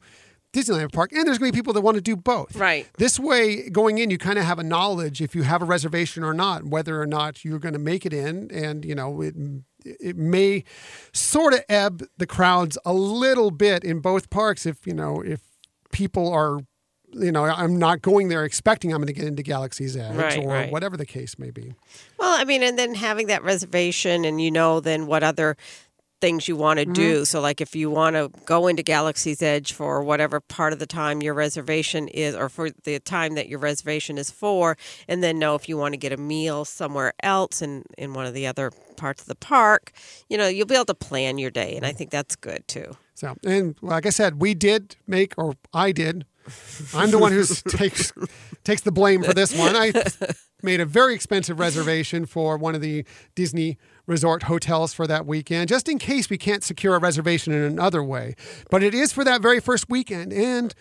[0.53, 2.55] Disneyland Park, and there's going to be people that want to do both.
[2.55, 2.88] Right.
[2.97, 6.23] This way, going in, you kind of have a knowledge if you have a reservation
[6.23, 9.35] or not, whether or not you're going to make it in, and you know it.
[9.85, 10.63] It may
[11.11, 15.41] sort of ebb the crowds a little bit in both parks if you know if
[15.91, 16.59] people are,
[17.11, 20.38] you know, I'm not going there expecting I'm going to get into Galaxy's Edge Right,
[20.38, 20.71] or right.
[20.71, 21.73] whatever the case may be.
[22.17, 25.57] Well, I mean, and then having that reservation and you know then what other
[26.24, 26.94] things you want to Mm-hmm.
[26.94, 27.26] do.
[27.26, 30.86] So, like if you want to go into Galaxy's Edge for whatever part of the
[30.86, 34.78] time your reservation is, or for the time that your reservation is for,
[35.08, 38.26] and then know if you want to get a meal somewhere else in, in one
[38.26, 39.91] of the other parts of the park,
[40.30, 41.76] you know, you'll be able to plan your day.
[41.76, 42.95] And I think that's good too.
[43.16, 46.26] So, and like I said, we did make, or I did.
[46.94, 48.12] I'm the one who takes
[48.64, 49.76] takes the blame for this one.
[49.76, 49.94] I
[50.62, 53.06] made a very expensive reservation for one of the
[53.36, 57.63] Disney resort hotels for that weekend, just in case we can't secure a reservation in
[57.63, 58.35] another way.
[58.69, 60.73] But it is for that very first weekend, and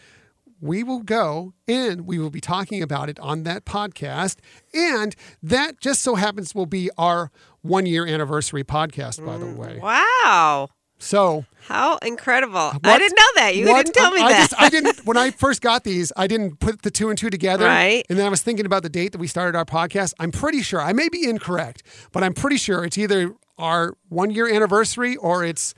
[0.60, 4.36] we will go and we will be talking about it on that podcast.
[4.72, 7.30] And that just so happens will be our
[7.62, 9.78] one year anniversary podcast, by the mm, way.
[9.82, 10.68] Wow.
[11.02, 12.72] So How incredible.
[12.84, 13.56] I didn't know that.
[13.56, 14.50] You what- didn't tell me I, I that.
[14.50, 14.98] Just, I didn't.
[15.04, 17.66] When I first got these, I didn't put the two and two together.
[17.66, 18.06] Right.
[18.08, 20.14] And then I was thinking about the date that we started our podcast.
[20.20, 20.80] I'm pretty sure.
[20.80, 25.44] I may be incorrect, but I'm pretty sure it's either our one year anniversary or
[25.44, 25.74] it's.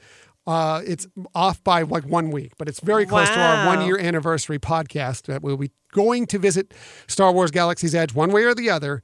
[0.46, 3.98] Uh, it's off by like one week, but it's very close to our one year
[3.98, 6.74] anniversary podcast that we'll be going to visit
[7.06, 9.02] Star Wars Galaxy's Edge one way or the other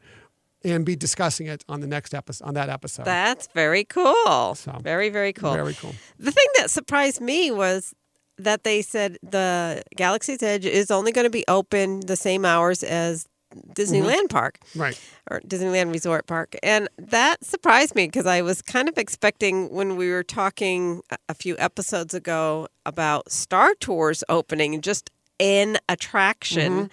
[0.64, 3.04] and be discussing it on the next episode on that episode.
[3.04, 4.54] That's very cool.
[4.54, 5.54] So, very, very cool.
[5.54, 5.94] Very cool.
[6.18, 7.94] The thing that surprised me was
[8.38, 12.82] that they said the Galaxy's Edge is only going to be open the same hours
[12.82, 13.26] as
[13.74, 14.26] Disneyland mm-hmm.
[14.28, 14.98] Park Right.
[15.30, 16.56] or Disneyland Resort Park.
[16.62, 21.34] And that surprised me because I was kind of expecting when we were talking a-
[21.34, 25.10] few episodes ago about Star Tours opening just
[25.40, 26.72] an attraction.
[26.72, 26.86] Mm-hmm.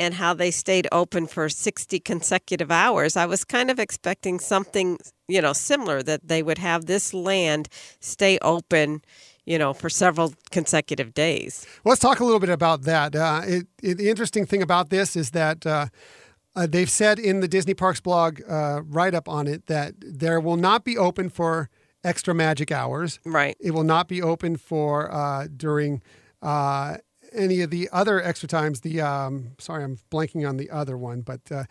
[0.00, 3.16] And how they stayed open for 60 consecutive hours.
[3.16, 4.98] I was kind of expecting something,
[5.28, 7.68] you know, similar that they would have this land
[8.00, 9.02] stay open,
[9.44, 11.66] you know, for several consecutive days.
[11.84, 13.14] Well, let's talk a little bit about that.
[13.14, 15.86] Uh, it, it, the interesting thing about this is that uh,
[16.56, 20.40] uh, they've said in the Disney Parks blog uh, write up on it that there
[20.40, 21.68] will not be open for
[22.02, 23.20] extra magic hours.
[23.24, 23.56] Right.
[23.60, 26.02] It will not be open for uh, during
[26.42, 26.96] uh,
[27.32, 28.80] any of the other extra times.
[28.80, 31.64] The um, sorry, I'm blanking on the other one, but uh,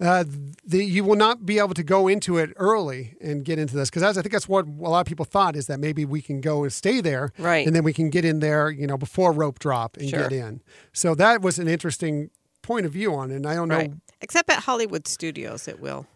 [0.00, 0.24] uh,
[0.64, 3.90] the you will not be able to go into it early and get into this
[3.90, 6.40] because I think that's what a lot of people thought is that maybe we can
[6.40, 7.66] go and stay there, Right.
[7.66, 10.22] and then we can get in there, you know, before rope drop and Sure.
[10.28, 10.60] get in.
[10.92, 12.30] So that was an interesting
[12.62, 13.36] point of view on it.
[13.36, 13.76] And I don't know.
[13.76, 13.92] Right.
[14.20, 16.06] Except at Hollywood Studios, it will.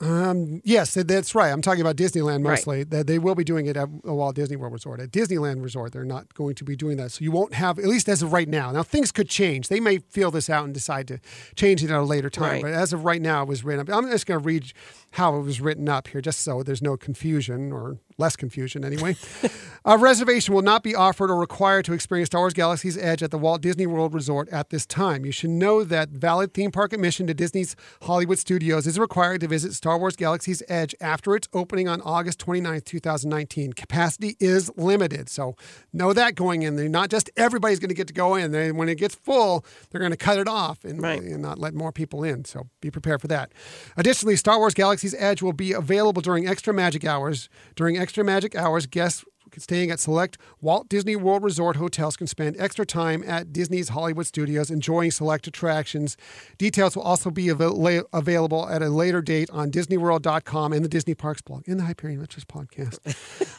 [0.00, 1.50] Um, yes, that's right.
[1.50, 2.84] I'm talking about Disneyland mostly.
[2.84, 5.00] That they will be doing it at a Walt Disney World Resort.
[5.00, 7.10] At Disneyland Resort, they're not going to be doing that.
[7.10, 8.70] So you won't have, at least as of right now.
[8.70, 9.68] Now things could change.
[9.68, 11.18] They may feel this out and decide to
[11.56, 12.52] change it at a later time.
[12.52, 12.62] Right.
[12.62, 13.96] But as of right now, it was written up.
[13.96, 14.72] I'm just going to read
[15.12, 19.16] how it was written up here, just so there's no confusion or less confusion anyway.
[19.84, 23.30] a reservation will not be offered or required to experience Star Wars Galaxy's Edge at
[23.30, 25.24] the Walt Disney World Resort at this time.
[25.24, 29.48] You should know that valid theme park admission to Disney's Hollywood Studios is required to
[29.48, 33.72] visit Star Wars Galaxy's Edge after its opening on August 29th, 2019.
[33.74, 35.54] Capacity is limited, so
[35.92, 36.88] know that going in there.
[36.88, 38.50] Not just everybody's going to get to go in.
[38.50, 41.22] They, when it gets full, they're going to cut it off and, Right.
[41.22, 42.44] and not let more people in.
[42.44, 43.52] So be prepared for that.
[43.96, 47.48] Additionally, Star Wars Galaxy's Edge will be available during extra magic hours.
[47.76, 49.24] During extra magic hours, guests
[49.56, 54.26] staying at select Walt Disney World Resort hotels can spend extra time at Disney's Hollywood
[54.26, 56.16] Studios enjoying select attractions.
[56.58, 61.14] Details will also be la- available at a later date on DisneyWorld.com and the Disney
[61.14, 62.98] Parks blog in the Hyperion Witches podcast.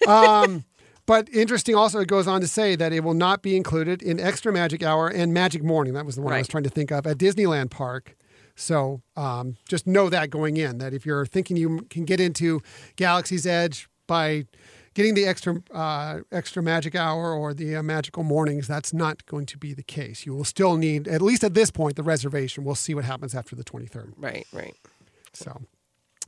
[0.08, 0.64] um,
[1.06, 4.20] but interesting also, it goes on to say that it will not be included in
[4.20, 5.94] Extra Magic Hour and Magic Morning.
[5.94, 8.16] That was the one I was trying to think of at Disneyland Park.
[8.56, 12.62] So um, just know that going in that if you're thinking you can get into
[12.98, 14.45] Galaxy's Edge by
[14.94, 19.45] getting the extra uh, extra magic hour or the uh, magical mornings, that's not going
[19.45, 20.26] to be the case.
[20.26, 22.65] You will still need, at least at this point, the reservation.
[22.65, 24.14] We'll see what happens after the 23rd.
[24.18, 24.76] Right, right.
[25.31, 25.61] So,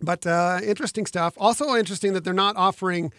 [0.01, 1.33] but uh, interesting stuff.
[1.37, 3.11] Also interesting that they're not offering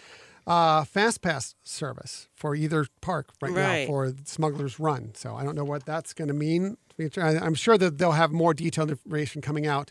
[0.47, 3.81] uh, fast pass service for either park right, Right.
[3.83, 5.13] now for Smuggler's Run.
[5.15, 6.77] So I don't know what that's going to mean.
[7.17, 9.91] I- I'm sure that they'll have more detailed information coming out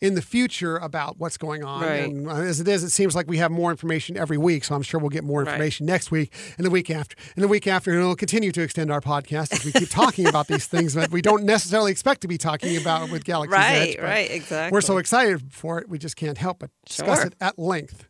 [0.00, 1.82] in the future about what's going on.
[1.82, 2.10] Right.
[2.10, 4.64] And uh, as it is, it seems like we have more information every week.
[4.64, 5.48] So I'm sure we'll get more Right.
[5.52, 7.92] information next week and the week after and the week after.
[7.92, 11.10] And it'll continue to extend our podcast as we keep talking about these things that
[11.12, 13.98] we don't necessarily expect to be talking about with Galaxy's Right, Edge.
[14.00, 14.74] right, exactly.
[14.74, 17.26] We're so excited for it, we just can't help but discuss Sure.
[17.28, 18.04] it at length.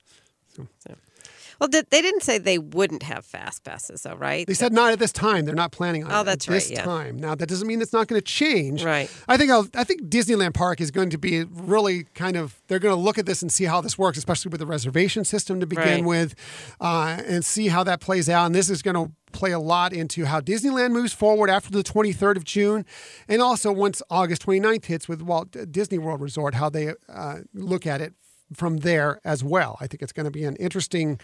[1.61, 4.47] Well, did, they didn't say they wouldn't have fast passes, though, right?
[4.47, 5.45] They said not at this time.
[5.45, 6.85] They're not planning on Oh, it that's at right, this yeah.
[6.85, 7.17] time.
[7.19, 8.85] Now that doesn't mean it's not going to change.
[8.85, 9.11] Right.
[9.29, 12.79] I think I'll, I think Disneyland Park is going to be really kind of they're
[12.79, 15.61] going to look at this and see how this works, especially with the reservation system
[15.61, 16.05] to begin Right.
[16.05, 16.35] with,
[16.81, 18.47] uh, and see how that plays out.
[18.47, 21.83] And this is going to play a lot into how Disneyland moves forward after the
[21.83, 22.85] 23rd of June,
[23.29, 27.87] and also once August 29th hits with Walt Disney World Resort, how they uh, look
[27.87, 28.13] at it
[28.55, 29.77] from there as well.
[29.81, 31.21] I think it's going to be an interesting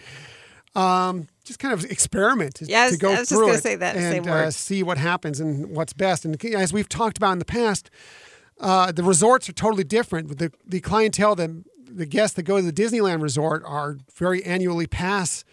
[0.75, 4.29] um, just kind of experiment I to go I was through it say that and
[4.29, 6.25] uh, see what happens and what's best.
[6.25, 7.91] And as we've talked about in the past,
[8.61, 10.39] uh, the resorts are totally different.
[10.39, 14.87] The the clientele, the the guests that go to the Disneyland resort are very annually
[14.87, 15.45] pass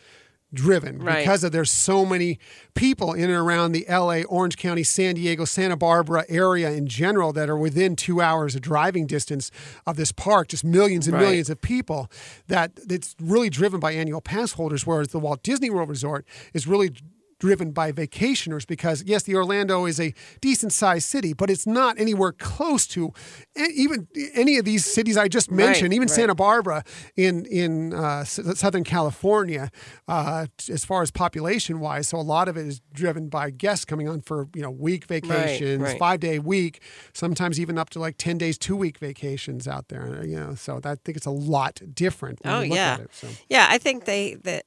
[0.53, 1.19] driven Right.
[1.19, 2.39] because of there's so many
[2.75, 7.33] people in and around the LA, Orange County, San Diego, Santa Barbara area in general
[7.33, 9.51] that are within two hours of driving distance
[9.85, 11.23] of this park, just millions and Right.
[11.23, 12.09] millions of people
[12.47, 16.67] that it's really driven by annual pass holders, whereas the Walt Disney World Resort is
[16.67, 16.91] really
[17.39, 21.99] driven by vacationers because yes the Orlando is a decent sized city but it's not
[21.99, 23.11] anywhere close to
[23.73, 26.15] even any of these cities I just mentioned even right.
[26.15, 26.83] Santa Barbara
[27.15, 29.69] in in uh, S- Southern California
[30.07, 33.85] uh, as far as population wise so a lot of it is driven by guests
[33.85, 35.99] coming on for you know week vacations right.
[35.99, 36.81] five day week
[37.13, 40.79] sometimes even up to like 10 days two week vacations out there you know so
[40.79, 43.27] that, I think it's a lot different when Oh you look yeah, at it, so.
[43.49, 43.67] yeah.
[43.69, 44.65] I think they that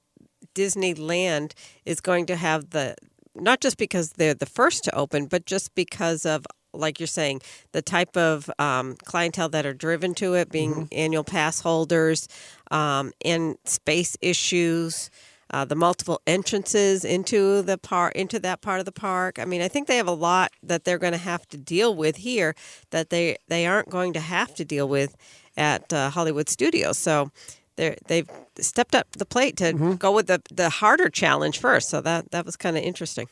[0.55, 1.53] Disneyland
[1.85, 2.97] is going to have the
[3.35, 7.41] not just because they're the first to open, but just because of like you're saying
[7.73, 10.85] the type of um, clientele that are driven to it, being Mm-hmm.
[10.93, 12.29] annual pass holders,
[12.71, 15.11] um, and space issues.
[15.51, 19.39] Uh, the multiple entrances into the park into that part of the park.
[19.39, 21.95] I mean, I think they have a lot that they're going to have to deal
[21.95, 22.55] with here
[22.91, 25.17] that they they aren't going to have to deal with
[25.57, 26.99] at uh, Hollywood Studios.
[26.99, 27.31] So
[27.79, 28.29] they they've
[28.61, 29.95] stepped up the plate to Mm-hmm.
[29.95, 31.89] go with the the harder challenge first.
[31.89, 33.29] So that that was kind of interesting.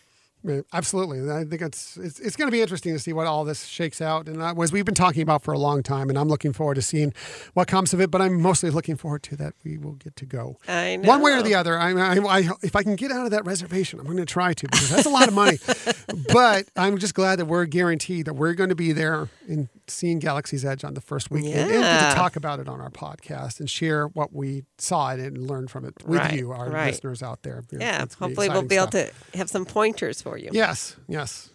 [0.73, 1.29] Absolutely.
[1.29, 4.01] I think it's it's, it's going to be interesting to see what all this shakes
[4.01, 4.29] out.
[4.29, 6.83] And as we've been talking about for a long time, and I'm looking forward to
[6.83, 7.13] seeing
[7.55, 8.13] what comes of it.
[8.13, 11.33] But I'm mostly looking forward to that we will get to go I one way
[11.33, 11.77] or the other.
[11.79, 14.55] I, I, I, if I can get out of that reservation, I'm going to try
[14.55, 15.59] to because that's a lot of money.
[16.33, 20.19] but I'm just glad that we're guaranteed that we're going to be there and seeing
[20.19, 23.61] Galaxy's Edge on the first weekend and get to talk about it on our podcast
[23.61, 26.87] and share what we saw it and learn from it with Right, you, our right.
[26.89, 27.63] listeners out there.
[27.71, 29.31] Yeah, hopefully we'll be able stuff.
[29.33, 30.51] to have some pointers for you.
[30.53, 31.51] Yes, yes.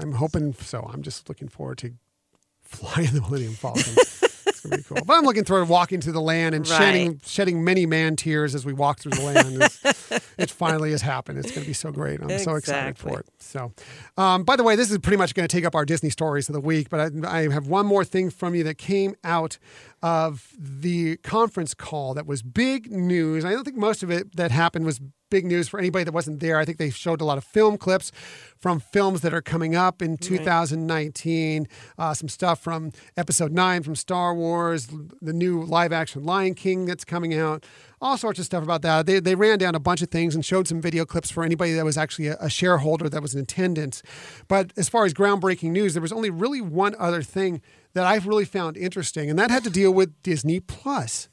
[0.00, 0.88] I'm hoping so.
[0.92, 1.92] I'm just looking forward to
[2.62, 3.82] flying the Millennium Falcon.
[4.66, 4.98] gonna be cool.
[5.06, 7.26] But I'm looking forward to walking through the land and shedding Right.
[7.26, 9.62] shedding many man tears as we walk through the land.
[9.62, 11.38] It's, it finally has happened.
[11.38, 12.20] It's gonna be so great.
[12.20, 13.26] I'm so excited for it.
[13.38, 13.72] So,
[14.16, 16.48] um, by the way, this is pretty much going to take up our Disney stories
[16.48, 16.88] of the week.
[16.90, 19.58] But I, I have one more thing from you that came out
[20.02, 23.44] of the conference call that was big news.
[23.44, 25.00] I don't think most of it that happened was
[25.30, 26.58] big news for anybody that wasn't there.
[26.58, 28.12] I think they showed a lot of film clips
[28.58, 31.66] from films that are coming up in 2019.
[31.98, 34.88] Uh, some stuff from Episode Nine from Star Wars,
[35.20, 37.64] the new live-action Lion King that's coming out.
[38.00, 39.06] All sorts of stuff about that.
[39.06, 41.72] They, they ran down a bunch of things and showed some video clips for anybody
[41.72, 44.02] that was actually a, a shareholder that was in attendance.
[44.48, 47.62] But as far as groundbreaking news, there was only really one other thing
[47.96, 51.28] that I've really found interesting, and that had to deal with Disney Plus,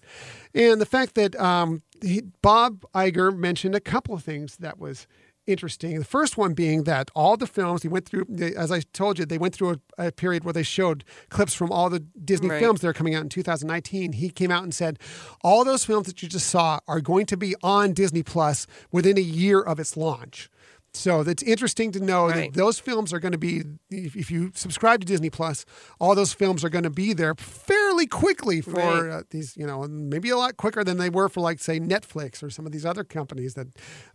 [0.56, 5.06] and the fact that um, he, Bob Iger mentioned a couple of things that was
[5.46, 6.00] interesting.
[6.00, 9.26] The first one being that all the films he went through, as I told you,
[9.26, 12.62] they went through a, a period where they showed clips from all the Disney Right.
[12.62, 14.14] films that are coming out in 2019.
[14.14, 15.00] He came out and said,
[15.44, 19.18] all those films that you just saw are going to be on Disney Plus within
[19.18, 20.50] a year of its launch.
[20.96, 22.54] So it's interesting to know Right.
[22.54, 25.66] that those films are going to be, if, if you subscribe to Disney Plus,
[26.00, 28.74] all those films are going to be there fairly quickly for
[29.08, 29.10] Right.
[29.12, 32.44] uh, these, you know, maybe a lot quicker than they were for, like, say, Netflix
[32.44, 33.68] or some of these other companies that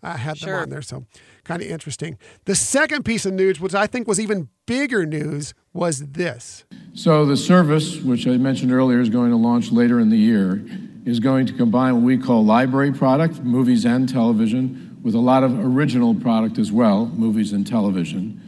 [0.04, 0.82] uh, had them on there.
[0.82, 1.04] So
[1.42, 2.16] kind of interesting.
[2.44, 6.64] The second piece of news, which I think was even bigger news, was this.
[6.94, 10.64] So the service, which I mentioned earlier, is going to launch later in the year,
[11.04, 15.42] is going to combine what we call library product, movies and television, with a lot
[15.42, 18.38] of original product as well, movies and television.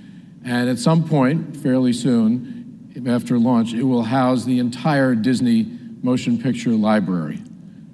[0.44, 5.66] And at some point, fairly soon, after launch, it will house the entire Disney
[6.02, 7.42] motion picture library.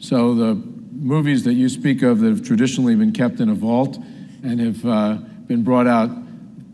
[0.01, 3.99] So the movies that you speak of that have traditionally been kept in a vault
[4.43, 5.15] and have uh,
[5.47, 6.11] been brought out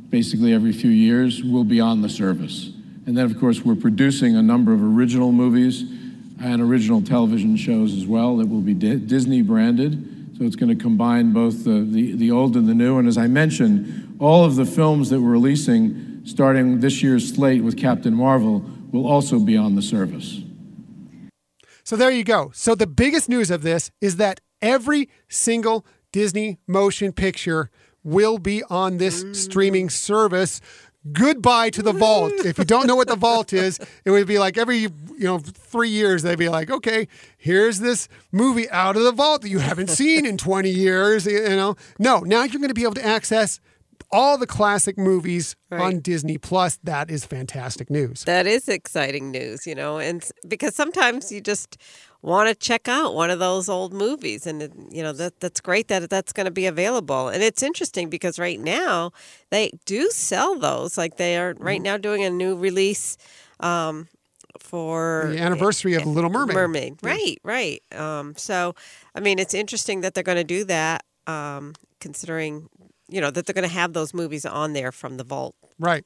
[0.08, 2.70] basically every few years will be on the service.
[3.04, 5.82] And then, of course, we're producing a number of original movies
[6.40, 10.08] and original television shows as well that will be Di- Disney branded.
[10.42, 12.98] So it's going to combine both the, the, the old and the new.
[12.98, 17.62] And as I mentioned, all of the films that we're releasing starting this year's slate
[17.62, 20.40] with Captain Marvel will also be on the service.
[21.84, 22.50] So there you go.
[22.52, 27.70] So the biggest news of this is that every single Disney motion picture
[28.02, 29.36] will be on this mm.
[29.36, 30.60] streaming service.
[31.10, 32.32] Goodbye to the vault.
[32.44, 35.38] If you don't know what the vault is, it would be like every you know
[35.38, 39.58] three years they'd be like, okay, here's this movie out of the vault that you
[39.58, 41.26] haven't seen in 20 years.
[41.26, 43.58] You know, no, now you're going to be able to access
[44.12, 46.78] all the classic movies on Disney Plus.
[46.84, 48.24] That is fantastic news.
[48.24, 51.78] That is exciting news, you know, and because sometimes you just
[52.22, 55.88] want to check out one of those old movies, and you know that that's great
[55.88, 57.28] that that's going to be available.
[57.28, 59.10] And it's interesting because right now
[59.50, 61.82] they do sell those, like they are right Mm-hmm.
[61.84, 63.16] now doing a new release
[63.60, 64.08] um,
[64.58, 66.54] for The anniversary of Little Mermaid.
[66.54, 67.82] Mermaid, right, right.
[67.98, 68.74] Um, so,
[69.14, 72.68] I mean, it's interesting that they're going to do that, um, considering
[73.08, 75.54] you know that they're going to have those movies on there from the vault.
[75.78, 76.04] Right.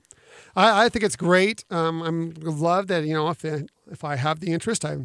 [0.54, 1.64] I, I think it's great.
[1.70, 4.96] Um, I'm love that you know if if I have the interest, I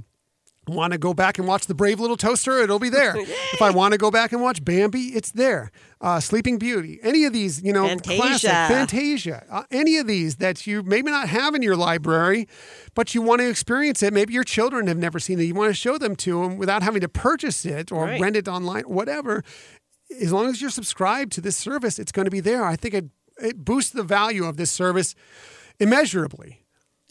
[0.68, 3.16] want to go back and watch the Brave Little Toaster, it'll be there.
[3.54, 5.72] if I want to go back and watch Bambi, it's there.
[6.00, 8.68] Uh, Sleeping Beauty, any of these, you know, classic Fantasia.
[8.68, 12.48] Fantasia, uh, any of these that you maybe not have in your library,
[12.96, 14.14] but you want to experience it.
[14.14, 15.44] Maybe your children have never seen it.
[15.44, 18.22] You want to show them to them without having to purchase it or Right.
[18.22, 19.44] rent it online, whatever.
[20.22, 22.64] As long as you're subscribed to this service, it's going to be there.
[22.66, 23.06] I think it
[23.42, 25.16] it boosts the value of this service
[25.80, 26.60] immeasurably.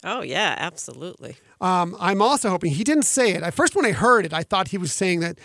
[0.04, 1.36] Oh yeah, absolutely.
[1.60, 3.42] Um, I'm also hoping he didn't say it.
[3.42, 5.38] At first, when I heard it, I thought he was saying that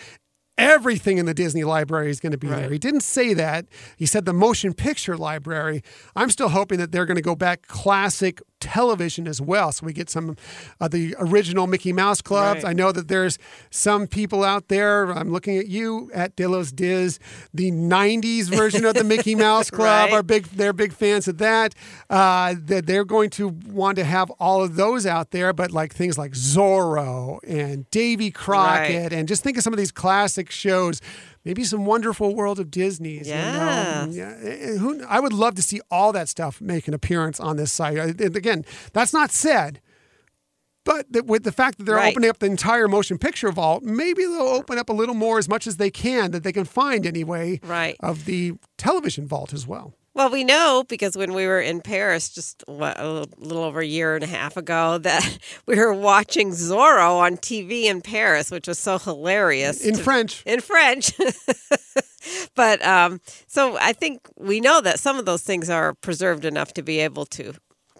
[0.58, 2.70] everything in the Disney library is going to be there.
[2.70, 3.66] He didn't say that.
[3.96, 5.82] He said the motion picture library.
[6.14, 9.92] I'm still hoping that they're going to go back classic television as well, so we
[9.92, 10.36] get some
[10.80, 12.62] of the original Mickey Mouse clubs.
[12.64, 12.70] Right.
[12.70, 13.38] I know that there's
[13.70, 15.10] some people out there.
[15.12, 17.18] I'm looking at you at Dillos Diz.
[17.54, 20.12] The '90s version of the Mickey Mouse Club Right.
[20.12, 20.44] are big.
[20.46, 21.74] They're big fans of that.
[22.10, 25.94] Uh, that they're going to want to have all of those out there, but like
[25.94, 31.00] things like Zorro and Davy Crockett, and just think of some of these classic shows.
[31.46, 33.28] Maybe some Wonderful World of Disney's.
[33.28, 34.08] Yes.
[34.08, 34.26] You know?
[34.26, 34.34] Yeah.
[34.42, 37.56] Eh, eh, who, I would love to see all that stuff make an appearance on
[37.56, 37.96] this site.
[37.98, 39.80] And again, that's not said.
[40.84, 42.12] But with the fact that they're Right.
[42.12, 45.48] opening up the entire motion picture vault, maybe they'll open up a little more as
[45.48, 47.96] much as they can that they can find anyway Right.
[48.00, 49.94] of the television vault as well.
[50.16, 53.86] Well, we know because when we were in Paris just what, a little, over a
[53.86, 58.66] year and a half ago that we were watching Zorro on TV in Paris, which
[58.66, 59.84] was so hilarious.
[59.84, 60.42] In to- French.
[60.46, 61.12] In French.
[62.54, 66.72] but um, so I think we know that some of those things are preserved enough
[66.74, 67.52] to be able to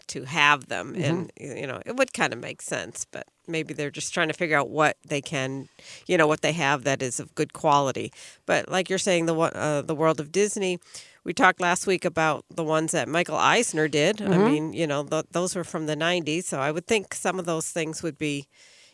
[0.09, 3.27] to have them, and you know it would kind of make sense, but.
[3.49, 5.69] Maybe they're just trying to figure out what they can,
[6.09, 8.13] you know, what they have that is of good quality.
[8.45, 10.81] But like you're saying, the uh, the world of Disney,
[11.27, 14.23] we talked last week about the ones that Michael Eisner did.
[14.23, 16.45] I mean, you know, th- those were from the 90s.
[16.45, 18.47] So I would think some of those things would be,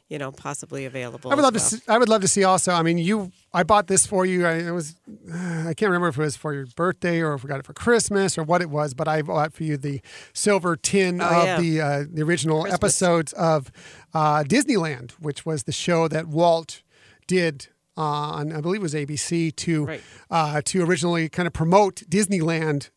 [0.09, 1.31] you know, possibly available.
[1.31, 1.63] I would love well.
[1.69, 1.77] to.
[1.77, 2.73] See, I would love to see also.
[2.73, 3.31] I mean, you.
[3.53, 4.47] I bought this for you.
[4.47, 4.97] I, it was.
[5.33, 7.75] I can't remember if it was for your birthday or if we got it for
[7.75, 8.95] Christmas or what it was.
[8.95, 10.01] But I bought for you the
[10.33, 11.61] silver tin Oh, of yeah.
[11.61, 12.79] the uh, the original Christmas.
[12.81, 13.71] episodes of
[14.15, 16.83] uh, Disneyland, which was the show that Walt
[17.27, 17.69] did.
[17.97, 18.01] Uh,
[18.40, 20.01] on I believe it was ABC to Right.
[20.31, 22.90] uh, to originally kind of promote Disneyland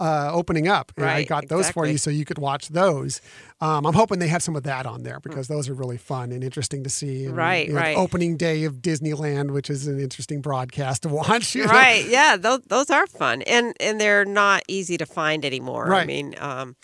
[0.00, 3.20] uh, opening up, and I got those for you so you could watch those.
[3.60, 6.32] Um, I'm hoping they have some of that on there because those are really fun
[6.32, 7.26] and interesting to see.
[7.26, 7.96] And, Right, you know, right.
[7.96, 11.54] opening day of Disneyland, which is an interesting broadcast to watch.
[11.54, 11.72] you know?
[11.72, 16.02] right yeah those, those are fun and and they're not easy to find anymore Right.
[16.02, 16.74] i mean um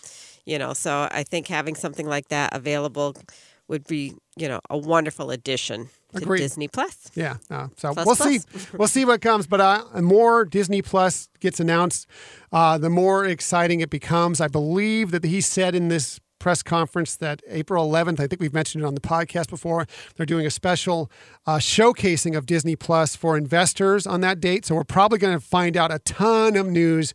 [0.45, 3.15] you know so i think having something like that available
[3.69, 6.39] would be you know a wonderful addition to Agreed.
[6.39, 7.37] disney plus Yeah.
[7.51, 8.29] uh, so Plus, we'll plus.
[8.43, 8.67] see.
[8.77, 9.47] we'll see what comes.
[9.47, 12.07] But uh, the more Disney Plus gets announced,
[12.51, 14.41] uh, the more exciting it becomes.
[14.41, 18.53] I believe that he said in this press conference that April 11th, I think we've
[18.53, 19.85] mentioned it on the podcast before,
[20.15, 21.11] they're doing a special
[21.45, 24.65] uh, showcasing of Disney Plus for investors on that date.
[24.65, 27.13] So we're probably going to find out a ton of news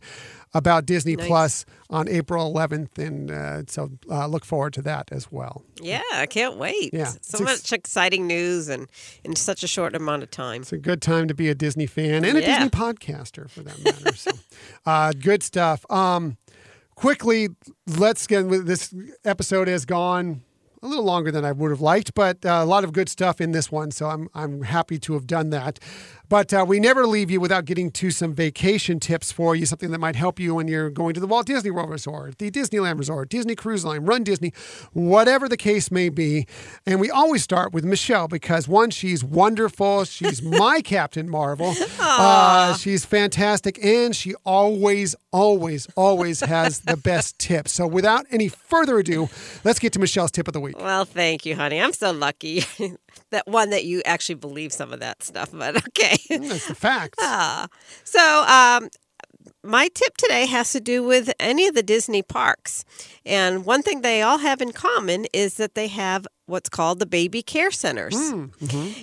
[0.55, 1.27] about Disney Nice.
[1.27, 5.61] Plus on April 11th, and uh, so uh, look forward to that as well.
[5.79, 6.91] Yeah, I can't wait.
[6.93, 8.87] Yeah, So ex- much exciting news and
[9.23, 10.61] in such a short amount of time.
[10.61, 12.59] It's a good time to be a Disney fan and a Yeah.
[12.59, 14.15] Disney podcaster, for that matter.
[14.15, 14.31] so,
[14.87, 15.85] uh, good stuff.
[15.91, 16.37] Um,
[16.95, 17.49] quickly,
[17.85, 20.41] let's get with this episode has gone
[20.81, 23.41] a little longer than I would have liked, but uh, a lot of good stuff
[23.41, 23.89] in this one.
[23.91, 25.79] So I'm I'm happy to have done that.
[26.29, 29.91] But uh, we never leave you without getting to some vacation tips for you, something
[29.91, 32.97] that might help you when you're going to the Walt Disney World Resort, the Disneyland
[32.97, 34.53] Resort, Disney Cruise Line, Run Disney,
[34.93, 36.47] whatever the case may be.
[36.85, 40.05] And we always start with Michelle because one, she's wonderful.
[40.05, 41.73] She's my Captain Marvel.
[41.99, 47.71] Uh, she's fantastic, and she always, always, always has the best tips.
[47.71, 49.29] So without any further ado,
[49.63, 50.79] let's get to Michelle's tip of the week.
[50.79, 51.81] Well, thank you, honey.
[51.81, 52.63] I'm so lucky.
[53.31, 56.14] that one that you actually believe some of that stuff, but okay.
[56.29, 57.15] That's the fact.
[57.19, 57.67] Ah.
[58.03, 58.89] So, um,
[59.63, 62.85] my tip today has to do with any of the Disney parks.
[63.25, 67.07] And one thing they all have in common is that they have what's called the
[67.07, 68.15] baby care centers.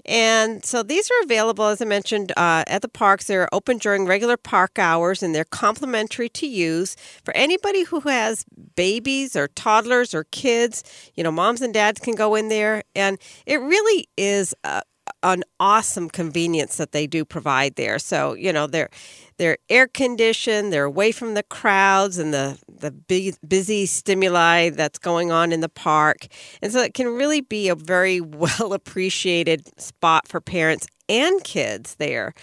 [0.06, 3.26] And so these are available, as I mentioned, uh, at the parks.
[3.26, 6.94] They're open during regular park hours and they're complimentary to use
[7.24, 8.44] for anybody who has
[8.76, 10.84] babies or toddlers or kids.
[11.16, 12.84] You know, moms and dads can go in there.
[12.94, 14.82] And it really is a,
[15.22, 17.98] an awesome convenience that they do provide there.
[17.98, 18.90] So, you know, they're
[19.38, 24.98] they're air conditioned, they're away from the crowds and the the big, busy stimuli that's
[24.98, 26.26] going on in the park.
[26.60, 31.97] And so it can really be a very well appreciated spot for parents and kids
[31.97, 32.34] there.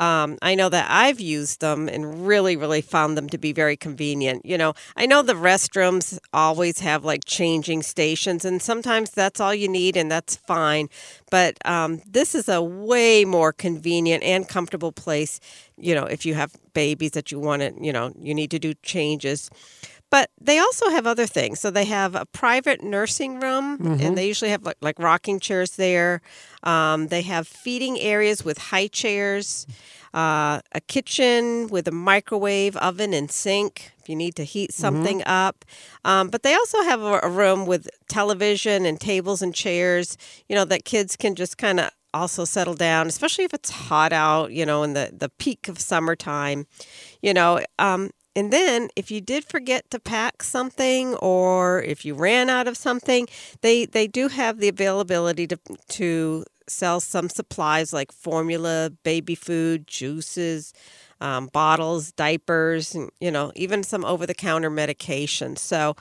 [0.00, 3.76] Um, I know that I've used them and really, really found them to be very
[3.76, 4.44] convenient.
[4.44, 9.54] You know, I know the restrooms always have like changing stations, and sometimes that's all
[9.54, 10.88] you need, and that's fine.
[11.30, 15.40] But um, this is a way more convenient and comfortable place.
[15.76, 18.58] You know, if you have babies that you want to, you know, you need to
[18.58, 19.50] do changes.
[20.10, 21.60] But they also have other things.
[21.60, 25.72] So they have a private nursing room, and they usually have like, like rocking chairs
[25.76, 26.22] there.
[26.62, 29.66] Um, they have feeding areas with high chairs,
[30.14, 35.22] uh, a kitchen with a microwave oven and sink if you need to heat something
[35.26, 35.66] up.
[36.06, 40.16] Um, but they also have a, a room with television and tables and chairs,
[40.48, 44.14] you know, that kids can just kind of also settle down, especially if it's hot
[44.14, 46.66] out, you know, in the, the peak of summertime,
[47.20, 47.60] you know.
[47.78, 52.68] Um, and then if you did forget to pack something or if you ran out
[52.68, 53.26] of something,
[53.62, 55.58] they, they do have the availability to,
[55.88, 60.72] to sell some supplies like formula, baby food, juices,
[61.20, 65.58] um, bottles, diapers, and, you know, even some over the counter medications.
[65.58, 65.96] So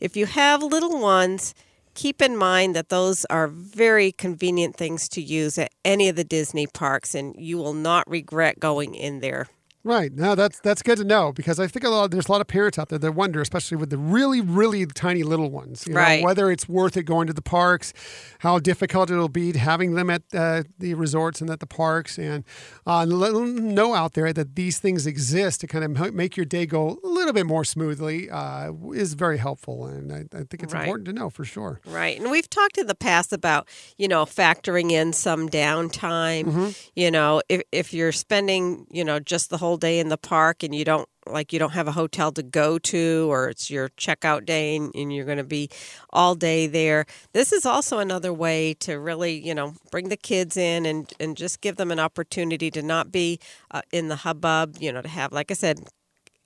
[0.00, 1.54] if you have little ones,
[1.92, 6.24] keep in mind that those are very convenient things to use at any of the
[6.24, 9.48] Disney parks, and you will not regret going in there.
[9.86, 10.12] Right.
[10.12, 12.48] No, that's that's good to know because I think a lot there's a lot of
[12.48, 16.00] parents out there that wonder, especially with the really, really tiny little ones, you know,
[16.00, 16.24] Right.
[16.24, 17.92] whether it's worth it going to the parks,
[18.40, 22.42] how difficult it'll be having them at uh, the resorts and at the parks, and
[22.84, 26.46] uh, let them know out there that these things exist to kind of make your
[26.46, 30.64] day go a little bit more smoothly uh, is very helpful, and I, I think
[30.64, 30.82] it's Right.
[30.82, 31.80] important to know for sure.
[31.86, 32.18] Right.
[32.20, 33.68] And we've talked in the past about,
[33.98, 36.74] you know, factoring in some downtime.
[36.96, 40.62] You know, if, if you're spending, you know, just the whole day in the park
[40.62, 43.88] and you don't like you don't have a hotel to go to or it's your
[43.90, 45.68] checkout day and, and you're going to be
[46.10, 47.04] all day there.
[47.32, 51.36] This is also another way to really you know bring the kids in and and
[51.36, 53.38] just give them an opportunity to not be
[53.70, 55.80] uh, in the hubbub you know to have like i said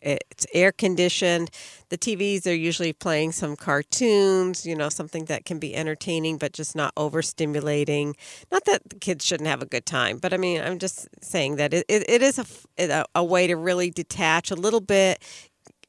[0.02, 1.50] it's air conditioned.
[1.90, 6.52] The TVs are usually playing some cartoons, you know, something that can be entertaining but
[6.52, 8.14] just not overstimulating.
[8.50, 11.56] Not that the kids shouldn't have a good time, but I mean, I'm just saying
[11.56, 12.66] that it, it, it is
[13.14, 15.22] a way to really detach a little bit,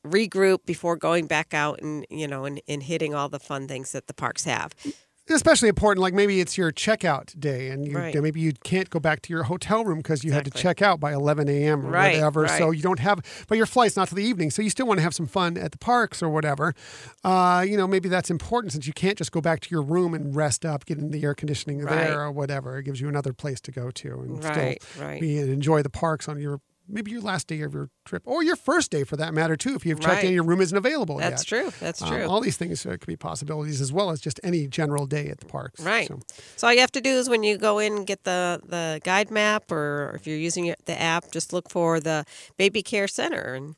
[0.06, 3.92] regroup before going back out and, you know, and, and hitting all the fun things
[3.92, 4.74] that the parks have.
[5.30, 8.22] Especially important like maybe it's your checkout day and you, Right.
[8.22, 11.00] maybe you can't go back to your hotel room because you had to check out
[11.00, 14.16] by 11 a.m or Right, whatever so you don't have but your flight's not to
[14.16, 16.74] the evening so you still want to have some fun at the parks or whatever
[17.24, 20.14] uh, you know maybe that's important since you can't just go back to your room
[20.14, 21.96] and rest up get in the air conditioning Right.
[21.96, 25.22] there or whatever it gives you another place to go to and Right, still right.
[25.22, 26.60] be and enjoy the parks on your
[26.92, 29.76] maybe your last day of your trip or your first day for that matter too
[29.76, 30.26] if you've checked Right.
[30.26, 31.48] in your room isn't available That's yet.
[31.64, 31.72] true.
[31.80, 32.26] That's Um, true.
[32.28, 35.40] all these things uh, could be possibilities as well as just any general day at
[35.40, 35.80] the parks.
[35.82, 36.08] Right.
[36.08, 36.20] So,
[36.58, 39.00] So all you have to do is when you go in and get the, the
[39.04, 42.26] guide map, or if you're using the app, just look for the
[42.58, 43.76] baby care center, and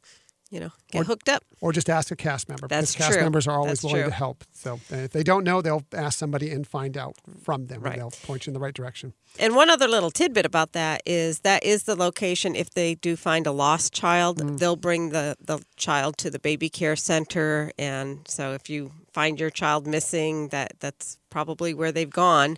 [0.53, 1.43] you know, get hooked up.
[1.61, 2.67] or just ask a cast member.
[2.67, 3.23] That's because cast true.
[3.23, 4.11] members are always That's willing true.
[4.11, 4.43] to help.
[4.51, 7.93] So if they don't know, they'll ask somebody and find out from them, Right.
[7.93, 9.13] and they'll point you in the right direction.
[9.39, 13.15] And one other little tidbit about that is that is the location if they do
[13.15, 14.59] find a lost child, Mm.
[14.59, 19.39] they'll bring the, the child to the baby care center and so if you find
[19.39, 22.57] your child missing that that's probably where they've gone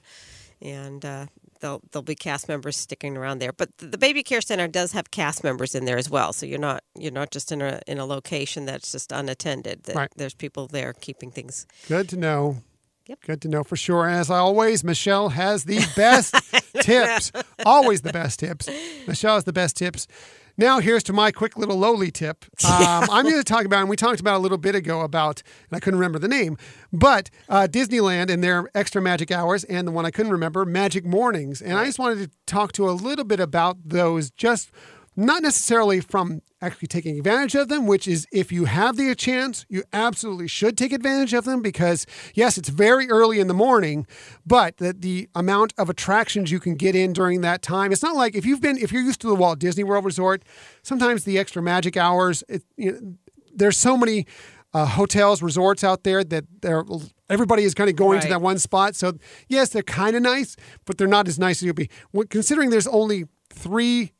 [0.61, 1.25] and uh
[1.61, 5.09] There'll, there'll be cast members sticking around there, but the baby care center does have
[5.11, 6.33] cast members in there as well.
[6.33, 9.83] So you're not you're not just in a in a location that's just unattended.
[9.83, 10.09] That Right.
[10.15, 11.65] There's people there keeping things.
[11.87, 12.57] Good to know.
[13.07, 13.19] Yep.
[13.21, 14.09] Good to know for sure.
[14.09, 16.35] As always, Michelle has the best
[16.81, 17.31] tips.
[17.65, 18.67] Always the best tips.
[19.07, 20.07] Michelle has the best tips.
[20.57, 22.45] Now, here's to my quick little lowly tip.
[22.65, 25.41] Um, I'm going to talk about, and we talked about a little bit ago about,
[25.69, 26.57] and I couldn't remember the name,
[26.91, 31.05] but uh, Disneyland and their extra magic hours, and the one I couldn't remember, Magic
[31.05, 31.61] Mornings.
[31.61, 34.71] And I just wanted to talk to a little bit about those, just
[35.15, 39.65] not necessarily from actually taking advantage of them, which is if you have the chance,
[39.69, 44.07] you absolutely should take advantage of them because, yes, it's very early in the morning,
[44.45, 48.15] but the, the amount of attractions you can get in during that time, it's not
[48.15, 50.43] like if you've been, if you're used to the Walt Disney World Resort,
[50.81, 53.15] sometimes the extra magic hours, it, you know,
[53.53, 54.25] there's so many
[54.73, 56.83] uh, hotels, resorts out there that they're,
[57.29, 58.95] everybody is kind of going to that one spot.
[58.95, 59.13] So,
[59.47, 61.89] yes, they're kind of nice, but they're not as nice as you'll be.
[62.11, 64.11] Well, considering there's only three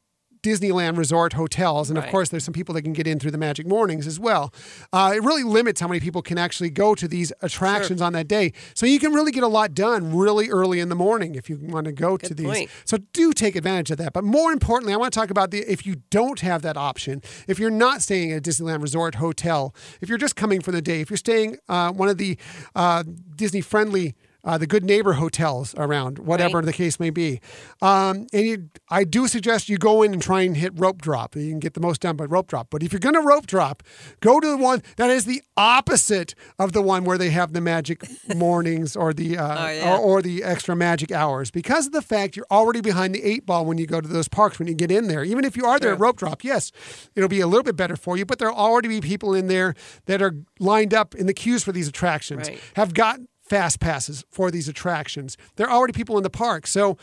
[0.45, 3.37] Disneyland resort hotels, and of course, there's some people that can get in through the
[3.39, 4.53] Magic Mornings as well.
[4.93, 8.27] Uh, it really limits how many people can actually go to these attractions on that
[8.27, 8.53] day.
[8.75, 11.57] So you can really get a lot done really early in the morning if you
[11.59, 12.45] want to go to Good these.
[12.45, 12.69] point.
[12.85, 14.13] So do take advantage of that.
[14.13, 17.23] But more importantly, I want to talk about the if you don't have that option,
[17.47, 20.81] if you're not staying at a Disneyland Resort hotel, if you're just coming for the
[20.81, 22.37] day, if you're staying uh, one of the
[22.75, 23.03] uh,
[23.35, 24.15] Disney friendly.
[24.45, 26.65] Uh, the good neighbor hotels around, whatever Right.
[26.67, 27.41] the case may be,
[27.81, 31.35] um, and you, I do suggest you go in and try and hit rope drop.
[31.35, 32.67] You can get the most done by rope drop.
[32.69, 33.81] But if you're going to rope drop,
[34.21, 37.61] go to the one that is the opposite of the one where they have the
[37.61, 38.03] magic
[38.35, 39.95] mornings or the uh, Oh, yeah.
[39.95, 43.45] or, or the extra magic hours because of the fact you're already behind the eight
[43.45, 45.23] ball when you go to those parks when you get in there.
[45.23, 46.71] Even if you are there at rope drop, yes,
[47.15, 49.73] it'll be a little bit better for you, but there'll already be people in there
[50.05, 52.59] that are lined up in the queues for these attractions, Right.
[52.75, 55.37] have got fast passes for these attractions.
[55.55, 56.67] There are already people in the park.
[56.67, 56.97] So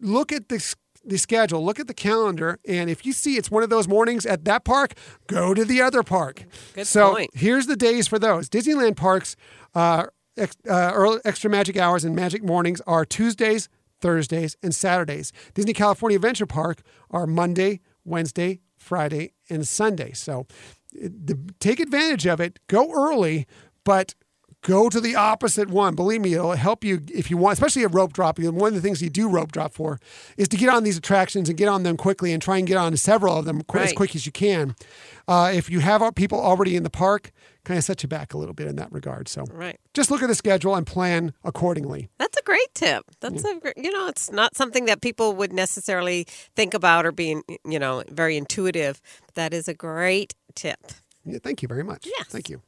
[0.00, 3.62] look at this the schedule, look at the calendar, and if you see it's one
[3.62, 4.94] of those mornings at that park,
[5.28, 6.44] go to the other park.
[6.74, 7.30] Good so point.
[7.34, 8.48] here's the days for those.
[8.48, 9.36] Disneyland parks,
[9.74, 10.06] uh,
[10.36, 13.68] ex, uh, early, extra magic hours and magic mornings are Tuesdays,
[14.00, 15.32] Thursdays, and Saturdays.
[15.54, 20.12] Disney California Adventure Park are Monday, Wednesday, Friday, and Sunday.
[20.12, 20.46] So
[20.92, 22.58] the, take advantage of it.
[22.66, 23.46] Go early,
[23.84, 24.14] but
[24.66, 25.94] go to the opposite one.
[25.94, 28.38] Believe me, it'll help you if you want, especially a rope drop.
[28.38, 29.98] Know, One of the things you do rope drop for
[30.36, 32.76] is to get on these attractions and get on them quickly and try and get
[32.76, 34.74] on several of them qu- as quick as you can.
[35.28, 37.30] Uh, if you have people already in the park,
[37.64, 39.28] kind of set you back a little bit in that regard.
[39.28, 39.78] So Right.
[39.94, 42.10] just look at the schedule and plan accordingly.
[42.18, 43.04] That's a great tip.
[43.20, 47.12] That's a gr- you know, it's not something that people would necessarily think about or
[47.12, 49.00] being you know very intuitive.
[49.34, 50.78] That is a great tip.
[51.24, 52.06] Yeah, thank you very much.
[52.06, 52.28] Yes.
[52.28, 52.62] Thank you.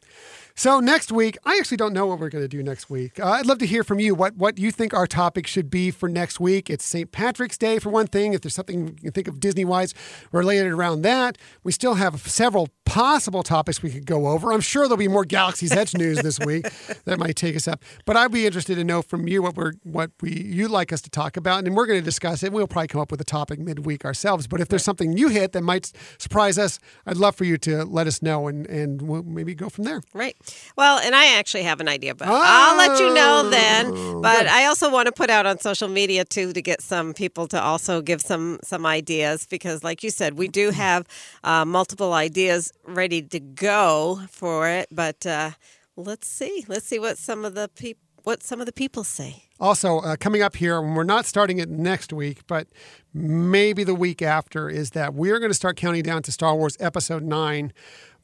[0.59, 3.21] So next week, I actually don't know what we're going to do next week.
[3.21, 5.93] Uh, I'd love to hear from you what what you think our topic should be
[5.93, 6.69] for next week.
[6.69, 7.13] It's St.
[7.13, 8.33] Patrick's Day for one thing.
[8.33, 9.95] If there's something you can think of Disney wise
[10.33, 14.51] related around that, we still have several possible topics we could go over.
[14.51, 16.67] I'm sure there'll be more Galaxy's Edge news this week
[17.05, 17.85] that might take us up.
[18.07, 21.03] But I'd be interested to know from you what we're what we you'd like us
[21.03, 22.51] to talk about, and then we're going to discuss it.
[22.51, 24.47] We'll probably come up with a topic midweek ourselves.
[24.47, 27.85] But if there's something you hit that might surprise us, I'd love for you to
[27.85, 30.03] let us know, and and we'll maybe go from there.
[30.15, 30.37] Right.
[30.77, 34.23] Well, and I actually have an idea, but I'll let you know then.
[34.23, 37.47] But I also want to put out on social media too to get some people
[37.49, 41.07] to also give some some ideas because, like you said, we do have
[41.45, 44.89] uh, multiple ideas ready to go for it.
[44.91, 45.53] But uh,
[45.97, 46.65] let's see.
[46.69, 49.45] Let's see what some of the people what some of the people say.
[49.59, 52.69] Also, uh, coming up here, we're not starting it next week, but
[53.15, 56.77] maybe the week after, is that we're going to start counting down to Star Wars
[56.79, 57.73] Episode 9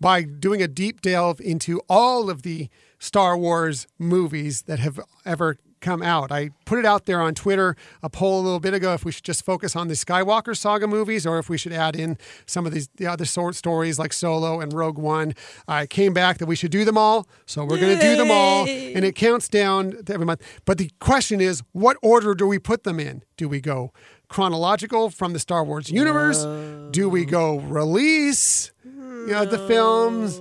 [0.01, 2.69] by doing a deep delve into all of the
[2.99, 6.33] Star Wars movies that have ever come out.
[6.33, 9.13] I put it out there on Twitter, a poll a little bit ago, if we
[9.13, 12.17] should just focus on the Skywalker saga movies or if we should add in
[12.47, 15.35] some of these the other sort stories like Solo and Rogue One.
[15.69, 18.31] I came back that we should do them all, so we're going to do them
[18.31, 20.41] all, and it counts down every month.
[20.65, 23.23] But the question is, what order do we put them in?
[23.37, 23.93] Do we go
[24.29, 26.45] chronological from the Star Wars universe?
[26.93, 28.73] Do we go release?
[28.85, 30.41] You know, the films.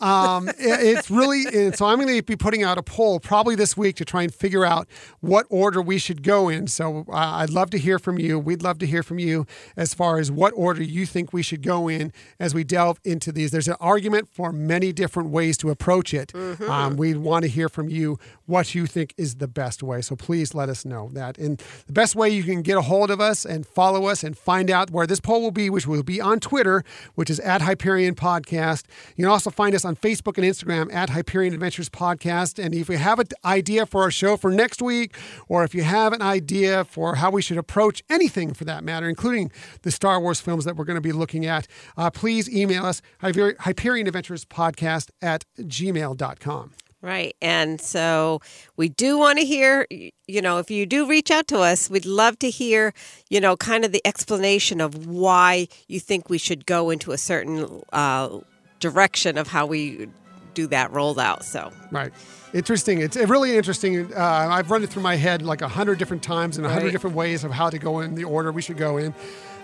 [0.00, 1.86] Um, it- it's really and so.
[1.86, 4.64] I'm going to be putting out a poll probably this week to try and figure
[4.64, 4.86] out
[5.20, 6.66] what order we should go in.
[6.68, 8.38] So uh, I'd love to hear from you.
[8.38, 9.46] We'd love to hear from you
[9.76, 13.32] as far as what order you think we should go in as we delve into
[13.32, 13.50] these.
[13.50, 16.32] There's an argument for many different ways to approach it.
[16.34, 20.00] Um, we want to hear from you what you think is the best way.
[20.02, 21.38] So please let us know that.
[21.38, 24.36] And the best way you can get a hold of us and follow us and
[24.36, 26.84] find out where this poll will be, which will be on Twitter,
[27.14, 28.84] which is at Hyperion Podcast.
[29.16, 32.62] You can also find us on Facebook and Instagram at Hyperion Adventures Podcast.
[32.62, 35.16] And if you have an idea for our show for next week,
[35.48, 39.08] or if you have an idea for how we should approach anything for that matter,
[39.08, 39.50] including
[39.82, 41.66] the Star Wars films that we're going to be looking at,
[41.96, 46.72] uh, please email us Hyper- Hyperion Adventures Podcast at gmail.com.
[47.00, 47.36] Right.
[47.40, 48.40] And so
[48.76, 52.04] we do want to hear, you know, if you do reach out to us, we'd
[52.04, 52.92] love to hear,
[53.30, 57.18] you know, kind of the explanation of why you think we should go into a
[57.18, 58.40] certain uh,
[58.80, 60.08] direction of how we
[60.54, 61.42] do that rollout.
[61.44, 62.12] So, Right.
[62.54, 63.00] Interesting.
[63.02, 64.10] It's really interesting.
[64.14, 66.84] Uh, I've run it through my head like a hundred different times and a hundred
[66.86, 66.92] Right.
[66.92, 69.14] different ways of how to go in the order we should go in.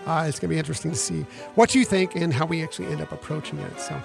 [0.05, 1.25] Uh, it's going to be interesting to see
[1.55, 3.79] what you think and how we actually end up approaching it.
[3.79, 3.99] So,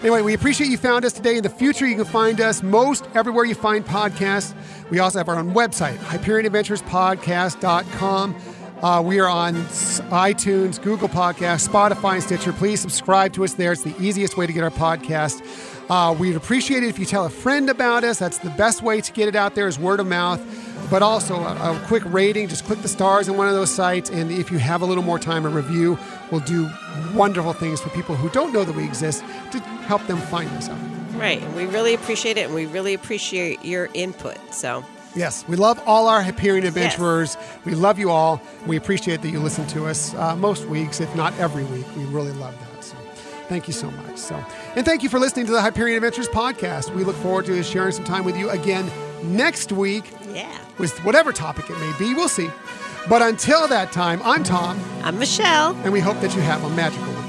[0.00, 1.36] anyway, we appreciate you found us today.
[1.36, 4.54] In the future, you can find us most everywhere you find podcasts.
[4.88, 8.34] We also have our own website, HyperionAdventuresPodcast.com.
[8.82, 12.52] Uh, we are on iTunes, Google Podcasts, Spotify, and Stitcher.
[12.52, 13.72] Please subscribe to us there.
[13.72, 15.40] It's the easiest way to get our podcast.
[15.88, 18.18] Uh, we'd appreciate it if you tell a friend about us.
[18.18, 20.40] That's the best way to get it out there is word of mouth.
[20.90, 22.48] But also a, a quick rating.
[22.48, 24.10] Just click the stars on one of those sites.
[24.10, 25.96] And if you have a little more time, a review
[26.30, 26.68] will do
[27.14, 29.20] wonderful things for people who don't know that we exist
[29.52, 30.68] to help them find us
[31.22, 31.52] right.
[31.52, 32.46] We really appreciate it.
[32.46, 34.36] And we really appreciate your input.
[34.52, 34.84] So,
[35.14, 37.36] Yes, we love all our Hyperion adventurers.
[37.64, 38.40] We love you all.
[38.66, 41.86] We appreciate that you listen to us uh, most weeks, if not every week.
[41.96, 42.84] We really love that.
[42.84, 42.96] So
[43.48, 44.16] thank you so much.
[44.16, 44.42] So,
[44.74, 46.94] and thank you for listening to the Hyperion Adventures podcast.
[46.94, 48.90] We look forward to sharing some time with you again
[49.22, 50.58] next week yeah.
[50.78, 52.14] with whatever topic it may be.
[52.14, 52.50] We'll see.
[53.08, 55.76] But until that time, I'm Tom, I'm Michelle.
[55.82, 57.21] and we hope that you have a magical